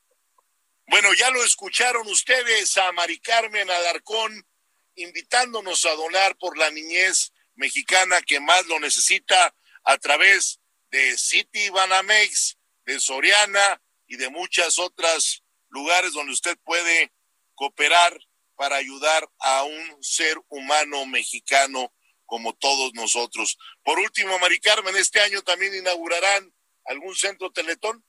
Bueno, 0.87 1.12
ya 1.14 1.31
lo 1.31 1.42
escucharon 1.44 2.07
ustedes 2.09 2.76
a 2.76 2.92
Mari 2.92 3.18
Carmen 3.20 3.70
Alarcón 3.70 4.46
invitándonos 4.94 5.85
a 5.87 5.94
donar 5.94 6.37
por 6.37 6.59
la 6.59 6.70
niñez 6.70 7.33
mexicana 7.55 8.20
que 8.22 8.40
más 8.40 8.66
lo 8.66 8.78
necesita 8.81 9.55
a 9.85 9.96
través 9.98 10.61
de 10.90 11.16
City 11.16 11.70
Banamex, 11.70 12.59
de 12.85 13.00
Soriana 13.00 13.81
y 14.07 14.16
de 14.16 14.28
muchas 14.28 14.78
otras 14.78 15.42
lugares 15.68 16.12
donde 16.12 16.33
usted 16.33 16.59
puede 16.64 17.12
cooperar 17.55 18.18
para 18.55 18.76
ayudar 18.76 19.28
a 19.38 19.64
un 19.64 20.02
ser 20.02 20.37
humano 20.48 21.07
mexicano 21.07 21.92
como 22.33 22.55
todos 22.55 22.95
nosotros. 22.95 23.59
Por 23.85 23.99
último, 23.99 24.38
Mari 24.38 24.59
Carmen, 24.59 24.97
este 24.97 25.21
año 25.21 25.42
también 25.42 25.75
inaugurarán 25.75 26.51
algún 26.87 27.14
centro 27.14 27.51
Teletón. 27.51 28.03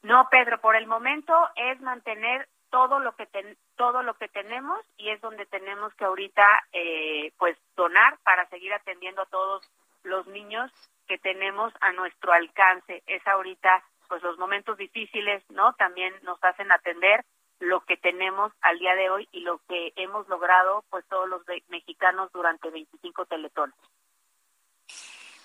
No, 0.00 0.26
Pedro, 0.30 0.58
por 0.62 0.74
el 0.74 0.86
momento 0.86 1.34
es 1.56 1.78
mantener 1.82 2.48
todo 2.70 2.98
lo 2.98 3.14
que 3.14 3.28
todo 3.76 4.02
lo 4.02 4.14
que 4.14 4.28
tenemos 4.28 4.80
y 4.96 5.10
es 5.10 5.20
donde 5.20 5.44
tenemos 5.44 5.92
que 5.96 6.06
ahorita 6.06 6.42
eh, 6.72 7.30
pues 7.36 7.58
donar 7.76 8.16
para 8.24 8.48
seguir 8.48 8.72
atendiendo 8.72 9.20
a 9.20 9.26
todos 9.26 9.62
los 10.02 10.26
niños 10.28 10.72
que 11.06 11.18
tenemos 11.18 11.74
a 11.82 11.92
nuestro 11.92 12.32
alcance. 12.32 13.02
Es 13.06 13.20
ahorita 13.26 13.84
pues 14.08 14.22
los 14.22 14.38
momentos 14.38 14.78
difíciles, 14.78 15.42
¿no? 15.50 15.74
También 15.74 16.14
nos 16.22 16.42
hacen 16.42 16.72
atender 16.72 17.22
lo 17.60 17.84
que 17.84 17.96
tenemos 17.96 18.52
al 18.60 18.78
día 18.78 18.94
de 18.94 19.10
hoy 19.10 19.28
y 19.32 19.40
lo 19.40 19.60
que 19.68 19.92
hemos 19.96 20.28
logrado 20.28 20.84
pues 20.90 21.04
todos 21.08 21.28
los 21.28 21.42
mexicanos 21.68 22.30
durante 22.32 22.70
25 22.70 23.26
teletones. 23.26 23.76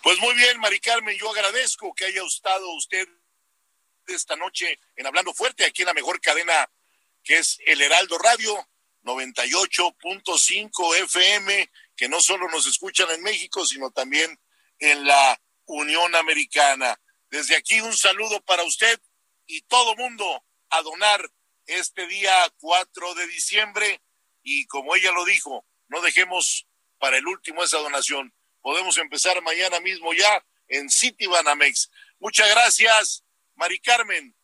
Pues 0.03 0.19
muy 0.19 0.35
bien, 0.35 0.59
Mari 0.59 0.79
Carmen, 0.79 1.17
yo 1.17 1.29
agradezco 1.31 1.93
que 1.95 2.05
haya 2.05 2.23
estado 2.23 2.69
usted 2.75 3.07
esta 4.07 4.35
noche 4.35 4.79
en 4.95 5.07
Hablando 5.07 5.33
Fuerte, 5.33 5.65
aquí 5.65 5.81
en 5.81 5.87
la 5.87 5.93
mejor 5.93 6.19
cadena 6.19 6.69
que 7.23 7.37
es 7.37 7.59
el 7.65 7.81
Heraldo 7.81 8.17
Radio 8.17 8.67
98.5 9.03 10.95
FM, 11.03 11.71
que 11.95 12.09
no 12.09 12.19
solo 12.19 12.49
nos 12.49 12.67
escuchan 12.67 13.09
en 13.11 13.23
México, 13.23 13.65
sino 13.65 13.91
también 13.91 14.37
en 14.79 15.05
la 15.05 15.39
Unión 15.65 16.15
Americana. 16.15 16.99
Desde 17.29 17.55
aquí 17.55 17.79
un 17.81 17.95
saludo 17.95 18.41
para 18.41 18.63
usted 18.63 18.99
y 19.45 19.61
todo 19.61 19.95
mundo 19.95 20.43
a 20.69 20.81
donar 20.81 21.29
este 21.67 22.07
día 22.07 22.33
4 22.59 23.13
de 23.15 23.27
diciembre 23.27 24.01
y 24.41 24.65
como 24.67 24.95
ella 24.95 25.11
lo 25.11 25.25
dijo, 25.25 25.65
no 25.87 26.01
dejemos 26.01 26.67
para 26.99 27.17
el 27.17 27.27
último 27.27 27.63
esa 27.63 27.77
donación. 27.77 28.33
Podemos 28.61 28.97
empezar 28.97 29.41
mañana 29.41 29.79
mismo 29.79 30.13
ya 30.13 30.43
en 30.67 30.89
City 30.89 31.27
Banamex. 31.27 31.91
Muchas 32.19 32.49
gracias 32.49 33.23
Mari 33.55 33.79
Carmen. 33.79 34.35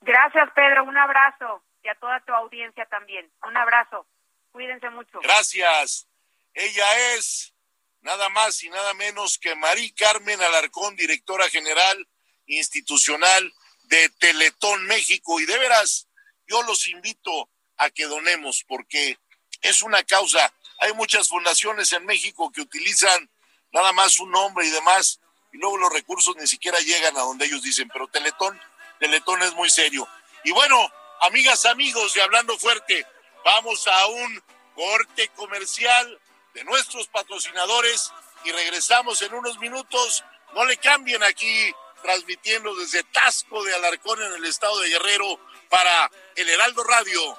Gracias, 0.00 0.50
Pedro. 0.54 0.84
Un 0.84 0.96
abrazo. 0.96 1.62
Y 1.82 1.88
a 1.88 1.94
toda 1.94 2.20
tu 2.20 2.32
audiencia 2.32 2.86
también. 2.86 3.30
Un 3.46 3.56
abrazo. 3.56 4.06
Cuídense 4.52 4.90
mucho. 4.90 5.20
Gracias. 5.20 6.06
Ella 6.54 7.14
es 7.14 7.54
nada 8.00 8.28
más 8.30 8.62
y 8.62 8.70
nada 8.70 8.94
menos 8.94 9.38
que 9.38 9.54
Mari 9.54 9.92
Carmen 9.92 10.40
Alarcón, 10.40 10.96
directora 10.96 11.48
general 11.48 12.06
institucional 12.46 13.52
de 13.84 14.08
Teletón 14.18 14.84
México. 14.86 15.40
Y 15.40 15.46
de 15.46 15.58
veras, 15.58 16.08
yo 16.50 16.62
los 16.64 16.88
invito 16.88 17.48
a 17.76 17.90
que 17.90 18.06
donemos 18.06 18.64
porque 18.66 19.18
es 19.62 19.82
una 19.82 20.02
causa. 20.02 20.52
Hay 20.80 20.92
muchas 20.94 21.28
fundaciones 21.28 21.92
en 21.92 22.04
México 22.04 22.50
que 22.50 22.60
utilizan 22.60 23.30
nada 23.72 23.92
más 23.92 24.18
un 24.18 24.32
nombre 24.32 24.66
y 24.66 24.70
demás 24.70 25.20
y 25.52 25.58
luego 25.58 25.78
los 25.78 25.92
recursos 25.92 26.34
ni 26.36 26.46
siquiera 26.46 26.78
llegan 26.80 27.16
a 27.16 27.20
donde 27.20 27.46
ellos 27.46 27.62
dicen, 27.62 27.88
pero 27.92 28.08
Teletón, 28.08 28.60
Teletón 28.98 29.42
es 29.42 29.54
muy 29.54 29.70
serio. 29.70 30.08
Y 30.44 30.50
bueno, 30.50 30.90
amigas, 31.22 31.64
amigos, 31.66 32.16
y 32.16 32.20
hablando 32.20 32.58
fuerte, 32.58 33.06
vamos 33.44 33.86
a 33.86 34.06
un 34.06 34.42
corte 34.74 35.28
comercial 35.36 36.20
de 36.54 36.64
nuestros 36.64 37.06
patrocinadores 37.08 38.12
y 38.44 38.52
regresamos 38.52 39.22
en 39.22 39.34
unos 39.34 39.58
minutos. 39.58 40.24
No 40.54 40.64
le 40.64 40.76
cambien 40.78 41.22
aquí, 41.22 41.72
transmitiendo 42.02 42.74
desde 42.74 43.04
Tasco 43.04 43.62
de 43.64 43.74
Alarcón 43.74 44.22
en 44.22 44.32
el 44.34 44.44
estado 44.44 44.78
de 44.80 44.88
Guerrero, 44.88 45.38
para 45.70 46.10
el 46.36 46.48
Heraldo 46.50 46.84
Radio. 46.84 47.38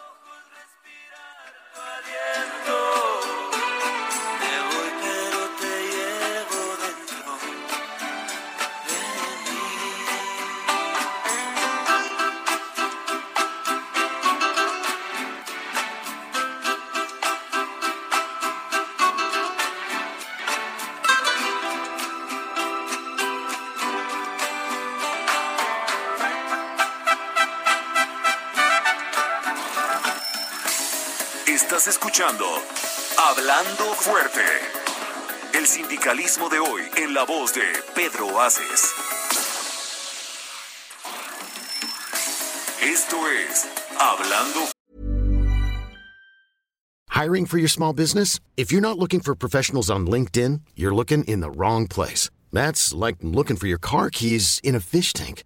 Estás 31.71 31.88
escuchando 31.88 32.43
Hablando 33.17 33.93
Fuerte. 33.95 34.43
El 35.57 35.65
sindicalismo 35.65 36.49
de 36.49 36.60
hoy 36.60 36.81
en 36.97 37.13
la 37.13 37.23
voz 37.23 37.53
de 37.53 37.62
Pedro 37.95 38.41
Aces. 38.41 38.91
Esto 42.84 43.15
es 43.25 43.69
Hablando 43.97 44.69
Hiring 47.10 47.45
for 47.45 47.57
your 47.57 47.69
small 47.69 47.93
business? 47.93 48.41
If 48.57 48.73
you're 48.73 48.81
not 48.81 48.99
looking 48.99 49.21
for 49.21 49.34
professionals 49.34 49.89
on 49.89 50.05
LinkedIn, 50.05 50.63
you're 50.75 50.93
looking 50.93 51.23
in 51.23 51.39
the 51.39 51.51
wrong 51.51 51.88
place. 51.88 52.29
That's 52.51 52.93
like 52.93 53.15
looking 53.21 53.55
for 53.55 53.67
your 53.67 53.79
car 53.79 54.10
keys 54.10 54.60
in 54.62 54.75
a 54.75 54.81
fish 54.81 55.13
tank. 55.13 55.45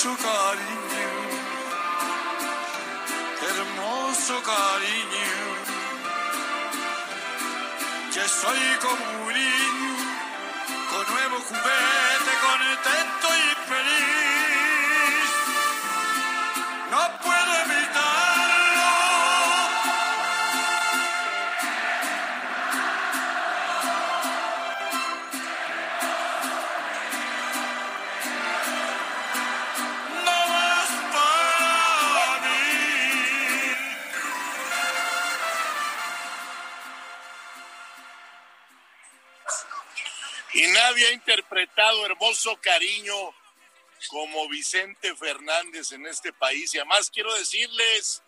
Hermoso 0.00 0.16
cariño, 0.16 1.10
hermoso 3.48 4.42
cariño. 4.42 5.34
Ya 8.14 8.26
soy 8.26 8.58
como 8.80 9.26
un 9.26 9.34
niño, 9.34 9.96
con 10.90 11.14
nuevo 11.14 11.36
juguete, 11.48 11.99
Y 40.90 40.92
nadie 40.92 41.06
ha 41.06 41.12
interpretado 41.12 42.04
hermoso 42.04 42.58
cariño 42.60 43.14
como 44.08 44.48
Vicente 44.48 45.14
Fernández 45.14 45.92
en 45.92 46.04
este 46.06 46.32
país. 46.32 46.74
Y 46.74 46.78
además 46.78 47.10
quiero 47.10 47.32
decirles 47.34 48.24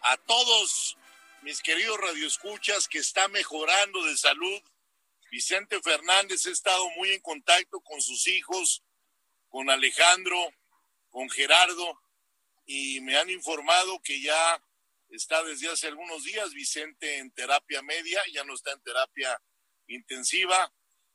a 0.00 0.16
todos 0.18 0.96
mis 1.42 1.60
queridos 1.60 1.98
radioescuchas 1.98 2.86
que 2.86 2.98
está 2.98 3.26
mejorando 3.26 4.04
de 4.04 4.16
salud. 4.16 4.62
Vicente 5.32 5.80
Fernández 5.82 6.46
ha 6.46 6.50
estado 6.50 6.88
muy 6.90 7.10
en 7.10 7.20
contacto 7.20 7.80
con 7.80 8.00
sus 8.00 8.28
hijos, 8.28 8.84
con 9.48 9.68
Alejandro, 9.68 10.38
con 11.10 11.28
Gerardo, 11.30 12.00
y 12.64 13.00
me 13.00 13.16
han 13.16 13.28
informado 13.28 14.00
que 14.02 14.20
ya 14.20 14.62
está 15.08 15.42
desde 15.42 15.68
hace 15.68 15.88
algunos 15.88 16.22
días 16.22 16.52
Vicente 16.52 17.18
en 17.18 17.32
terapia 17.32 17.82
media, 17.82 18.22
ya 18.32 18.44
no 18.44 18.54
está 18.54 18.70
en 18.70 18.82
terapia 18.82 19.42
intensiva. 19.88 20.72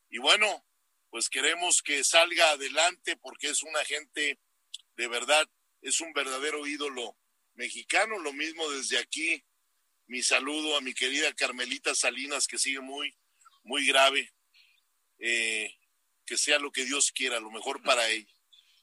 Y 0.10 0.18
bueno, 0.18 0.66
pues 1.10 1.30
queremos 1.30 1.82
que 1.82 2.04
salga 2.04 2.52
adelante 2.52 3.18
porque 3.18 3.50
es 3.50 3.64
una 3.64 3.84
gente 3.86 4.40
de 4.96 5.08
verdad, 5.08 5.48
es 5.82 6.02
un 6.02 6.12
verdadero 6.14 6.68
ídolo 6.68 7.18
mexicano. 7.54 8.20
Lo 8.20 8.34
mismo 8.34 8.70
desde 8.70 8.98
aquí, 8.98 9.44
mi 10.08 10.22
saludo 10.22 10.78
a 10.78 10.82
mi 10.82 10.94
querida 10.94 11.34
Carmelita 11.34 11.96
Salinas, 11.96 12.48
que 12.48 12.58
sigue 12.58 12.82
muy, 12.82 13.16
muy 13.64 13.86
grave. 13.88 14.34
Eh, 15.20 15.74
que 16.30 16.38
sea 16.38 16.60
lo 16.60 16.72
que 16.72 16.86
Dios 16.86 17.12
quiera, 17.12 17.40
lo 17.40 17.50
mejor 17.50 17.82
para 17.82 18.08
ella, 18.08 18.32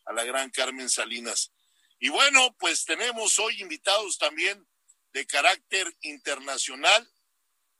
a 0.05 0.13
la 0.13 0.25
gran 0.25 0.51
Carmen 0.51 0.91
Salinas. 0.91 1.53
Y 2.01 2.09
bueno, 2.09 2.57
pues 2.59 2.85
tenemos 2.85 3.39
hoy 3.39 3.63
invitados 3.63 4.19
también 4.19 4.67
de 5.13 5.27
carácter 5.27 5.87
internacional. 6.01 7.09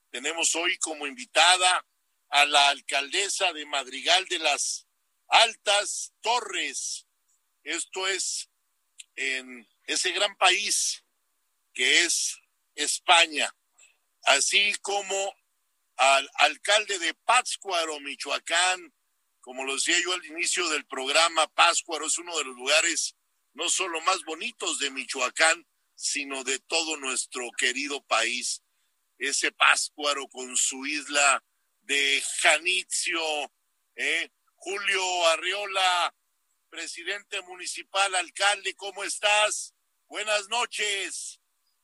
Tenemos 0.09 0.55
hoy 0.55 0.77
como 0.77 1.05
invitada 1.05 1.85
a 2.29 2.45
la 2.45 2.69
alcaldesa 2.69 3.53
de 3.53 3.65
Madrigal 3.65 4.25
de 4.25 4.39
las 4.39 4.87
Altas 5.27 6.13
Torres. 6.21 7.07
Esto 7.63 8.07
es 8.07 8.49
en 9.15 9.67
ese 9.85 10.11
gran 10.11 10.35
país 10.37 11.03
que 11.73 12.03
es 12.03 12.39
España, 12.75 13.53
así 14.23 14.73
como 14.81 15.35
al 15.97 16.29
alcalde 16.35 16.99
de 16.99 17.13
Pátzcuaro, 17.13 17.99
Michoacán. 17.99 18.93
Como 19.41 19.63
lo 19.63 19.75
decía 19.75 19.95
yo 20.01 20.13
al 20.13 20.25
inicio 20.25 20.67
del 20.69 20.85
programa, 20.85 21.47
Pátzcuaro 21.47 22.07
es 22.07 22.17
uno 22.17 22.37
de 22.37 22.45
los 22.45 22.55
lugares 22.55 23.15
no 23.53 23.69
solo 23.69 24.01
más 24.01 24.23
bonitos 24.23 24.79
de 24.79 24.91
Michoacán, 24.91 25.65
sino 25.95 26.43
de 26.43 26.59
todo 26.59 26.97
nuestro 26.97 27.49
querido 27.57 28.01
país. 28.03 28.61
Ese 29.17 29.51
Pátzcuaro 29.51 30.27
con 30.27 30.55
su 30.57 30.85
isla 30.85 31.43
de 31.87 32.21
Janitzio, 32.41 33.21
¿eh? 33.95 34.29
Julio 34.57 35.27
Arriola, 35.29 36.13
presidente 36.69 37.41
municipal, 37.43 38.13
alcalde, 38.15 38.75
¿cómo 38.75 39.03
estás? 39.05 39.73
Buenas 40.07 40.49
noches. 40.49 41.39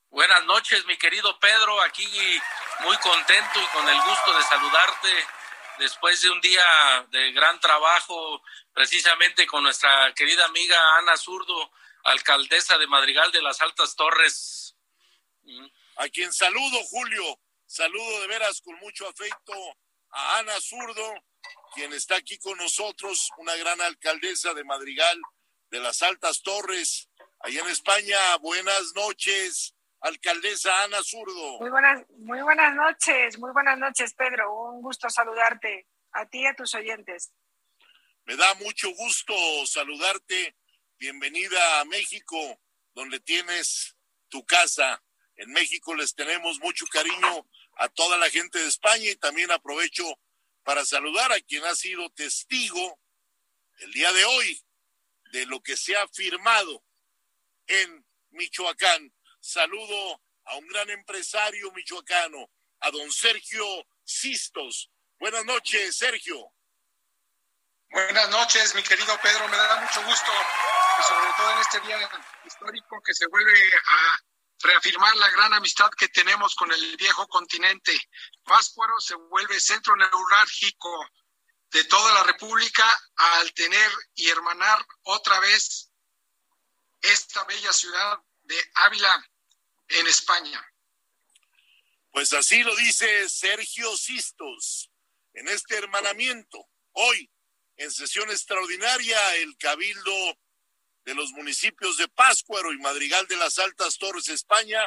Buenas 0.10 0.44
noches, 0.46 0.86
mi 0.86 0.98
querido 0.98 1.40
Pedro, 1.40 1.82
aquí 1.82 2.06
muy 2.82 2.98
contento 2.98 3.62
y 3.62 3.66
con 3.68 3.88
el 3.88 3.96
gusto 4.02 4.38
de 4.38 4.44
saludarte 4.44 5.10
después 5.80 6.22
de 6.22 6.30
un 6.32 6.42
día 6.42 7.08
de 7.10 7.32
gran 7.32 7.60
trabajo, 7.62 8.42
precisamente 8.74 9.48
con 9.48 9.64
nuestra 9.64 10.14
querida 10.14 10.46
amiga 10.46 10.98
Ana 10.98 11.16
Zurdo, 11.16 11.72
alcaldesa 12.04 12.78
de 12.78 12.88
Madrigal 12.88 13.32
de 13.32 13.42
las 13.42 13.62
Altas 13.62 13.96
Torres. 13.96 14.76
A 15.96 16.10
quien 16.10 16.34
saludo, 16.34 16.84
Julio, 16.90 17.40
saludo 17.66 18.22
de 18.22 18.28
veras 18.28 18.60
con 18.62 18.76
mucho 18.76 19.08
afecto 19.08 19.54
a 20.14 20.40
Ana 20.40 20.60
Zurdo, 20.62 21.14
quien 21.74 21.92
está 21.94 22.16
aquí 22.16 22.38
con 22.38 22.58
nosotros, 22.58 23.30
una 23.38 23.56
gran 23.56 23.82
alcaldesa 23.82 24.54
de 24.54 24.64
Madrigal 24.64 25.20
de 25.70 25.80
las 25.80 26.04
Altas 26.04 26.44
Torres, 26.44 27.10
allá 27.40 27.62
en 27.62 27.70
España. 27.70 28.38
Buenas 28.38 28.94
noches, 28.96 29.76
alcaldesa 30.02 30.84
Ana 30.84 31.02
Zurdo. 31.04 31.60
Muy 31.60 31.72
buenas, 31.72 32.06
muy 32.18 32.42
buenas 32.42 32.76
noches, 32.76 33.40
muy 33.40 33.52
buenas 33.52 33.78
noches, 33.80 34.14
Pedro. 34.14 34.54
Un 34.72 34.82
gusto 34.84 35.10
saludarte 35.10 35.88
a 36.12 36.28
ti 36.28 36.42
y 36.42 36.46
a 36.46 36.56
tus 36.56 36.76
oyentes. 36.76 37.34
Me 38.26 38.36
da 38.36 38.54
mucho 38.56 38.94
gusto 38.94 39.34
saludarte. 39.66 40.56
Bienvenida 41.00 41.82
a 41.82 41.86
México, 41.86 42.38
donde 42.94 43.20
tienes 43.20 43.98
tu 44.30 44.46
casa. 44.46 45.04
En 45.36 45.52
México 45.52 45.96
les 45.96 46.14
tenemos 46.14 46.60
mucho 46.60 46.86
cariño 46.86 47.48
a 47.78 47.90
toda 47.90 48.18
la 48.18 48.30
gente 48.30 48.60
de 48.60 48.68
España 48.68 49.10
y 49.10 49.16
también 49.16 49.52
aprovecho 49.52 50.04
para 50.64 50.86
saludar 50.86 51.32
a 51.32 51.40
quien 51.42 51.64
ha 51.66 51.76
sido 51.76 52.10
testigo 52.12 53.00
el 53.80 53.92
día 53.92 54.12
de 54.14 54.26
hoy 54.26 54.62
de 55.32 55.46
lo 55.46 55.62
que 55.62 55.76
se 55.76 55.96
ha 55.96 56.08
firmado 56.10 56.84
en 57.68 58.06
Michoacán. 58.32 59.14
Saludo 59.40 60.22
a 60.46 60.56
un 60.58 60.68
gran 60.68 60.90
empresario 60.90 61.72
michoacano, 61.72 62.50
a 62.80 62.92
don 62.92 63.12
Sergio 63.12 63.66
Sistos. 64.04 64.92
Buenas 65.20 65.46
noches, 65.46 65.98
Sergio. 65.98 66.54
Buenas 67.90 68.30
noches, 68.30 68.74
mi 68.76 68.84
querido 68.84 69.18
Pedro. 69.22 69.48
Me 69.48 69.58
da 69.58 69.82
mucho 69.82 70.04
gusto, 70.04 70.32
sobre 71.08 71.30
todo 71.38 71.52
en 71.52 71.60
este 71.60 71.80
día 71.82 72.10
histórico, 72.46 73.02
que 73.04 73.14
se 73.14 73.28
vuelve 73.28 73.54
a 73.88 74.20
reafirmar 74.64 75.16
la 75.18 75.30
gran 75.32 75.54
amistad 75.54 75.90
que 75.98 76.08
tenemos 76.08 76.56
con 76.56 76.72
el 76.72 76.98
viejo 76.98 77.28
continente. 77.28 77.92
Páscuaro 78.44 79.00
se 79.00 79.16
vuelve 79.16 79.60
centro 79.60 79.96
neurálgico 79.96 81.08
de 81.72 81.84
toda 81.86 82.14
la 82.14 82.24
República 82.24 82.86
al 83.16 83.54
tener 83.54 83.92
y 84.16 84.30
hermanar 84.30 84.86
otra 85.04 85.40
vez 85.40 85.92
esta 87.02 87.44
bella 87.44 87.74
ciudad 87.74 88.20
de 88.44 88.56
Ávila 88.76 89.30
en 89.90 90.08
España. 90.08 90.66
Pues 92.12 92.32
así 92.34 92.64
lo 92.64 92.76
dice 92.76 93.28
Sergio 93.30 93.96
Sistos 93.98 94.92
en 95.34 95.48
este 95.48 95.76
hermanamiento. 95.76 96.70
Hoy, 96.92 97.30
en 97.76 97.92
sesión 97.92 98.30
extraordinaria, 98.30 99.36
el 99.38 99.58
Cabildo 99.58 100.38
de 101.06 101.16
los 101.16 101.32
municipios 101.32 101.98
de 101.98 102.08
Páscuaro 102.08 102.72
y 102.72 102.78
Madrigal 102.78 103.28
de 103.28 103.38
las 103.38 103.60
Altas 103.60 103.98
Torres, 103.98 104.30
España, 104.30 104.82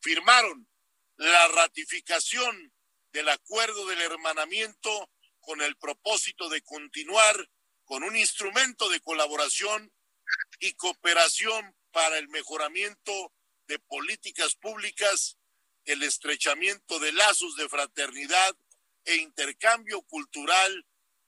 firmaron 0.00 0.68
la 1.16 1.48
ratificación 1.48 2.72
del 3.12 3.28
acuerdo 3.28 3.86
del 3.86 4.00
hermanamiento 4.00 5.10
con 5.40 5.60
el 5.60 5.76
propósito 5.76 6.48
de 6.48 6.62
continuar 6.62 7.48
con 7.84 8.04
un 8.04 8.16
instrumento 8.16 8.88
de 8.88 9.00
colaboración 9.00 9.92
y 10.60 10.72
cooperación 10.74 11.74
para 11.90 12.18
el 12.18 12.28
mejoramiento 12.28 13.32
de 13.66 13.78
políticas 13.80 14.54
públicas, 14.54 15.36
el 15.84 16.02
estrechamiento 16.02 16.98
de 17.00 17.12
lazos 17.12 17.56
de 17.56 17.68
fraternidad 17.68 18.56
e 19.04 19.16
intercambio 19.16 20.02
cultural 20.02 20.86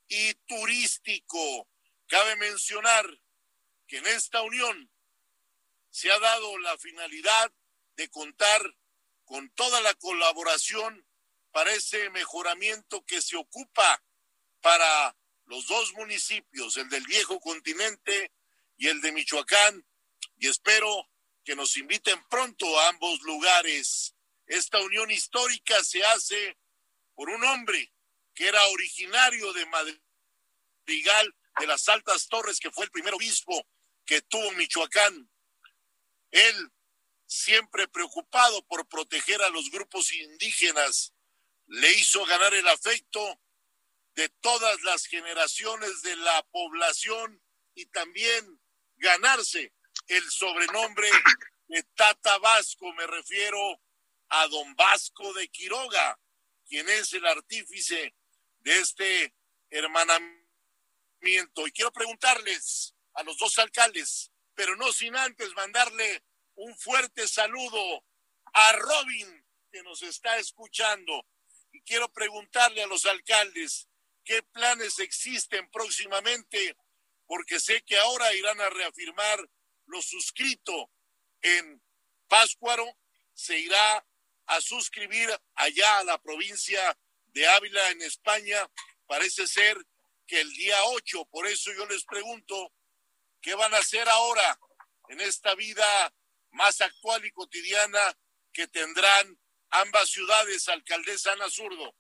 y 0.09 0.35
turístico. 0.47 1.69
Cabe 2.07 2.37
mencionar 2.37 3.07
que 3.93 3.99
en 3.99 4.07
esta 4.07 4.41
unión 4.41 4.91
se 5.91 6.11
ha 6.11 6.19
dado 6.19 6.57
la 6.61 6.79
finalidad 6.79 7.53
de 7.95 8.09
contar 8.09 8.75
con 9.27 9.51
toda 9.51 9.83
la 9.83 9.93
colaboración 9.93 11.07
para 11.51 11.75
ese 11.75 12.09
mejoramiento 12.09 13.05
que 13.05 13.21
se 13.21 13.37
ocupa 13.37 14.03
para 14.63 15.15
los 15.45 15.67
dos 15.67 15.93
municipios, 15.93 16.79
el 16.79 16.89
del 16.89 17.05
viejo 17.05 17.39
continente 17.39 18.33
y 18.79 18.89
el 18.89 19.03
de 19.03 19.13
Michoacán, 19.13 19.87
y 20.39 20.49
espero 20.49 21.11
que 21.45 21.55
nos 21.55 21.77
inviten 21.77 22.19
pronto 22.31 22.81
a 22.81 22.89
ambos 22.89 23.21
lugares. 23.21 24.15
Esta 24.47 24.81
unión 24.81 25.11
histórica 25.11 25.85
se 25.85 26.03
hace 26.03 26.57
por 27.15 27.29
un 27.29 27.45
hombre 27.45 27.93
que 28.33 28.49
era 28.49 28.67
originario 28.69 29.53
de 29.53 29.67
Madrigal 29.67 31.35
de 31.61 31.67
las 31.67 31.87
Altas 31.91 32.29
Torres, 32.29 32.59
que 32.59 32.71
fue 32.71 32.87
el 32.87 32.91
primer 32.91 33.13
obispo 33.13 33.67
que 34.05 34.21
tuvo 34.23 34.53
Michoacán. 34.53 35.31
Él, 36.31 36.73
siempre 37.27 37.89
preocupado 37.89 38.65
por 38.67 38.87
proteger 38.89 39.43
a 39.43 39.51
los 39.51 39.71
grupos 39.71 40.13
indígenas, 40.13 41.15
le 41.67 41.91
hizo 41.93 42.25
ganar 42.27 42.53
el 42.55 42.67
afecto 42.69 43.41
de 44.15 44.29
todas 44.41 44.83
las 44.83 45.07
generaciones 45.07 46.03
de 46.03 46.17
la 46.17 46.43
población 46.51 47.43
y 47.75 47.87
también 47.87 48.61
ganarse 48.97 49.73
el 50.09 50.31
sobrenombre 50.31 51.09
de 51.69 51.83
Tata 51.95 52.39
Vasco. 52.39 52.93
Me 52.95 53.07
refiero 53.07 53.81
a 54.29 54.47
don 54.49 54.75
Vasco 54.75 55.33
de 55.35 55.49
Quiroga, 55.49 56.19
quien 56.67 56.89
es 56.89 57.13
el 57.13 57.27
artífice 57.27 58.15
de 58.61 58.79
este 58.79 59.35
hermanamiento. 59.71 61.67
Y 61.67 61.73
quiero 61.73 61.93
preguntarles 61.93 62.95
a 63.15 63.23
los 63.23 63.37
dos 63.39 63.59
alcaldes, 63.59 64.31
pero 64.55 64.77
no 64.77 64.93
sin 64.93 65.17
antes 65.17 65.53
mandarle 65.55 66.23
un 66.55 66.77
fuerte 66.77 67.27
saludo 67.27 68.05
a 68.53 68.73
Robin, 68.73 69.47
que 69.71 69.83
nos 69.83 70.03
está 70.03 70.37
escuchando. 70.39 71.27
Y 71.73 71.81
quiero 71.83 72.13
preguntarle 72.13 72.83
a 72.83 72.87
los 72.87 73.07
alcaldes 73.07 73.89
qué 74.25 74.43
planes 74.43 74.99
existen 74.99 75.69
próximamente, 75.71 76.77
porque 77.27 77.59
sé 77.59 77.83
que 77.83 77.99
ahora 77.99 78.35
irán 78.35 78.61
a 78.61 78.71
reafirmar 78.71 79.49
lo 79.87 80.03
suscrito 80.03 80.91
en 81.41 81.83
Páscuaro, 82.29 82.97
se 83.35 83.59
irá 83.59 84.07
a 84.47 84.61
suscribir 84.61 85.29
allá 85.55 85.99
a 85.99 86.05
la 86.05 86.21
provincia 86.21 86.99
de 87.27 87.47
Ávila 87.49 87.91
en 87.91 88.03
España. 88.03 88.71
Parece 89.07 89.47
ser 89.47 89.77
que 90.27 90.41
el 90.41 90.53
día 90.53 90.77
8, 90.85 91.25
por 91.27 91.47
eso 91.47 91.73
yo 91.73 91.87
les 91.87 92.05
pregunto, 92.05 92.73
¿qué 93.43 93.55
van 93.55 93.75
a 93.75 93.79
hacer 93.79 94.09
ahora 94.09 94.59
en 95.09 95.21
esta 95.21 95.55
vida 95.55 95.85
más 96.53 96.81
actual 96.81 97.25
y 97.25 97.33
cotidiana 97.33 98.17
que 98.53 98.69
tendrán 98.69 99.37
ambas 99.71 100.09
ciudades, 100.11 100.69
alcaldesa 100.69 101.33
Ana 101.33 101.49
Zurdo? 101.49 101.95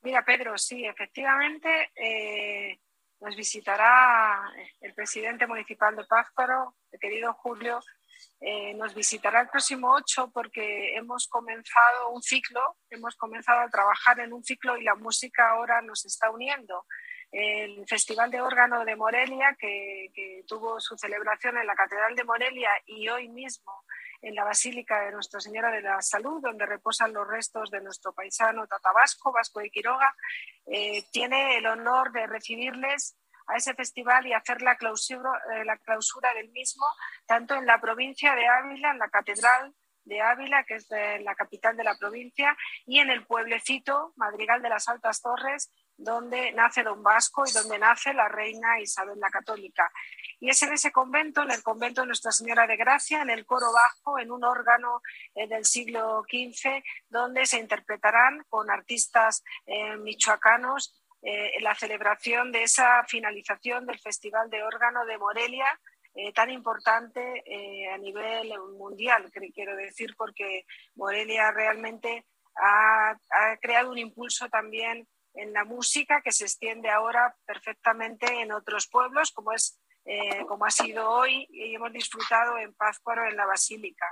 Mira, 0.00 0.24
Pedro, 0.24 0.58
sí, 0.58 0.84
efectivamente 0.84 1.92
eh, 1.94 2.80
nos 3.20 3.36
visitará 3.36 4.52
el 4.80 4.94
presidente 4.94 5.46
municipal 5.46 5.94
de 5.94 6.04
Pájaro, 6.04 6.76
el 6.90 6.98
querido 6.98 7.32
Julio, 7.34 7.80
eh, 8.40 8.74
nos 8.74 8.94
visitará 8.94 9.42
el 9.42 9.48
próximo 9.48 9.92
8 9.94 10.32
porque 10.34 10.96
hemos 10.96 11.28
comenzado 11.28 12.10
un 12.10 12.22
ciclo, 12.22 12.76
hemos 12.90 13.14
comenzado 13.16 13.60
a 13.60 13.70
trabajar 13.70 14.18
en 14.18 14.32
un 14.32 14.42
ciclo 14.42 14.76
y 14.76 14.82
la 14.82 14.96
música 14.96 15.50
ahora 15.50 15.80
nos 15.82 16.04
está 16.04 16.30
uniendo. 16.30 16.84
El 17.32 17.86
Festival 17.88 18.30
de 18.30 18.42
Órgano 18.42 18.84
de 18.84 18.94
Morelia, 18.94 19.56
que, 19.58 20.44
tuvo 20.46 20.78
su 20.80 20.98
celebración 20.98 21.56
en 21.56 21.66
la 21.66 21.74
Catedral 21.74 22.14
de 22.14 22.24
Morelia 22.24 22.68
y 22.84 23.08
hoy 23.08 23.28
mismo 23.28 23.72
en 24.20 24.34
la 24.34 24.44
Basílica 24.44 25.00
de 25.00 25.12
Nuestra 25.12 25.40
Señora 25.40 25.70
de 25.70 25.80
la 25.80 26.02
Salud, 26.02 26.42
donde 26.42 26.66
reposan 26.66 27.14
los 27.14 27.26
restos 27.26 27.70
de 27.70 27.80
nuestro 27.80 28.12
paisano 28.12 28.66
Tatabasco, 28.66 29.32
Vasco 29.32 29.60
de 29.60 29.70
Quiroga, 29.70 30.14
eh, 30.66 31.04
tiene 31.10 31.56
el 31.56 31.66
honor 31.66 32.12
de 32.12 32.26
recibirles 32.26 33.16
a 33.46 33.56
ese 33.56 33.74
festival 33.74 34.26
y 34.26 34.34
hacer 34.34 34.60
la 34.60 34.76
clausura, 34.76 35.30
eh, 35.54 35.64
la 35.64 35.78
clausura 35.78 36.34
del 36.34 36.50
mismo, 36.50 36.84
tanto 37.26 37.54
en 37.54 37.64
la 37.64 37.80
provincia 37.80 38.34
de 38.34 38.46
Ávila, 38.46 38.90
en 38.90 38.98
la 38.98 39.08
Catedral 39.08 39.74
de 40.04 40.20
Ávila, 40.20 40.64
que 40.64 40.74
es 40.74 40.88
la 40.90 41.34
capital 41.34 41.76
de 41.76 41.84
la 41.84 41.96
provincia, 41.96 42.56
y 42.86 42.98
en 42.98 43.08
el 43.08 43.24
pueblecito 43.24 44.12
Madrigal 44.16 44.60
de 44.60 44.68
las 44.68 44.88
Altas 44.88 45.22
Torres, 45.22 45.70
donde 45.96 46.52
nace 46.52 46.82
Don 46.82 47.02
Vasco 47.02 47.44
y 47.46 47.52
donde 47.52 47.78
nace 47.78 48.12
la 48.12 48.28
reina 48.28 48.80
Isabel 48.80 49.18
la 49.20 49.30
Católica. 49.30 49.90
Y 50.40 50.50
es 50.50 50.62
en 50.64 50.72
ese 50.72 50.90
convento, 50.90 51.42
en 51.42 51.52
el 51.52 51.62
convento 51.62 52.00
de 52.00 52.08
Nuestra 52.08 52.32
Señora 52.32 52.66
de 52.66 52.76
Gracia, 52.76 53.22
en 53.22 53.30
el 53.30 53.46
coro 53.46 53.72
bajo, 53.72 54.18
en 54.18 54.32
un 54.32 54.42
órgano 54.42 55.00
eh, 55.34 55.46
del 55.46 55.64
siglo 55.64 56.24
XV, 56.28 56.82
donde 57.08 57.46
se 57.46 57.58
interpretarán 57.58 58.44
con 58.48 58.70
artistas 58.70 59.44
eh, 59.66 59.96
michoacanos 59.98 61.00
eh, 61.22 61.60
la 61.60 61.76
celebración 61.76 62.50
de 62.50 62.64
esa 62.64 63.04
finalización 63.04 63.86
del 63.86 64.00
Festival 64.00 64.50
de 64.50 64.64
Órgano 64.64 65.04
de 65.06 65.18
Morelia, 65.18 65.80
tan 66.34 66.50
importante 66.50 67.42
a 67.90 67.96
nivel 67.96 68.52
mundial, 68.76 69.32
quiero 69.54 69.74
decir, 69.74 70.14
porque 70.14 70.66
Morelia 70.94 71.50
realmente 71.52 72.26
ha, 72.54 73.12
ha, 73.12 73.56
creado 73.62 73.90
un 73.90 73.96
impulso 73.96 74.46
también 74.50 75.08
en 75.34 75.52
la 75.52 75.64
música 75.64 76.20
que 76.22 76.32
se 76.32 76.44
extiende 76.44 76.90
ahora 76.90 77.36
perfectamente 77.46 78.40
en 78.40 78.52
otros 78.52 78.86
pueblos, 78.88 79.32
como 79.32 79.52
es 79.52 79.78
eh, 80.04 80.44
como 80.48 80.64
ha 80.64 80.70
sido 80.70 81.08
hoy 81.08 81.46
y 81.50 81.74
hemos 81.74 81.92
disfrutado 81.92 82.58
en 82.58 82.74
Pázcuaro 82.74 83.28
en 83.28 83.36
la 83.36 83.46
Basílica. 83.46 84.06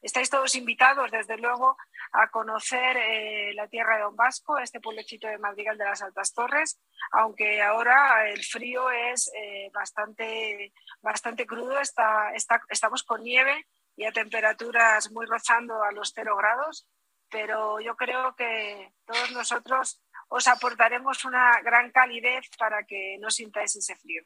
Estáis 0.00 0.28
todos 0.28 0.56
invitados, 0.56 1.12
desde 1.12 1.38
luego, 1.38 1.76
a 2.10 2.28
conocer 2.28 2.96
eh, 2.96 3.52
la 3.54 3.68
tierra 3.68 3.96
de 3.96 4.02
Don 4.02 4.16
Vasco, 4.16 4.58
este 4.58 4.80
pueblecito 4.80 5.28
de 5.28 5.38
Madrigal 5.38 5.78
de 5.78 5.84
las 5.84 6.02
Altas 6.02 6.34
Torres, 6.34 6.80
aunque 7.12 7.62
ahora 7.62 8.28
el 8.28 8.42
frío 8.42 8.90
es 8.90 9.30
eh, 9.32 9.70
bastante, 9.72 10.72
bastante 11.00 11.46
crudo, 11.46 11.78
está, 11.78 12.32
estamos 12.34 13.04
con 13.04 13.22
nieve 13.22 13.64
y 13.94 14.04
a 14.04 14.12
temperaturas 14.12 15.12
muy 15.12 15.26
rozando 15.26 15.84
a 15.84 15.92
los 15.92 16.10
cero 16.12 16.36
grados, 16.36 16.88
pero 17.30 17.78
yo 17.78 17.94
creo 17.94 18.34
que 18.34 18.92
todos 19.06 19.30
nosotros 19.30 20.01
os 20.34 20.46
aportaremos 20.48 21.26
una 21.26 21.60
gran 21.60 21.92
calidez 21.92 22.48
para 22.56 22.86
que 22.86 23.18
no 23.20 23.30
sintáis 23.30 23.76
ese 23.76 23.94
frío. 23.96 24.24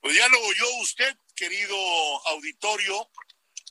Pues 0.00 0.14
ya 0.14 0.28
lo 0.28 0.40
oyó 0.40 0.76
usted, 0.80 1.12
querido 1.34 1.76
auditorio, 2.28 3.10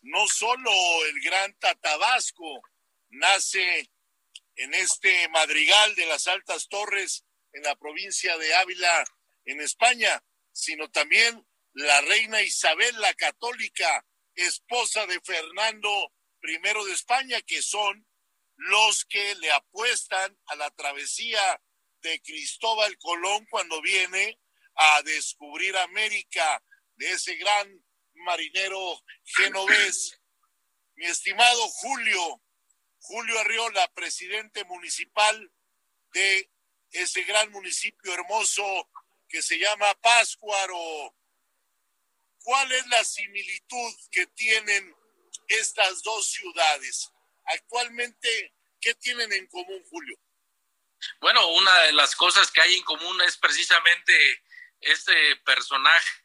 no 0.04 0.28
solo 0.28 0.70
el 1.06 1.22
gran 1.22 1.54
Tatabasco 1.54 2.62
nace 3.10 3.90
en 4.58 4.74
este 4.74 5.30
madrigal 5.30 5.96
de 5.96 6.06
las 6.06 6.28
Altas 6.28 6.68
Torres 6.68 7.24
en 7.54 7.64
la 7.64 7.78
provincia 7.78 8.38
de 8.38 8.54
Ávila, 8.56 9.06
en 9.46 9.62
España, 9.62 10.22
sino 10.52 10.92
también 10.92 11.48
la 11.72 12.02
reina 12.02 12.42
Isabel 12.42 13.00
la 13.00 13.14
Católica, 13.14 14.06
esposa 14.36 15.06
de 15.06 15.22
Fernando 15.22 16.12
I 16.44 16.58
de 16.60 16.94
España, 16.94 17.42
que 17.42 17.62
son 17.62 18.06
los 18.58 19.06
que 19.06 19.36
le 19.36 19.52
apuestan 19.52 20.38
a 20.48 20.56
la 20.56 20.70
travesía 20.72 21.62
de 22.02 22.22
Cristóbal 22.22 22.98
Colón 22.98 23.46
cuando 23.50 23.82
viene 23.82 24.40
a 24.76 25.02
descubrir 25.04 25.76
América, 25.78 26.64
de 26.96 27.12
ese 27.12 27.36
gran 27.36 27.86
marinero 28.14 29.04
genovés. 29.24 30.20
Mi 30.96 31.06
estimado 31.06 31.62
Julio, 31.70 32.42
Julio 33.00 33.40
Arriola, 33.40 33.88
presidente 33.94 34.64
municipal 34.66 35.52
de 36.14 36.52
ese 36.92 37.24
gran 37.24 37.52
municipio 37.52 38.14
hermoso 38.14 38.90
que 39.28 39.42
se 39.42 39.60
llama 39.60 39.94
Páscuaro. 40.02 41.16
¿Cuál 42.40 42.72
es 42.72 42.88
la 42.88 43.04
similitud 43.04 43.94
que 44.10 44.26
tienen 44.28 44.96
estas 45.48 46.02
dos 46.02 46.28
ciudades? 46.32 47.12
Actualmente, 47.48 48.54
¿qué 48.80 48.94
tienen 48.96 49.32
en 49.34 49.48
común, 49.48 49.84
Julio? 49.90 50.18
Bueno, 51.20 51.48
una 51.50 51.74
de 51.84 51.94
las 51.94 52.16
cosas 52.16 52.52
que 52.52 52.62
hay 52.62 52.76
en 52.76 52.84
común 52.84 53.22
es 53.22 53.38
precisamente 53.38 54.44
este 54.80 55.36
personaje, 55.38 56.24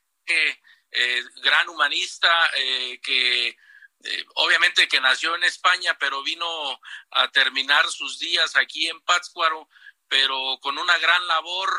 eh, 0.91 1.23
gran 1.43 1.68
humanista, 1.68 2.29
eh, 2.55 3.01
que 3.03 3.57
eh, 4.05 4.25
obviamente 4.35 4.89
que 4.89 5.01
nació 5.01 5.35
en 5.37 5.45
España, 5.45 5.97
pero 5.99 6.23
vino 6.23 6.81
a 7.11 7.31
terminar 7.31 7.89
sus 7.89 8.18
días 8.18 8.57
aquí 8.57 8.89
en 8.89 9.01
Pátzcuaro, 9.03 9.68
pero 10.09 10.59
con 10.61 10.79
una 10.79 10.99
gran 10.99 11.27
labor. 11.27 11.70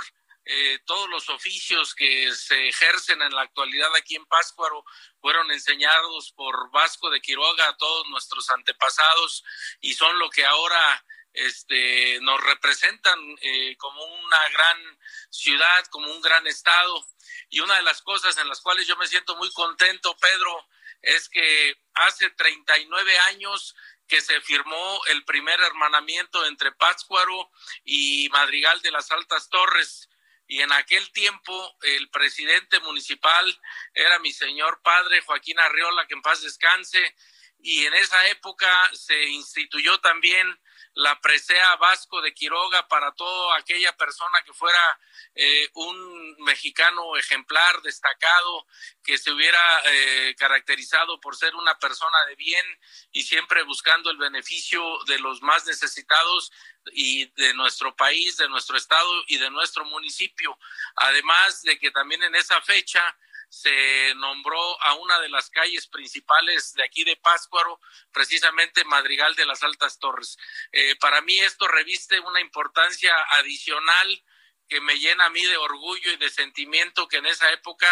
Todos 0.85 1.09
los 1.09 1.29
oficios 1.29 1.95
que 1.95 2.33
se 2.33 2.67
ejercen 2.67 3.21
en 3.21 3.33
la 3.33 3.43
actualidad 3.43 3.95
aquí 3.95 4.15
en 4.15 4.25
Pátzcuaro 4.25 4.83
fueron 5.21 5.49
enseñados 5.51 6.33
por 6.33 6.69
Vasco 6.71 7.09
de 7.09 7.21
Quiroga 7.21 7.69
a 7.69 7.77
todos 7.77 8.09
nuestros 8.09 8.49
antepasados 8.49 9.43
y 9.79 9.93
son 9.93 10.19
lo 10.19 10.29
que 10.29 10.45
ahora 10.45 11.05
este, 11.33 12.19
nos 12.21 12.39
representan 12.41 13.19
eh, 13.41 13.75
como 13.77 14.03
una 14.03 14.49
gran 14.49 14.99
ciudad, 15.29 15.85
como 15.87 16.11
un 16.11 16.21
gran 16.21 16.45
estado. 16.47 17.05
Y 17.49 17.59
una 17.59 17.75
de 17.75 17.83
las 17.83 18.01
cosas 18.01 18.37
en 18.37 18.47
las 18.47 18.61
cuales 18.61 18.87
yo 18.87 18.95
me 18.97 19.07
siento 19.07 19.35
muy 19.35 19.51
contento, 19.51 20.15
Pedro, 20.17 20.67
es 21.01 21.27
que 21.29 21.75
hace 21.95 22.29
39 22.29 23.19
años 23.19 23.75
que 24.07 24.21
se 24.21 24.39
firmó 24.41 25.01
el 25.07 25.23
primer 25.25 25.59
hermanamiento 25.61 26.45
entre 26.45 26.71
Pátzcuaro 26.71 27.51
y 27.83 28.29
Madrigal 28.29 28.81
de 28.81 28.91
las 28.91 29.11
Altas 29.11 29.49
Torres. 29.49 30.09
Y 30.47 30.61
en 30.61 30.71
aquel 30.71 31.11
tiempo 31.11 31.77
el 31.81 32.09
presidente 32.09 32.79
municipal 32.81 33.59
era 33.93 34.19
mi 34.19 34.31
señor 34.31 34.81
padre 34.83 35.21
Joaquín 35.21 35.59
Arriola, 35.59 36.05
que 36.07 36.15
en 36.15 36.21
paz 36.21 36.41
descanse. 36.41 37.15
Y 37.59 37.85
en 37.85 37.93
esa 37.93 38.27
época 38.27 38.67
se 38.93 39.23
instituyó 39.29 39.99
también 39.99 40.59
la 40.95 41.19
presea 41.19 41.75
Vasco 41.77 42.21
de 42.21 42.33
Quiroga 42.33 42.87
para 42.87 43.11
toda 43.13 43.57
aquella 43.57 43.95
persona 43.97 44.41
que 44.45 44.53
fuera 44.53 44.99
eh, 45.35 45.69
un 45.73 46.35
mexicano 46.43 47.17
ejemplar, 47.17 47.81
destacado, 47.81 48.67
que 49.03 49.17
se 49.17 49.31
hubiera 49.31 49.81
eh, 49.85 50.35
caracterizado 50.37 51.19
por 51.19 51.35
ser 51.35 51.55
una 51.55 51.77
persona 51.79 52.17
de 52.27 52.35
bien 52.35 52.65
y 53.11 53.23
siempre 53.23 53.63
buscando 53.63 54.11
el 54.11 54.17
beneficio 54.17 54.83
de 55.07 55.19
los 55.19 55.41
más 55.41 55.65
necesitados 55.65 56.51
y 56.91 57.25
de 57.41 57.53
nuestro 57.53 57.95
país, 57.95 58.37
de 58.37 58.49
nuestro 58.49 58.77
estado 58.77 59.23
y 59.27 59.37
de 59.37 59.49
nuestro 59.49 59.85
municipio. 59.85 60.57
Además 60.95 61.63
de 61.63 61.79
que 61.79 61.91
también 61.91 62.21
en 62.23 62.35
esa 62.35 62.61
fecha 62.61 63.17
se 63.53 64.15
nombró 64.15 64.81
a 64.81 64.95
una 64.95 65.19
de 65.19 65.29
las 65.29 65.51
calles 65.51 65.85
principales 65.85 66.73
de 66.73 66.83
aquí 66.83 67.03
de 67.03 67.15
Páscuaro, 67.17 67.79
precisamente 68.11 68.83
Madrigal 68.83 69.35
de 69.35 69.45
las 69.45 69.61
Altas 69.61 69.99
Torres. 69.99 70.39
Eh, 70.71 70.95
para 70.95 71.21
mí 71.21 71.37
esto 71.39 71.67
reviste 71.67 72.19
una 72.19 72.41
importancia 72.41 73.15
adicional 73.29 74.23
que 74.67 74.81
me 74.81 74.97
llena 74.97 75.25
a 75.25 75.29
mí 75.29 75.43
de 75.43 75.57
orgullo 75.57 76.11
y 76.11 76.17
de 76.17 76.31
sentimiento 76.31 77.07
que 77.07 77.17
en 77.17 77.27
esa 77.27 77.51
época 77.51 77.87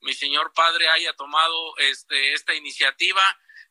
mi 0.00 0.12
señor 0.12 0.52
padre 0.52 0.90
haya 0.90 1.14
tomado 1.14 1.78
este, 1.78 2.34
esta 2.34 2.52
iniciativa 2.52 3.22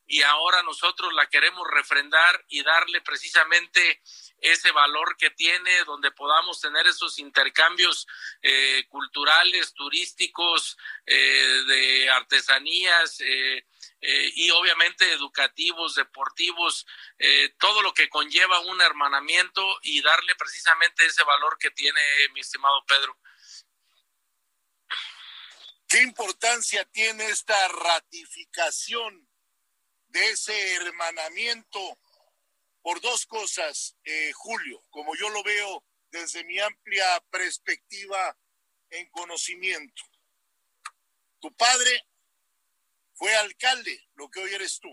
y 0.04 0.22
ahora 0.22 0.64
nosotros 0.64 1.12
la 1.12 1.28
queremos 1.28 1.64
refrendar 1.70 2.44
y 2.48 2.64
darle 2.64 3.02
precisamente 3.02 4.02
ese 4.40 4.70
valor 4.72 5.16
que 5.16 5.30
tiene, 5.30 5.84
donde 5.84 6.10
podamos 6.10 6.60
tener 6.60 6.86
esos 6.86 7.18
intercambios 7.18 8.06
eh, 8.42 8.84
culturales, 8.88 9.72
turísticos, 9.74 10.76
eh, 11.06 11.16
de 11.66 12.10
artesanías 12.10 13.20
eh, 13.20 13.64
y 14.00 14.50
obviamente 14.50 15.10
educativos, 15.12 15.94
deportivos, 15.94 16.86
todo 17.58 17.82
lo 17.82 17.92
que 17.92 18.08
conlleva 18.08 18.60
un 18.60 18.80
hermanamiento 18.80 19.78
y 19.82 20.00
darle 20.02 20.34
precisamente 20.36 21.06
ese 21.06 21.24
valor 21.24 21.58
que 21.58 21.70
tiene 21.70 22.00
mi 22.32 22.40
estimado 22.40 22.84
Pedro. 22.86 23.18
¿Qué 25.88 26.02
importancia 26.02 26.84
tiene 26.84 27.26
esta 27.26 27.68
ratificación 27.68 29.28
de 30.08 30.30
ese 30.30 30.74
hermanamiento 30.74 31.98
por 32.86 33.00
dos 33.00 33.26
cosas, 33.26 33.96
eh, 34.04 34.30
Julio, 34.32 34.80
como 34.90 35.16
yo 35.16 35.28
lo 35.30 35.42
veo 35.42 35.84
desde 36.08 36.44
mi 36.44 36.56
amplia 36.60 37.20
perspectiva 37.30 38.38
en 38.90 39.10
conocimiento. 39.10 40.04
Tu 41.40 41.52
padre 41.56 42.06
fue 43.14 43.34
alcalde, 43.34 44.08
lo 44.14 44.30
que 44.30 44.38
hoy 44.38 44.54
eres 44.54 44.78
tú. 44.78 44.88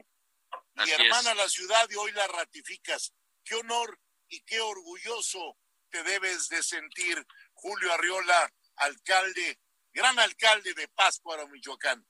Mi 0.73 0.89
hermana 0.89 1.35
la 1.35 1.47
ciudad 1.47 1.87
y 1.91 1.93
hoy 1.93 2.11
la 2.13 2.27
ratificas. 2.29 3.13
Qué 3.43 3.53
honor 3.53 4.01
y 4.27 4.41
qué 4.41 4.59
orgulloso 4.59 5.59
te 5.91 6.01
debes 6.01 6.49
de 6.49 6.63
sentir, 6.63 7.23
Julio 7.53 7.93
Arriola, 7.93 8.51
alcalde, 8.77 9.59
gran 9.91 10.17
alcalde 10.17 10.73
de 10.73 10.87
Pátzcuaro, 10.87 11.47
Michoacán. 11.47 12.03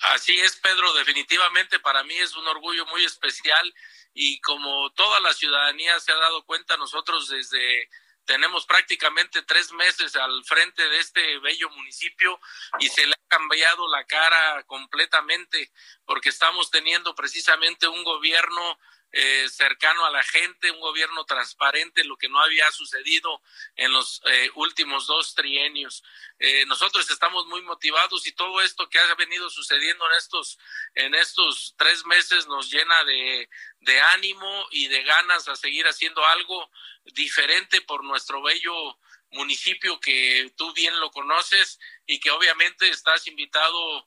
Así 0.00 0.38
es, 0.38 0.56
Pedro, 0.56 0.92
definitivamente 0.94 1.80
para 1.80 2.04
mí 2.04 2.14
es 2.14 2.34
un 2.36 2.46
orgullo 2.46 2.86
muy 2.86 3.04
especial 3.04 3.74
y 4.14 4.40
como 4.40 4.90
toda 4.92 5.18
la 5.20 5.32
ciudadanía 5.32 5.98
se 5.98 6.12
ha 6.12 6.16
dado 6.16 6.44
cuenta, 6.44 6.76
nosotros 6.76 7.28
desde 7.28 7.88
tenemos 8.24 8.66
prácticamente 8.66 9.42
tres 9.42 9.72
meses 9.72 10.14
al 10.14 10.44
frente 10.44 10.86
de 10.86 10.98
este 10.98 11.38
bello 11.38 11.70
municipio 11.70 12.38
y 12.78 12.88
se 12.88 13.06
le 13.06 13.14
ha 13.14 13.28
cambiado 13.28 13.88
la 13.88 14.04
cara 14.04 14.62
completamente 14.64 15.72
porque 16.04 16.28
estamos 16.28 16.70
teniendo 16.70 17.14
precisamente 17.14 17.88
un 17.88 18.04
gobierno 18.04 18.78
eh, 19.10 19.48
cercano 19.48 20.04
a 20.04 20.10
la 20.10 20.22
gente, 20.22 20.70
un 20.70 20.80
gobierno 20.80 21.24
transparente, 21.24 22.04
lo 22.04 22.16
que 22.16 22.28
no 22.28 22.40
había 22.40 22.70
sucedido 22.72 23.42
en 23.76 23.92
los 23.92 24.20
eh, 24.26 24.50
últimos 24.54 25.06
dos 25.06 25.34
trienios. 25.34 26.02
Eh, 26.38 26.66
nosotros 26.66 27.08
estamos 27.10 27.46
muy 27.46 27.62
motivados 27.62 28.26
y 28.26 28.32
todo 28.32 28.60
esto 28.60 28.88
que 28.88 28.98
ha 28.98 29.14
venido 29.14 29.48
sucediendo 29.48 30.04
en 30.06 30.16
estos, 30.16 30.58
en 30.94 31.14
estos 31.14 31.74
tres 31.78 32.04
meses 32.04 32.46
nos 32.48 32.70
llena 32.70 33.04
de, 33.04 33.48
de 33.80 34.00
ánimo 34.00 34.66
y 34.70 34.88
de 34.88 35.02
ganas 35.02 35.48
a 35.48 35.56
seguir 35.56 35.86
haciendo 35.86 36.24
algo 36.26 36.70
diferente 37.04 37.80
por 37.80 38.04
nuestro 38.04 38.42
bello 38.42 38.98
municipio 39.30 40.00
que 40.00 40.52
tú 40.56 40.72
bien 40.72 40.98
lo 41.00 41.10
conoces 41.10 41.78
y 42.06 42.18
que 42.20 42.30
obviamente 42.30 42.88
estás 42.88 43.26
invitado 43.26 44.06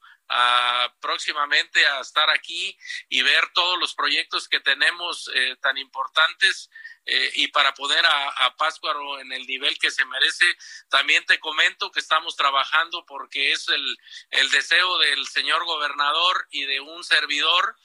próximamente 0.99 1.85
a 1.85 1.99
estar 1.99 2.29
aquí 2.29 2.77
y 3.09 3.21
ver 3.21 3.49
todos 3.53 3.77
los 3.79 3.93
proyectos 3.93 4.47
que 4.47 4.59
tenemos 4.59 5.29
eh, 5.33 5.55
tan 5.61 5.77
importantes 5.77 6.69
eh, 7.05 7.31
y 7.35 7.47
para 7.47 7.73
poner 7.73 8.05
a, 8.05 8.29
a 8.45 8.55
Páscuaro 8.55 9.19
en 9.19 9.31
el 9.33 9.45
nivel 9.45 9.77
que 9.77 9.91
se 9.91 10.05
merece. 10.05 10.45
También 10.89 11.25
te 11.25 11.39
comento 11.39 11.91
que 11.91 11.99
estamos 11.99 12.35
trabajando 12.35 13.05
porque 13.05 13.51
es 13.51 13.67
el, 13.69 13.97
el 14.29 14.49
deseo 14.51 14.97
del 14.99 15.27
señor 15.27 15.65
gobernador 15.65 16.47
y 16.51 16.65
de 16.65 16.79
un 16.79 17.03
servidor 17.03 17.75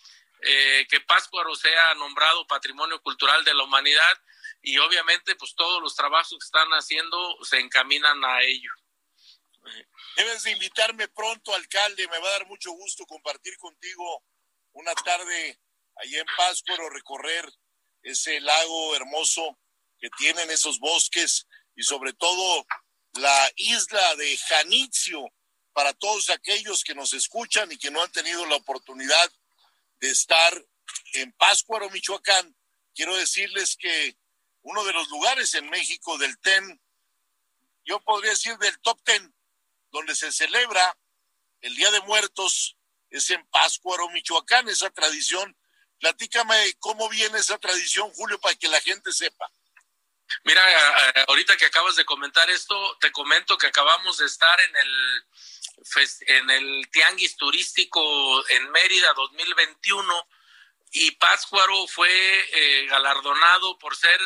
eh, 0.42 0.86
que 0.88 1.00
Páscuaro 1.00 1.54
sea 1.54 1.94
nombrado 1.94 2.46
Patrimonio 2.46 3.00
Cultural 3.00 3.44
de 3.44 3.54
la 3.54 3.64
Humanidad 3.64 4.22
y 4.62 4.78
obviamente 4.78 5.34
pues 5.36 5.54
todos 5.54 5.82
los 5.82 5.96
trabajos 5.96 6.30
que 6.30 6.44
están 6.44 6.68
haciendo 6.72 7.36
se 7.42 7.58
encaminan 7.58 8.24
a 8.24 8.42
ello. 8.42 8.70
Debes 10.16 10.44
de 10.44 10.52
invitarme 10.52 11.08
pronto, 11.08 11.54
alcalde. 11.54 12.08
Me 12.08 12.18
va 12.18 12.28
a 12.28 12.32
dar 12.32 12.46
mucho 12.46 12.72
gusto 12.72 13.04
compartir 13.04 13.56
contigo 13.58 14.24
una 14.72 14.94
tarde 14.94 15.60
allá 15.96 16.20
en 16.20 16.26
Páscuaro, 16.36 16.88
recorrer 16.88 17.46
ese 18.02 18.40
lago 18.40 18.96
hermoso 18.96 19.58
que 19.98 20.08
tienen 20.16 20.50
esos 20.50 20.78
bosques 20.78 21.46
y 21.74 21.82
sobre 21.82 22.14
todo 22.14 22.66
la 23.12 23.52
isla 23.56 24.14
de 24.16 24.38
Janitzio 24.38 25.22
para 25.74 25.92
todos 25.92 26.30
aquellos 26.30 26.82
que 26.82 26.94
nos 26.94 27.12
escuchan 27.12 27.70
y 27.70 27.76
que 27.76 27.90
no 27.90 28.02
han 28.02 28.10
tenido 28.10 28.46
la 28.46 28.56
oportunidad 28.56 29.32
de 30.00 30.10
estar 30.10 30.64
en 31.12 31.32
Páscuaro, 31.32 31.90
Michoacán. 31.90 32.56
Quiero 32.94 33.14
decirles 33.16 33.76
que 33.76 34.16
uno 34.62 34.82
de 34.84 34.94
los 34.94 35.08
lugares 35.10 35.54
en 35.54 35.68
México 35.68 36.16
del 36.16 36.38
TEN, 36.38 36.80
yo 37.84 38.00
podría 38.00 38.30
decir 38.30 38.56
del 38.56 38.78
top 38.80 39.02
TEN, 39.02 39.35
donde 39.90 40.14
se 40.14 40.32
celebra 40.32 40.96
el 41.60 41.74
Día 41.74 41.90
de 41.90 42.00
Muertos 42.02 42.76
es 43.10 43.30
en 43.30 43.46
Páscuaro, 43.48 44.08
Michoacán, 44.10 44.68
esa 44.68 44.90
tradición. 44.90 45.56
Platícame 45.98 46.74
cómo 46.78 47.08
viene 47.08 47.38
esa 47.38 47.58
tradición, 47.58 48.10
Julio, 48.14 48.38
para 48.40 48.54
que 48.54 48.68
la 48.68 48.80
gente 48.80 49.12
sepa. 49.12 49.50
Mira, 50.44 50.62
ahorita 51.28 51.56
que 51.56 51.66
acabas 51.66 51.96
de 51.96 52.04
comentar 52.04 52.50
esto, 52.50 52.98
te 53.00 53.12
comento 53.12 53.56
que 53.56 53.68
acabamos 53.68 54.18
de 54.18 54.26
estar 54.26 54.60
en 54.60 54.76
el 54.76 55.24
en 56.28 56.50
el 56.50 56.88
Tianguis 56.90 57.36
Turístico 57.36 58.48
en 58.48 58.70
Mérida 58.70 59.12
2021 59.14 60.28
y 60.92 61.10
Pátzcuaro 61.12 61.86
fue 61.86 62.08
eh, 62.10 62.86
galardonado 62.86 63.78
por 63.78 63.94
ser 63.96 64.18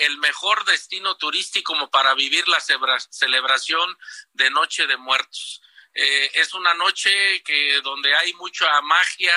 el 0.00 0.18
mejor 0.18 0.64
destino 0.64 1.16
turístico 1.16 1.74
para 1.90 2.14
vivir 2.14 2.46
la 2.48 2.60
celebración 2.60 3.96
de 4.32 4.50
Noche 4.50 4.86
de 4.86 4.96
Muertos. 4.96 5.62
Eh, 5.94 6.30
es 6.34 6.54
una 6.54 6.74
noche 6.74 7.42
que 7.42 7.80
donde 7.82 8.14
hay 8.14 8.32
mucha 8.34 8.80
magia, 8.82 9.32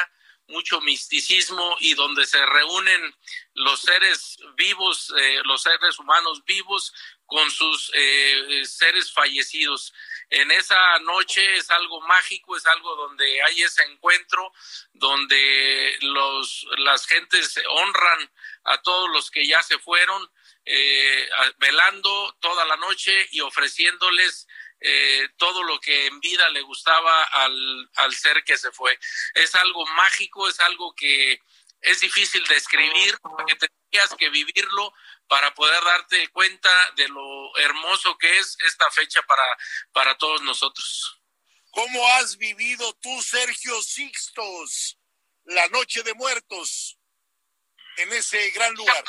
mucho 0.48 0.82
misticismo 0.82 1.78
y 1.80 1.94
donde 1.94 2.26
se 2.26 2.46
reúnen 2.46 3.16
los 3.54 3.80
seres 3.80 4.38
vivos, 4.56 5.14
eh, 5.18 5.42
los 5.46 5.62
seres 5.64 5.98
humanos 6.00 6.44
vivos 6.46 6.94
con 7.26 7.50
sus 7.50 7.92
seres 8.66 9.12
fallecidos 9.12 9.94
en 10.34 10.50
esa 10.50 10.98
noche 11.00 11.58
es 11.58 11.70
algo 11.70 12.02
mágico, 12.02 12.58
es 12.58 12.66
algo 12.66 12.96
donde 12.96 13.40
hay 13.44 13.62
ese 13.62 13.84
encuentro, 13.84 14.52
donde 14.94 15.96
los, 16.02 16.66
las 16.80 17.06
gentes 17.06 17.62
honran 17.70 18.32
a 18.64 18.82
todos 18.82 19.12
los 19.12 19.30
que 19.30 19.46
ya 19.46 19.62
se 19.62 19.78
fueron, 19.78 20.28
eh, 20.66 21.30
velando 21.58 22.36
toda 22.40 22.66
la 22.66 22.78
noche 22.78 23.28
y 23.32 23.42
ofreciéndoles 23.42 24.48
eh, 24.80 25.30
todo 25.38 25.64
lo 25.64 25.80
que 25.80 26.08
en 26.08 26.20
vida 26.20 26.50
le 26.50 26.62
gustaba 26.62 27.24
al, 27.24 27.90
al 27.96 28.14
ser 28.16 28.44
que 28.44 28.58
se 28.58 28.72
fue. 28.72 28.98
Es 29.34 29.56
algo 29.56 29.86
mágico, 29.88 30.48
es 30.48 30.60
algo 30.60 30.94
que 30.94 31.40
es 31.82 32.00
difícil 32.00 32.44
de 32.48 32.56
escribir, 32.56 33.18
porque 33.22 33.56
tenías 33.56 34.16
que 34.18 34.30
vivirlo 34.30 34.94
para 35.28 35.54
poder 35.54 35.84
darte 35.84 36.28
cuenta 36.30 36.70
de 36.96 37.10
lo 37.10 37.58
hermoso 37.58 38.18
que 38.18 38.40
es 38.40 38.58
esta 38.66 38.90
fecha 38.92 39.22
para, 39.24 39.44
para 39.92 40.18
todos 40.18 40.42
nosotros. 40.42 41.20
¿Cómo 41.72 42.08
has 42.16 42.38
vivido 42.38 42.94
tú, 43.02 43.22
Sergio 43.22 43.82
Sixtos, 43.82 44.98
la 45.46 45.68
noche 45.70 46.04
de 46.04 46.14
muertos 46.14 47.00
en 47.98 48.14
ese 48.14 48.50
gran 48.52 48.74
lugar? 48.76 49.04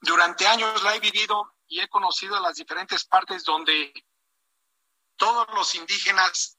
Durante 0.00 0.46
años 0.46 0.82
la 0.82 0.94
he 0.94 1.00
vivido 1.00 1.56
y 1.66 1.80
he 1.80 1.88
conocido 1.88 2.38
las 2.40 2.56
diferentes 2.56 3.04
partes 3.04 3.44
donde 3.44 3.92
todos 5.16 5.46
los 5.54 5.74
indígenas 5.74 6.56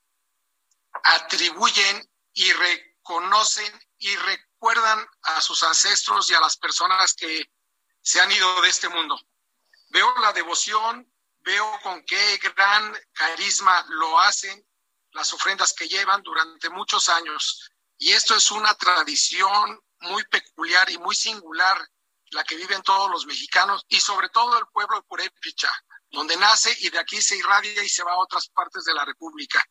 atribuyen 1.03 2.09
y 2.33 2.51
reconocen 2.53 3.89
y 3.97 4.15
recuerdan 4.15 5.05
a 5.23 5.41
sus 5.41 5.63
ancestros 5.63 6.29
y 6.29 6.33
a 6.33 6.41
las 6.41 6.57
personas 6.57 7.13
que 7.13 7.49
se 8.01 8.19
han 8.19 8.31
ido 8.31 8.61
de 8.61 8.69
este 8.69 8.89
mundo. 8.89 9.19
Veo 9.89 10.07
la 10.19 10.33
devoción, 10.33 11.11
veo 11.39 11.79
con 11.81 12.03
qué 12.05 12.37
gran 12.37 12.95
carisma 13.13 13.85
lo 13.89 14.19
hacen, 14.19 14.65
las 15.11 15.33
ofrendas 15.33 15.73
que 15.73 15.87
llevan 15.87 16.21
durante 16.21 16.69
muchos 16.69 17.09
años. 17.09 17.71
Y 17.97 18.11
esto 18.11 18.35
es 18.35 18.51
una 18.51 18.73
tradición 18.75 19.81
muy 20.01 20.23
peculiar 20.25 20.89
y 20.89 20.97
muy 20.97 21.15
singular, 21.15 21.77
la 22.31 22.43
que 22.43 22.55
viven 22.55 22.81
todos 22.81 23.09
los 23.09 23.25
mexicanos 23.25 23.85
y 23.87 23.99
sobre 23.99 24.29
todo 24.29 24.57
el 24.57 24.65
pueblo 24.71 24.97
de 24.97 25.03
Purépicha, 25.03 25.71
donde 26.11 26.37
nace 26.37 26.75
y 26.79 26.89
de 26.89 26.99
aquí 26.99 27.21
se 27.21 27.37
irradia 27.37 27.83
y 27.83 27.89
se 27.89 28.03
va 28.03 28.13
a 28.13 28.19
otras 28.19 28.49
partes 28.49 28.83
de 28.83 28.93
la 28.93 29.05
República. 29.05 29.63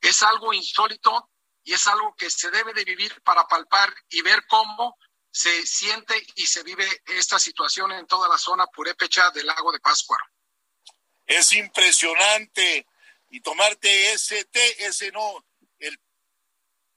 Es 0.00 0.22
algo 0.22 0.52
insólito 0.52 1.30
y 1.62 1.74
es 1.74 1.86
algo 1.86 2.14
que 2.16 2.30
se 2.30 2.50
debe 2.50 2.72
de 2.72 2.84
vivir 2.84 3.20
para 3.22 3.46
palpar 3.46 3.94
y 4.08 4.22
ver 4.22 4.46
cómo 4.46 4.96
se 5.30 5.66
siente 5.66 6.20
y 6.34 6.46
se 6.46 6.62
vive 6.62 6.86
esta 7.06 7.38
situación 7.38 7.92
en 7.92 8.06
toda 8.06 8.28
la 8.28 8.38
zona 8.38 8.66
purépecha 8.66 9.30
del 9.30 9.46
lago 9.46 9.70
de 9.72 9.80
Pascua. 9.80 10.18
Es 11.26 11.52
impresionante. 11.52 12.86
Y 13.32 13.40
tomarte 13.40 14.12
ese 14.12 14.44
té, 14.46 14.86
ese 14.86 15.12
no, 15.12 15.44
el 15.78 15.96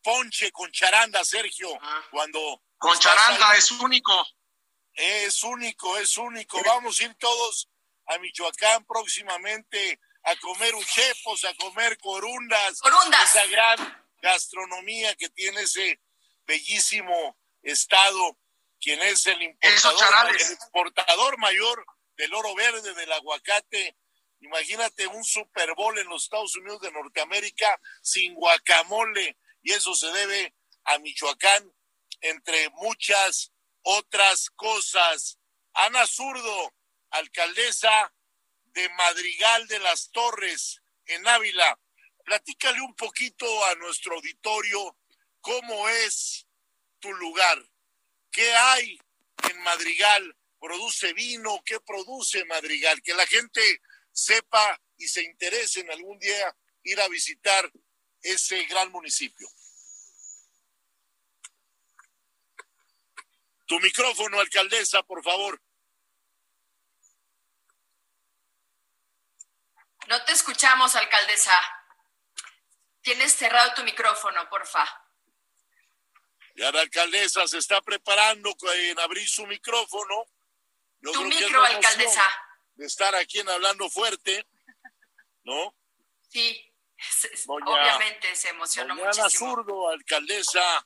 ponche 0.02 0.52
con 0.52 0.72
charanda, 0.72 1.24
Sergio, 1.24 1.70
ah. 1.80 2.04
cuando... 2.10 2.64
Con 2.78 2.98
charanda 2.98 3.56
es 3.56 3.70
único. 3.72 4.26
Es 4.94 5.44
único, 5.44 5.98
es 5.98 6.18
único. 6.18 6.62
Vamos 6.64 7.00
a 7.00 7.04
ir 7.06 7.16
todos 7.16 7.70
a 8.06 8.18
Michoacán 8.20 8.86
próximamente 8.86 10.00
a 10.24 10.36
comer 10.38 10.76
uchepos, 10.76 11.44
a 11.46 11.54
comer 11.56 11.98
corundas. 11.98 12.80
Corundas. 12.80 13.36
Esa 13.36 13.46
gran 13.48 14.06
gastronomía 14.22 15.16
que 15.16 15.30
tiene 15.30 15.62
ese 15.62 16.00
bellísimo 16.46 17.38
Estado, 17.62 18.38
quien 18.80 19.02
es 19.02 19.26
el 19.28 19.42
importador, 19.42 20.30
el 20.30 20.36
exportador 20.36 21.38
mayor 21.38 21.86
del 22.18 22.34
oro 22.34 22.54
verde, 22.56 22.94
del 22.94 23.12
aguacate. 23.12 23.98
Imagínate 24.42 25.08
un 25.08 25.24
Super 25.24 25.74
Bowl 25.76 25.98
en 25.98 26.08
los 26.08 26.26
Estados 26.26 26.56
Unidos 26.58 26.82
de 26.82 26.92
Norteamérica 26.92 27.80
sin 28.02 28.34
guacamole, 28.36 29.38
y 29.62 29.72
eso 29.72 29.96
se 29.96 30.08
debe 30.08 30.54
a 30.84 30.98
Michoacán, 31.00 31.74
entre 32.20 32.70
muchas 32.72 33.53
otras 33.84 34.50
cosas. 34.52 35.40
Ana 35.74 36.06
Zurdo, 36.08 36.74
alcaldesa 37.12 38.14
de 38.66 38.90
Madrigal 38.90 39.68
de 39.68 39.80
las 39.80 40.12
Torres, 40.12 40.82
en 41.06 41.28
Ávila. 41.28 41.80
Platícale 42.24 42.82
un 42.82 42.96
poquito 42.96 43.66
a 43.66 43.76
nuestro 43.76 44.16
auditorio 44.16 44.98
cómo 45.42 45.90
es 45.90 46.48
tu 47.00 47.14
lugar. 47.14 47.64
¿Qué 48.32 48.52
hay 48.54 49.00
en 49.50 49.60
Madrigal? 49.60 50.36
¿Produce 50.60 51.14
vino? 51.14 51.62
¿Qué 51.66 51.80
produce 51.82 52.46
Madrigal? 52.46 53.02
Que 53.02 53.14
la 53.14 53.28
gente 53.28 53.62
sepa 54.12 54.82
y 54.98 55.08
se 55.08 55.24
interese 55.24 55.82
en 55.82 55.92
algún 55.92 56.18
día 56.20 56.56
ir 56.84 57.00
a 57.02 57.08
visitar 57.10 57.70
ese 58.22 58.64
gran 58.66 58.90
municipio. 58.92 59.48
Tu 63.66 63.80
micrófono, 63.80 64.40
alcaldesa, 64.40 65.04
por 65.04 65.24
favor. 65.24 65.62
No 70.08 70.24
te 70.26 70.34
escuchamos, 70.34 70.96
alcaldesa. 70.96 71.54
Tienes 73.02 73.34
cerrado 73.34 73.74
tu 73.74 73.84
micrófono, 73.84 74.50
porfa. 74.50 74.86
Ya 76.56 76.72
la 76.72 76.82
alcaldesa 76.82 77.48
se 77.48 77.58
está 77.58 77.82
preparando 77.82 78.56
en 78.76 79.00
abrir 79.00 79.28
su 79.28 79.46
micrófono. 79.48 80.26
tu 81.02 81.24
micro, 81.24 81.64
alcaldesa. 81.64 82.24
De 82.76 82.86
estar 82.86 83.16
aquí 83.16 83.40
en 83.40 83.50
Hablando 83.50 83.90
Fuerte, 83.90 84.46
¿no? 85.44 85.76
Sí, 86.30 86.74
obviamente 87.48 88.36
se 88.36 88.50
emocionó 88.50 88.96
muchísimo. 88.96 89.30
Zurdo, 89.30 89.90
alcaldesa 89.90 90.86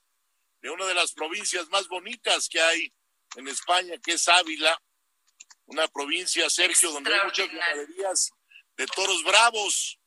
de 0.67 0.73
una 0.73 0.85
de 0.85 0.95
las 0.95 1.13
provincias 1.13 1.69
más 1.69 1.87
bonitas 1.87 2.49
que 2.49 2.59
hay 2.59 2.93
en 3.37 3.47
España, 3.47 3.95
que 4.03 4.11
es 4.11 4.27
Ávila, 4.27 4.77
una 5.65 5.87
provincia, 5.87 6.49
Sergio, 6.49 6.91
donde 6.91 7.15
hay 7.15 7.23
muchas 7.23 7.47
ganaderías 7.47 8.31
de 8.75 8.85
toros 8.87 9.23
bravos. 9.23 9.97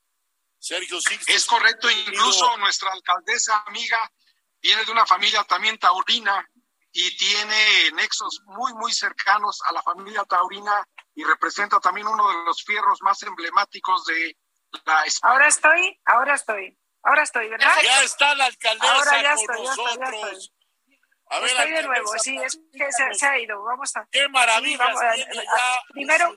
Sergio 0.58 1.00
Sixto. 1.00 1.32
Es 1.32 1.46
correcto, 1.46 1.90
incluso 1.90 2.58
nuestra 2.58 2.92
alcaldesa 2.92 3.64
amiga 3.68 3.98
viene 4.60 4.84
de 4.84 4.92
una 4.92 5.06
familia 5.06 5.44
también 5.44 5.78
taurina 5.78 6.46
y 6.92 7.16
tiene 7.16 7.92
nexos 7.94 8.42
muy, 8.44 8.74
muy 8.74 8.92
cercanos 8.92 9.62
a 9.66 9.72
la 9.72 9.82
familia 9.82 10.24
taurina 10.24 10.86
y 11.14 11.24
representa 11.24 11.80
también 11.80 12.06
uno 12.06 12.28
de 12.28 12.44
los 12.44 12.62
fierros 12.62 13.00
más 13.00 13.22
emblemáticos 13.22 14.04
de 14.04 14.36
la 14.84 15.04
España. 15.06 15.32
Ahora 15.32 15.48
estoy, 15.48 16.00
ahora 16.04 16.34
estoy, 16.34 16.78
ahora 17.02 17.22
estoy, 17.22 17.48
¿verdad? 17.48 17.72
Ya 17.82 18.02
está 18.02 18.34
la 18.34 18.46
alcaldesa 18.46 18.92
ahora 18.92 19.22
ya 19.22 19.34
con 19.34 19.64
nosotros. 19.64 20.52
A 21.32 21.38
ver, 21.38 21.50
estoy 21.50 21.70
de 21.70 21.82
nuevo, 21.84 22.18
sí, 22.18 22.36
es 22.36 22.60
que 22.72 22.88
se, 23.12 23.26
ha 23.26 23.38
ido. 23.38 23.62
Vamos 23.62 23.96
a. 23.96 24.06
Qué 24.10 24.28
maravilla. 24.28 24.84
primero, 25.92 26.36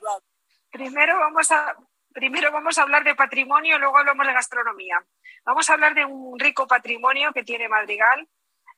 primero 0.70 1.18
vamos 1.18 1.50
a 1.50 1.76
primero 2.14 2.52
vamos 2.52 2.78
a 2.78 2.82
hablar 2.82 3.02
de 3.04 3.16
patrimonio, 3.16 3.78
luego 3.78 3.98
hablamos 3.98 4.26
de 4.26 4.32
gastronomía. 4.32 5.04
Vamos 5.44 5.68
a 5.68 5.74
hablar 5.74 5.94
de 5.94 6.04
un 6.06 6.38
rico 6.38 6.66
patrimonio 6.66 7.32
que 7.32 7.42
tiene 7.42 7.68
Madrigal. 7.68 8.26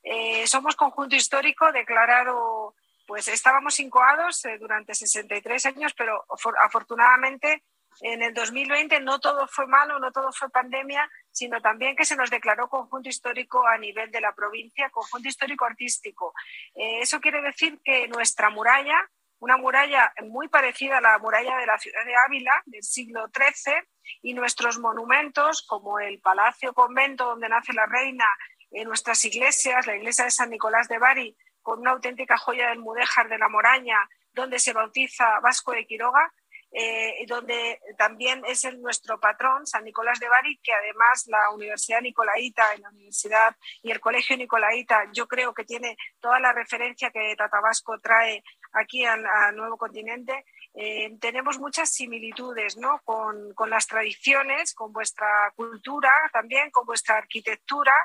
Eh, 0.03 0.45
somos 0.47 0.75
conjunto 0.75 1.15
histórico 1.15 1.71
declarado, 1.71 2.75
pues 3.05 3.27
estábamos 3.27 3.79
incoados 3.79 4.43
eh, 4.45 4.57
durante 4.57 4.95
63 4.95 5.67
años, 5.67 5.93
pero 5.93 6.25
afortunadamente 6.61 7.63
en 8.01 8.21
el 8.21 8.33
2020 8.33 8.99
no 9.01 9.19
todo 9.19 9.47
fue 9.47 9.67
malo, 9.67 9.99
no 9.99 10.11
todo 10.11 10.31
fue 10.31 10.49
pandemia, 10.49 11.09
sino 11.31 11.61
también 11.61 11.95
que 11.95 12.05
se 12.05 12.15
nos 12.15 12.29
declaró 12.29 12.69
conjunto 12.69 13.09
histórico 13.09 13.65
a 13.65 13.77
nivel 13.77 14.11
de 14.11 14.21
la 14.21 14.33
provincia, 14.33 14.89
conjunto 14.89 15.27
histórico 15.27 15.65
artístico. 15.65 16.33
Eh, 16.75 17.01
eso 17.01 17.19
quiere 17.19 17.41
decir 17.41 17.79
que 17.83 18.07
nuestra 18.07 18.49
muralla, 18.49 19.09
una 19.39 19.57
muralla 19.57 20.13
muy 20.23 20.47
parecida 20.47 20.97
a 20.97 21.01
la 21.01 21.17
muralla 21.19 21.57
de 21.57 21.65
la 21.65 21.77
ciudad 21.77 22.05
de 22.05 22.15
Ávila 22.15 22.63
del 22.65 22.83
siglo 22.83 23.29
XIII, 23.35 23.75
y 24.21 24.33
nuestros 24.33 24.79
monumentos, 24.79 25.63
como 25.63 25.99
el 25.99 26.19
Palacio 26.19 26.73
Convento 26.73 27.25
donde 27.25 27.49
nace 27.49 27.73
la 27.73 27.85
reina, 27.85 28.25
en 28.71 28.87
nuestras 28.87 29.23
iglesias, 29.25 29.87
la 29.87 29.95
iglesia 29.95 30.25
de 30.25 30.31
San 30.31 30.49
Nicolás 30.49 30.87
de 30.87 30.99
Bari, 30.99 31.37
con 31.61 31.79
una 31.79 31.91
auténtica 31.91 32.37
joya 32.37 32.69
del 32.69 32.79
mudéjar 32.79 33.29
de 33.29 33.37
la 33.37 33.49
Moraña, 33.49 33.97
donde 34.33 34.59
se 34.59 34.73
bautiza 34.73 35.39
Vasco 35.41 35.71
de 35.71 35.85
Quiroga, 35.85 36.31
eh, 36.79 37.25
donde 37.25 37.79
también 37.97 38.43
es 38.45 38.63
nuestro 38.77 39.19
patrón, 39.19 39.65
San 39.65 39.83
Nicolás 39.83 40.19
de 40.19 40.29
Bari, 40.29 40.59
que 40.61 40.71
además 40.71 41.25
la 41.25 41.49
Universidad 41.49 42.01
Nicolaita, 42.01 42.75
en 42.75 42.83
la 42.83 42.89
Universidad 42.91 43.55
y 43.81 43.89
el 43.89 43.99
Colegio 43.99 44.37
Nicolaita, 44.37 45.09
yo 45.11 45.27
creo 45.27 45.55
que 45.55 45.63
tiene 45.63 45.97
toda 46.19 46.39
la 46.39 46.53
referencia 46.53 47.09
que 47.09 47.35
Tatabasco 47.35 47.99
trae 47.99 48.43
aquí 48.73 49.03
al, 49.05 49.25
nuevo 49.55 49.75
continente. 49.75 50.45
Eh, 50.75 51.17
tenemos 51.19 51.57
muchas 51.57 51.89
similitudes 51.89 52.77
¿no? 52.77 53.01
con, 53.03 53.55
con, 53.55 53.71
las 53.71 53.87
tradiciones, 53.87 54.75
con 54.75 54.93
vuestra 54.93 55.51
cultura 55.55 56.11
también, 56.31 56.69
con 56.69 56.85
vuestra 56.85 57.17
arquitectura, 57.17 57.95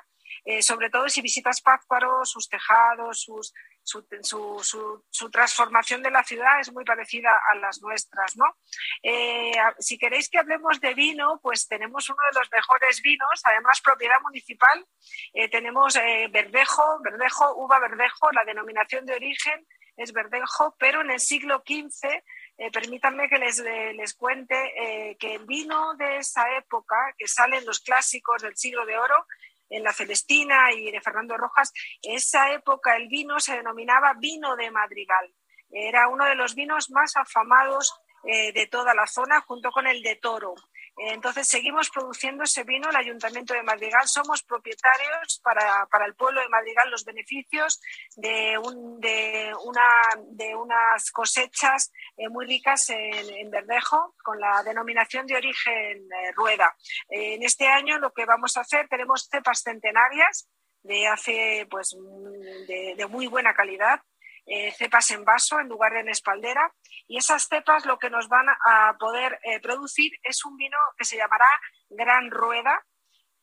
eh, 0.45 0.63
sobre 0.63 0.91
todo 0.91 1.09
si 1.09 1.23
visitas 1.23 1.61
Pátzcuaro, 1.61 2.25
sus 2.25 2.49
tejados, 2.49 3.21
sus, 3.21 3.53
su, 3.83 4.05
su, 4.63 5.05
su, 5.11 5.31
transformación 5.31 6.03
de 6.03 6.11
la 6.11 6.23
ciudad 6.23 6.61
es 6.61 6.73
muy 6.73 6.85
parecida 6.85 7.31
a 7.51 7.57
las 7.57 7.81
nuestras, 7.81 8.37
¿no? 8.37 8.45
Eh, 9.03 9.53
si 9.79 9.99
queréis 9.99 10.29
que 10.29 10.39
hablemos 10.39 10.81
de 10.81 10.95
vino, 10.95 11.41
pues 11.43 11.67
tenemos 11.69 12.09
uno 12.09 12.19
de 12.33 12.39
los 12.41 12.51
mejores 12.53 13.03
vinos, 13.03 13.41
además 13.45 13.81
propiedad 13.81 14.21
municipal. 14.23 14.87
Eh, 15.33 15.49
tenemos 15.49 15.97
eh, 15.97 16.29
verdejo, 16.31 17.01
verdejo, 17.03 17.55
uva 17.57 17.79
verdejo, 17.81 18.31
la 18.33 18.45
denominación 18.45 19.05
de 19.07 19.15
origen 19.15 19.67
es 19.97 20.13
verdejo, 20.13 20.75
pero 20.79 21.03
en 21.03 21.11
el 21.11 21.21
siglo 21.21 21.63
XV 21.67 22.09
permítanme 22.73 23.29
que 23.29 23.39
les, 23.39 23.59
les 23.59 24.15
cuente 24.15 25.17
que 25.19 25.35
el 25.35 25.45
vino 25.45 25.95
de 25.97 26.17
esa 26.17 26.51
época, 26.57 26.97
que 27.19 27.27
sale 27.29 27.59
en 27.59 27.67
los 27.67 27.81
clásicos 27.81 28.41
del 28.41 28.57
siglo 28.57 28.87
de 28.87 28.97
oro, 28.97 29.27
en 29.73 29.83
la 29.83 29.93
Celestina 29.93 30.73
y 30.73 30.91
de 30.91 31.01
Fernando 31.01 31.37
Rojas, 31.37 31.73
esa 32.03 32.53
época 32.53 32.97
el 32.97 33.09
vino 33.09 33.41
se 33.41 33.57
denominaba 33.57 34.15
vino 34.15 34.55
de 34.57 34.71
Madrigal. 34.71 35.35
Era 35.71 36.09
uno 36.09 36.27
de 36.27 36.35
los 36.35 36.55
vinos 36.55 36.91
más 36.91 37.17
afamados 37.17 37.95
eh, 38.25 38.53
de 38.53 38.67
toda 38.67 38.95
la 38.95 39.07
zona, 39.07 39.41
junto 39.41 39.71
con 39.71 39.87
el 39.87 40.03
de 40.03 40.17
Toro. 40.17 40.55
Entonces 40.97 41.49
seguimos 41.49 41.89
produciendo 41.91 42.45
ese 42.45 42.65
vino, 42.65 42.91
el 42.91 42.97
Ayuntamiento 42.97 43.55
de 43.55 43.63
Madrigal, 43.63 44.07
somos 44.07 44.43
propietarios 44.43 45.41
para, 45.43 45.89
el 46.07 46.15
pueblo 46.15 46.41
de 46.41 46.49
Madrigal 46.49 46.91
los 46.91 47.05
beneficios 47.05 47.81
de, 48.17 48.59
de, 48.99 49.53
una, 49.65 49.89
de 50.29 50.55
unas 50.55 51.11
cosechas 51.11 51.93
eh, 52.17 52.29
muy 52.29 52.47
ricas 52.47 52.91
en, 52.91 53.51
verdejo 53.51 54.15
con 54.23 54.39
la 54.39 54.63
denominación 54.63 55.27
de 55.27 55.37
origen 55.37 55.99
eh, 55.99 56.33
rueda. 56.35 56.75
Eh, 57.09 57.35
en 57.35 57.43
este 57.43 57.69
año 57.69 57.99
lo 57.99 58.13
que 58.13 58.27
vamos 58.27 58.57
a 58.57 58.61
hacer, 58.61 58.89
tenemos 58.89 59.29
cepas 59.31 59.63
centenarias 59.63 60.49
de 60.83 61.07
hace 61.07 61.67
pues 61.71 61.97
de 62.67 63.07
muy 63.09 63.29
buena 63.29 63.55
calidad 63.55 64.01
cepas 64.77 65.13
en 65.13 65.25
vaso 65.25 65.61
en 65.61 65.69
lugar 65.69 65.93
de 65.93 66.01
en 66.01 66.09
espaldera. 66.09 66.75
Y 67.09 67.19
esas 67.19 67.49
cepas 67.49 67.87
lo 67.87 67.99
que 67.99 68.11
nos 68.11 68.29
van 68.29 68.47
a 68.49 68.97
poder 68.99 69.39
eh, 69.45 69.61
producir 69.61 70.13
es 70.23 70.45
un 70.45 70.57
vino 70.57 70.79
que 70.97 71.05
se 71.05 71.17
llamará 71.17 71.49
Gran 71.91 72.31
Rueda, 72.31 72.85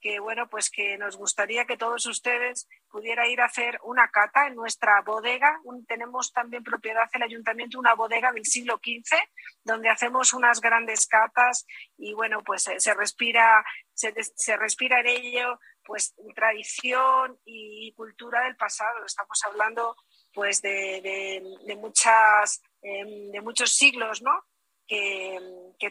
que 0.01 0.19
bueno, 0.19 0.49
pues 0.49 0.69
que 0.69 0.97
nos 0.97 1.17
gustaría 1.17 1.65
que 1.65 1.77
todos 1.77 2.05
ustedes 2.05 2.67
pudiera 2.89 3.27
ir 3.27 3.41
a 3.41 3.45
hacer 3.45 3.79
una 3.83 4.09
cata 4.09 4.47
en 4.47 4.55
nuestra 4.55 5.01
bodega. 5.01 5.59
tenemos 5.87 6.31
también 6.31 6.63
propiedad 6.63 7.09
el 7.13 7.23
ayuntamiento, 7.23 7.79
una 7.79 7.95
bodega 7.95 8.31
del 8.31 8.45
siglo 8.45 8.77
XV, 8.77 9.17
donde 9.63 9.89
hacemos 9.89 10.33
unas 10.33 10.61
grandes 10.61 11.07
catas 11.07 11.65
y 11.97 12.13
bueno, 12.13 12.41
pues 12.43 12.67
eh, 12.67 12.79
se, 12.79 12.93
respira, 12.93 13.63
se, 13.93 14.57
respira 14.57 15.01
en 15.01 15.07
ello 15.07 15.59
pues 15.83 16.13
tradición 16.35 17.39
y 17.45 17.91
cultura 17.93 18.43
del 18.43 18.55
pasado. 18.55 19.05
Estamos 19.05 19.41
hablando 19.45 19.95
pues 20.33 20.61
de, 20.61 21.41
de, 21.65 21.75
muchas, 21.75 22.61
em, 22.81 23.31
de 23.31 23.41
muchos 23.41 23.73
siglos, 23.73 24.21
¿no? 24.21 24.45
Que, 24.87 25.37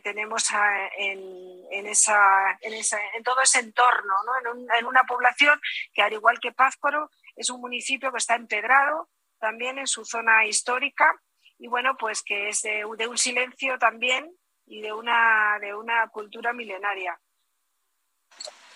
tenemos 0.02 0.44
en, 0.98 1.20
en, 1.70 1.86
esa, 1.86 2.58
en, 2.60 2.74
esa, 2.74 2.98
en, 3.14 3.22
todo 3.22 3.40
ese 3.42 3.60
entorno, 3.60 4.14
¿no? 4.24 4.52
en, 4.76 4.86
una 4.86 5.04
población 5.04 5.60
que, 5.92 6.02
al 6.02 6.12
igual 6.12 6.38
que 6.40 6.52
Pázparo, 6.52 7.10
es 7.36 7.50
un 7.50 7.60
municipio 7.60 8.10
que 8.10 8.18
está 8.18 8.34
empedrado 8.34 9.08
también 9.38 9.78
en 9.78 9.86
su 9.86 10.04
zona 10.04 10.46
histórica 10.46 11.20
y 11.58 11.68
bueno, 11.68 11.96
pues 11.98 12.22
que 12.22 12.48
es 12.48 12.62
de, 12.62 12.84
de 12.96 13.06
un 13.06 13.18
silencio 13.18 13.78
también 13.78 14.30
y 14.66 14.80
de 14.80 14.92
una, 14.92 15.58
de 15.60 15.74
una 15.74 16.08
cultura 16.08 16.52
milenaria. 16.52 17.18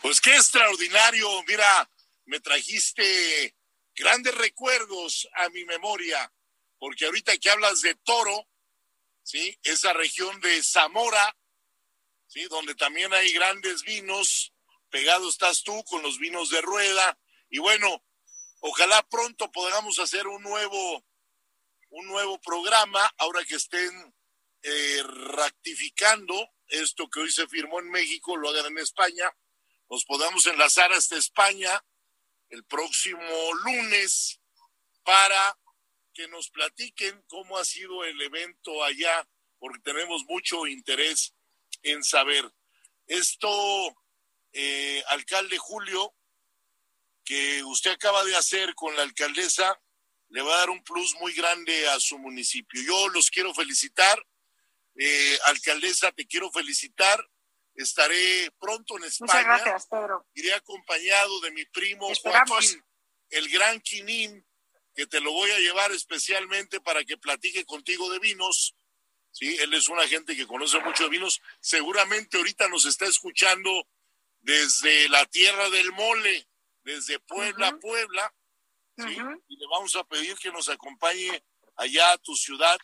Pues 0.00 0.20
qué 0.20 0.34
extraordinario, 0.34 1.28
mira, 1.46 1.88
me 2.24 2.40
trajiste 2.40 3.54
grandes 3.94 4.34
recuerdos 4.34 5.28
a 5.34 5.48
mi 5.50 5.64
memoria, 5.64 6.32
porque 6.82 7.04
ahorita 7.04 7.38
que 7.38 7.48
hablas 7.48 7.80
de 7.82 7.94
Toro, 7.94 8.48
¿sí? 9.22 9.56
Esa 9.62 9.92
región 9.92 10.40
de 10.40 10.64
Zamora, 10.64 11.38
¿sí? 12.26 12.42
Donde 12.46 12.74
también 12.74 13.14
hay 13.14 13.32
grandes 13.32 13.84
vinos, 13.84 14.52
pegado 14.90 15.28
estás 15.28 15.62
tú 15.62 15.84
con 15.84 16.02
los 16.02 16.18
vinos 16.18 16.50
de 16.50 16.60
rueda, 16.60 17.16
y 17.50 17.60
bueno, 17.60 18.04
ojalá 18.58 19.00
pronto 19.08 19.52
podamos 19.52 20.00
hacer 20.00 20.26
un 20.26 20.42
nuevo, 20.42 21.06
un 21.90 22.06
nuevo 22.08 22.40
programa, 22.40 23.14
ahora 23.18 23.44
que 23.44 23.54
estén 23.54 24.12
eh, 24.64 25.02
rectificando 25.04 26.34
esto 26.66 27.08
que 27.08 27.20
hoy 27.20 27.30
se 27.30 27.46
firmó 27.46 27.78
en 27.78 27.90
México, 27.90 28.36
lo 28.36 28.48
hagan 28.48 28.66
en 28.66 28.78
España, 28.78 29.32
nos 29.88 30.04
podamos 30.04 30.46
enlazar 30.46 30.92
hasta 30.92 31.16
España 31.16 31.80
el 32.48 32.64
próximo 32.64 33.54
lunes 33.66 34.40
para 35.04 35.56
que 36.12 36.28
nos 36.28 36.50
platiquen 36.50 37.22
cómo 37.28 37.58
ha 37.58 37.64
sido 37.64 38.04
el 38.04 38.20
evento 38.20 38.84
allá, 38.84 39.28
porque 39.58 39.80
tenemos 39.80 40.24
mucho 40.24 40.66
interés 40.66 41.34
en 41.82 42.02
saber. 42.02 42.52
Esto, 43.06 43.48
eh, 44.52 45.02
alcalde 45.08 45.58
Julio, 45.58 46.14
que 47.24 47.62
usted 47.64 47.92
acaba 47.92 48.24
de 48.24 48.36
hacer 48.36 48.74
con 48.74 48.94
la 48.96 49.02
alcaldesa, 49.02 49.80
le 50.28 50.42
va 50.42 50.54
a 50.54 50.58
dar 50.58 50.70
un 50.70 50.82
plus 50.82 51.14
muy 51.20 51.32
grande 51.34 51.88
a 51.88 52.00
su 52.00 52.18
municipio. 52.18 52.82
Yo 52.82 53.08
los 53.08 53.30
quiero 53.30 53.54
felicitar. 53.54 54.26
Eh, 54.96 55.38
alcaldesa, 55.46 56.12
te 56.12 56.26
quiero 56.26 56.50
felicitar 56.50 57.22
Estaré 57.74 58.50
pronto 58.60 58.96
en 58.98 59.04
España. 59.04 59.32
Muchas 59.32 59.44
gracias, 59.44 59.86
Pedro. 59.86 60.26
Iré 60.34 60.52
acompañado 60.54 61.40
de 61.40 61.50
mi 61.52 61.64
primo 61.66 62.08
Joaquín, 62.14 62.84
el 63.30 63.48
gran 63.48 63.80
Quinín, 63.80 64.46
que 64.95 65.07
te 65.07 65.20
lo 65.20 65.32
voy 65.32 65.51
a 65.51 65.59
llevar 65.59 65.93
especialmente 65.93 66.80
para 66.80 67.05
que 67.05 67.16
platique 67.16 67.64
contigo 67.64 68.11
de 68.11 68.18
vinos. 68.18 68.74
Sí, 69.30 69.57
él 69.61 69.72
es 69.72 69.88
una 69.88 70.07
gente 70.07 70.36
que 70.36 70.47
conoce 70.47 70.78
mucho 70.80 71.05
de 71.05 71.11
vinos. 71.11 71.40
Seguramente 71.61 72.36
ahorita 72.36 72.68
nos 72.68 72.84
está 72.84 73.07
escuchando 73.07 73.88
desde 74.40 75.09
la 75.09 75.24
tierra 75.26 75.70
del 75.70 75.93
mole, 75.93 76.47
desde 76.84 77.18
Puebla, 77.20 77.78
Puebla. 77.80 78.34
¿sí? 78.99 79.16
Y 79.49 79.57
le 79.57 79.66
vamos 79.70 79.97
a 79.97 80.05
pedir 80.05 80.36
que 80.36 80.53
nos 80.53 80.68
acompañe 80.68 81.43
allá 81.76 82.12
a 82.12 82.18
tu 82.18 82.36
ciudad 82.36 82.78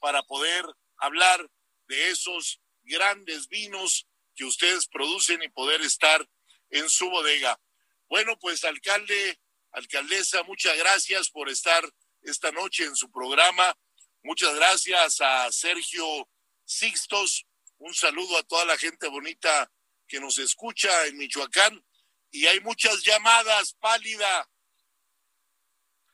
para 0.00 0.22
poder 0.24 0.64
hablar 0.96 1.48
de 1.86 2.10
esos 2.10 2.60
grandes 2.82 3.48
vinos 3.48 4.08
que 4.34 4.44
ustedes 4.44 4.88
producen 4.88 5.42
y 5.42 5.48
poder 5.48 5.80
estar 5.82 6.28
en 6.70 6.88
su 6.88 7.08
bodega. 7.10 7.60
Bueno, 8.08 8.38
pues 8.38 8.64
alcalde, 8.64 9.38
alcaldesa, 9.72 10.42
muchas 10.44 10.76
gracias 10.76 11.30
por 11.30 11.48
estar 11.48 11.82
esta 12.22 12.52
noche 12.52 12.84
en 12.84 12.96
su 12.96 13.10
programa. 13.10 13.76
Muchas 14.22 14.54
gracias 14.54 15.20
a 15.20 15.50
Sergio 15.50 16.28
Sixtos. 16.64 17.46
Un 17.78 17.94
saludo 17.94 18.38
a 18.38 18.42
toda 18.44 18.64
la 18.64 18.78
gente 18.78 19.08
bonita 19.08 19.70
que 20.06 20.20
nos 20.20 20.38
escucha 20.38 21.06
en 21.06 21.16
Michoacán. 21.16 21.84
Y 22.30 22.46
hay 22.46 22.60
muchas 22.60 23.02
llamadas, 23.02 23.74
pálida. 23.80 24.48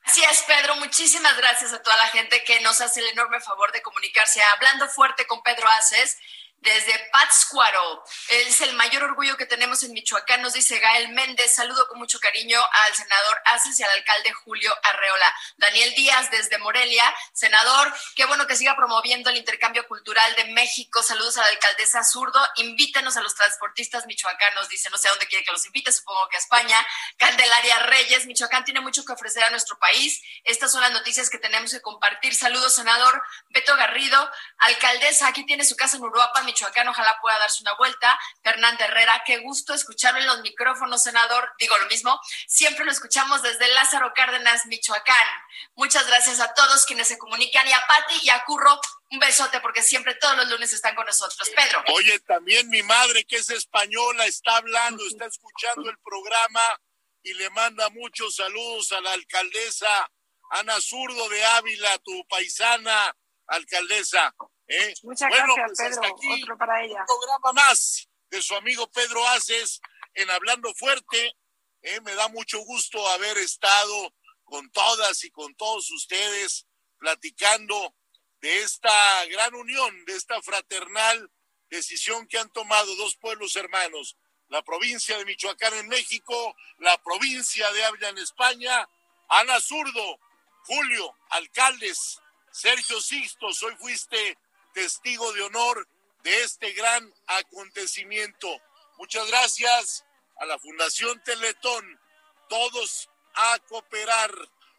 Así 0.03 0.23
es, 0.23 0.43
Pedro. 0.43 0.77
Muchísimas 0.77 1.37
gracias 1.37 1.73
a 1.73 1.83
toda 1.83 1.97
la 1.99 2.09
gente 2.09 2.43
que 2.45 2.61
nos 2.61 2.81
hace 2.81 3.01
el 3.01 3.09
enorme 3.09 3.41
favor 3.41 3.71
de 3.73 3.83
comunicarse 3.83 4.41
hablando 4.55 4.89
fuerte 4.89 5.27
con 5.27 5.43
Pedro 5.43 5.69
Aces 5.79 6.17
desde 6.61 6.99
Pátzcuaro. 7.13 8.05
Es 8.29 8.61
el 8.61 8.75
mayor 8.75 9.05
orgullo 9.05 9.37
que 9.37 9.47
tenemos 9.47 9.83
en 9.83 9.93
Michoacán, 9.93 10.43
nos 10.43 10.55
dice 10.55 10.79
Gael 10.79 11.11
Méndez. 11.11 11.55
Saludo 11.55 11.87
con 11.89 11.99
mucho 11.99 12.19
cariño 12.21 12.61
al 12.61 12.95
senador 12.95 13.41
Aces 13.45 13.79
y 13.79 13.83
al 13.83 13.91
alcalde 13.91 14.33
Julio 14.33 14.75
Arreola. 14.83 15.35
Daniel 15.57 15.95
Díaz 15.95 16.31
desde 16.31 16.59
Morelia. 16.59 17.15
Senador, 17.33 17.95
qué 18.17 18.25
bueno 18.25 18.47
que 18.47 18.57
siga 18.57 18.77
promoviendo 18.77 19.31
el 19.31 19.37
intercambio 19.37 19.87
cultural 19.87 20.35
de 20.37 20.47
México. 20.53 21.03
Saludos 21.03 21.37
a 21.39 21.43
la 21.43 21.49
alcaldesa 21.49 22.03
Zurdo. 22.05 22.41
Invítenos 22.57 23.17
a 23.17 23.23
los 23.23 23.35
transportistas 23.35 24.07
michoacanos. 24.07 24.69
Dice, 24.69 24.91
no 24.91 24.99
sé 24.99 25.09
a 25.09 25.13
dónde 25.13 25.27
quiere 25.27 25.45
que 25.45 25.53
los 25.53 25.65
invite, 25.67 25.93
supongo 25.93 26.29
que 26.29 26.37
a 26.37 26.41
España. 26.41 26.87
Candelaria 27.17 27.79
Reyes, 27.81 28.27
Michoacán 28.27 28.65
tiene 28.65 28.81
mucho 28.81 29.05
que 29.05 29.13
ofrecer 29.13 29.45
a 29.45 29.51
nuestro 29.51 29.79
país. 29.79 30.21
Estas 30.45 30.73
son 30.73 30.81
las 30.81 30.93
noticias 30.93 31.31
que 31.31 31.39
tenemos 31.39 31.71
que 31.71 31.81
compartir. 31.81 32.35
Saludos, 32.35 32.75
senador 32.75 33.23
Beto 33.51 33.77
Garrido. 33.77 34.31
Alcaldesa, 34.59 35.29
aquí 35.29 35.47
tiene 35.47 35.65
su 35.65 35.77
casa 35.77 35.97
en 35.97 36.03
Uruapan 36.03 36.48
Michoacán, 36.49 36.89
ojalá 36.89 37.19
pueda 37.21 37.39
darse 37.39 37.63
una 37.63 37.75
vuelta. 37.75 38.19
Fernanda 38.43 38.87
Herrera, 38.87 39.23
qué 39.27 39.39
gusto 39.39 39.75
escucharlo 39.75 40.21
en 40.21 40.27
los 40.27 40.41
micrófonos, 40.41 41.03
senador. 41.03 41.53
Digo 41.59 41.77
lo 41.79 41.87
mismo, 41.87 42.19
siempre 42.47 42.85
lo 42.85 42.91
escuchamos 42.91 43.43
desde 43.43 43.69
Lázaro 43.69 44.13
Cárdenas, 44.15 44.67
Michoacán. 44.67 45.29
Muchas 45.75 46.07
gracias 46.07 46.41
a 46.41 46.55
todos 46.55 46.87
quienes 46.87 47.09
se 47.09 47.19
comunican 47.19 47.69
y 47.69 47.73
a 47.73 47.85
Patti 47.87 48.21
y 48.23 48.31
a 48.31 48.43
Curro, 48.45 48.81
un 49.11 49.19
besote 49.19 49.61
porque 49.61 49.83
siempre 49.83 50.15
todos 50.15 50.37
los 50.37 50.49
lunes 50.49 50.73
están 50.73 50.95
con 50.95 51.07
nosotros. 51.07 51.51
Pedro. 51.55 51.83
Oye, 51.95 52.19
también 52.21 52.69
mi 52.69 52.83
madre 52.83 53.25
que 53.25 53.37
es 53.37 53.51
española 53.51 54.25
está 54.27 54.57
hablando, 54.57 55.07
está 55.07 55.27
escuchando 55.27 55.91
el 55.91 55.99
programa 55.99 56.81
y 57.23 57.35
le 57.35 57.51
manda 57.51 57.91
muchos 57.91 58.37
saludos 58.37 58.93
a 58.93 59.01
la 59.01 59.13
alcaldesa 59.13 60.11
Ana 60.51 60.81
Zurdo 60.81 61.29
de 61.29 61.45
Ávila, 61.45 61.99
tu 61.99 62.25
paisana 62.27 63.15
alcaldesa. 63.47 64.35
¿Eh? 64.69 64.95
Muchas 65.03 65.31
gracias, 65.31 65.73
pues, 65.77 65.99
Pedro. 65.99 66.15
Otro 66.43 66.59
para 66.59 66.85
ella. 66.85 67.01
Un 67.01 67.07
programa 67.07 67.53
más 67.53 68.09
de 68.31 68.43
su 68.43 68.55
amigo 68.55 68.91
Pedro 68.91 69.27
Aces 69.29 69.81
en 70.15 70.31
Hablando 70.31 70.73
Fuerte. 70.75 71.37
¿eh? 71.83 72.01
Me 72.03 72.15
da 72.15 72.29
mucho 72.29 72.61
gusto 72.61 73.07
haber 73.09 73.39
estado 73.39 74.15
con 74.45 74.71
todas 74.71 75.25
y 75.25 75.31
con 75.31 75.55
todos 75.55 75.91
ustedes 75.91 76.67
platicando 76.99 77.95
de 78.41 78.63
esta 78.63 79.25
gran 79.27 79.55
unión, 79.55 80.05
de 80.05 80.17
esta 80.17 80.41
fraternal 80.43 81.31
decisión 81.71 82.27
que 82.27 82.39
han 82.39 82.51
tomado 82.51 82.95
dos 82.97 83.17
pueblos 83.17 83.57
hermanos, 83.57 84.17
la 84.49 84.63
provincia 84.63 85.19
de 85.19 85.25
Michoacán 85.25 85.75
en 85.75 85.89
México, 85.89 86.57
la 86.79 86.97
provincia 87.03 87.71
de 87.73 87.85
Ávila 87.85 88.09
en 88.09 88.19
España. 88.19 88.89
Ana 89.29 89.61
Zurdo, 89.61 90.19
Julio, 90.65 91.15
alcaldes, 91.31 92.19
Sergio 92.51 93.01
Sixtos, 93.01 93.63
hoy 93.63 93.75
fuiste 93.77 94.39
testigo 94.73 95.33
de 95.33 95.43
honor 95.43 95.89
de 96.23 96.43
este 96.43 96.73
gran 96.73 97.13
acontecimiento. 97.27 98.49
Muchas 98.97 99.29
gracias 99.29 100.07
a 100.39 100.47
la 100.47 100.59
Fundación 100.59 101.23
Teletón, 101.23 102.01
todos 102.49 103.11
a 103.35 103.59
cooperar 103.69 104.33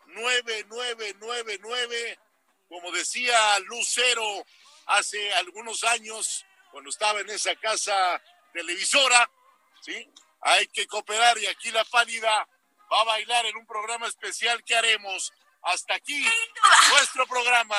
9999, 0.07 2.19
como 2.67 2.91
decía 2.91 3.59
Lucero 3.59 4.43
hace 4.87 5.31
algunos 5.33 5.83
años, 5.83 6.43
cuando 6.71 6.89
estaba 6.89 7.19
en 7.21 7.29
esa 7.29 7.55
casa 7.55 8.19
televisora, 8.53 9.29
¿sí? 9.81 10.09
Hay 10.41 10.67
que 10.67 10.87
cooperar 10.87 11.37
y 11.37 11.47
aquí 11.47 11.71
la 11.71 11.83
pálida 11.85 12.47
va 12.91 13.01
a 13.01 13.05
bailar 13.05 13.45
en 13.45 13.57
un 13.57 13.65
programa 13.65 14.07
especial 14.07 14.63
que 14.63 14.75
haremos. 14.75 15.33
Hasta 15.61 15.95
aquí 15.95 16.25
nuestro 16.91 17.27
programa. 17.27 17.75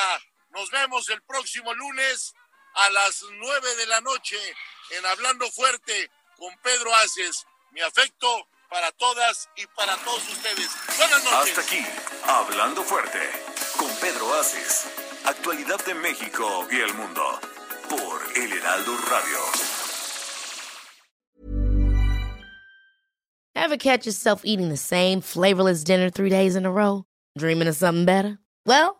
Nos 0.52 0.70
vemos 0.70 1.08
el 1.10 1.22
próximo 1.22 1.72
lunes 1.74 2.34
a 2.74 2.90
las 2.90 3.22
nueve 3.38 3.76
de 3.76 3.86
la 3.86 4.00
noche 4.00 4.36
en 4.90 5.06
Hablando 5.06 5.48
Fuerte 5.50 6.10
con 6.36 6.52
Pedro 6.62 6.92
Aces. 6.96 7.46
Mi 7.72 7.80
afecto 7.80 8.48
para 8.68 8.90
todas 8.92 9.48
y 9.56 9.66
para 9.68 9.96
todos 9.98 10.28
ustedes. 10.28 10.68
Buenas 10.98 11.24
noches. 11.24 11.56
Hasta 11.56 11.60
aquí, 11.60 11.86
Hablando 12.24 12.82
Fuerte 12.82 13.20
con 13.78 13.88
Pedro 14.00 14.34
Aces. 14.34 14.86
Actualidad 15.24 15.84
de 15.84 15.94
México 15.94 16.66
y 16.70 16.80
el 16.80 16.94
mundo 16.94 17.40
por 17.88 18.36
El 18.36 18.52
Heraldo 18.52 18.96
Radio. 19.08 19.38
Ever 23.54 23.76
catch 23.76 24.06
yourself 24.06 24.44
eating 24.44 24.68
the 24.68 24.76
same 24.76 25.20
flavorless 25.20 25.84
dinner 25.84 26.10
three 26.10 26.30
days 26.30 26.56
in 26.56 26.66
a 26.66 26.72
row? 26.72 27.04
Dreaming 27.38 27.68
of 27.68 27.76
something 27.76 28.04
better? 28.04 28.38
Well, 28.66 28.99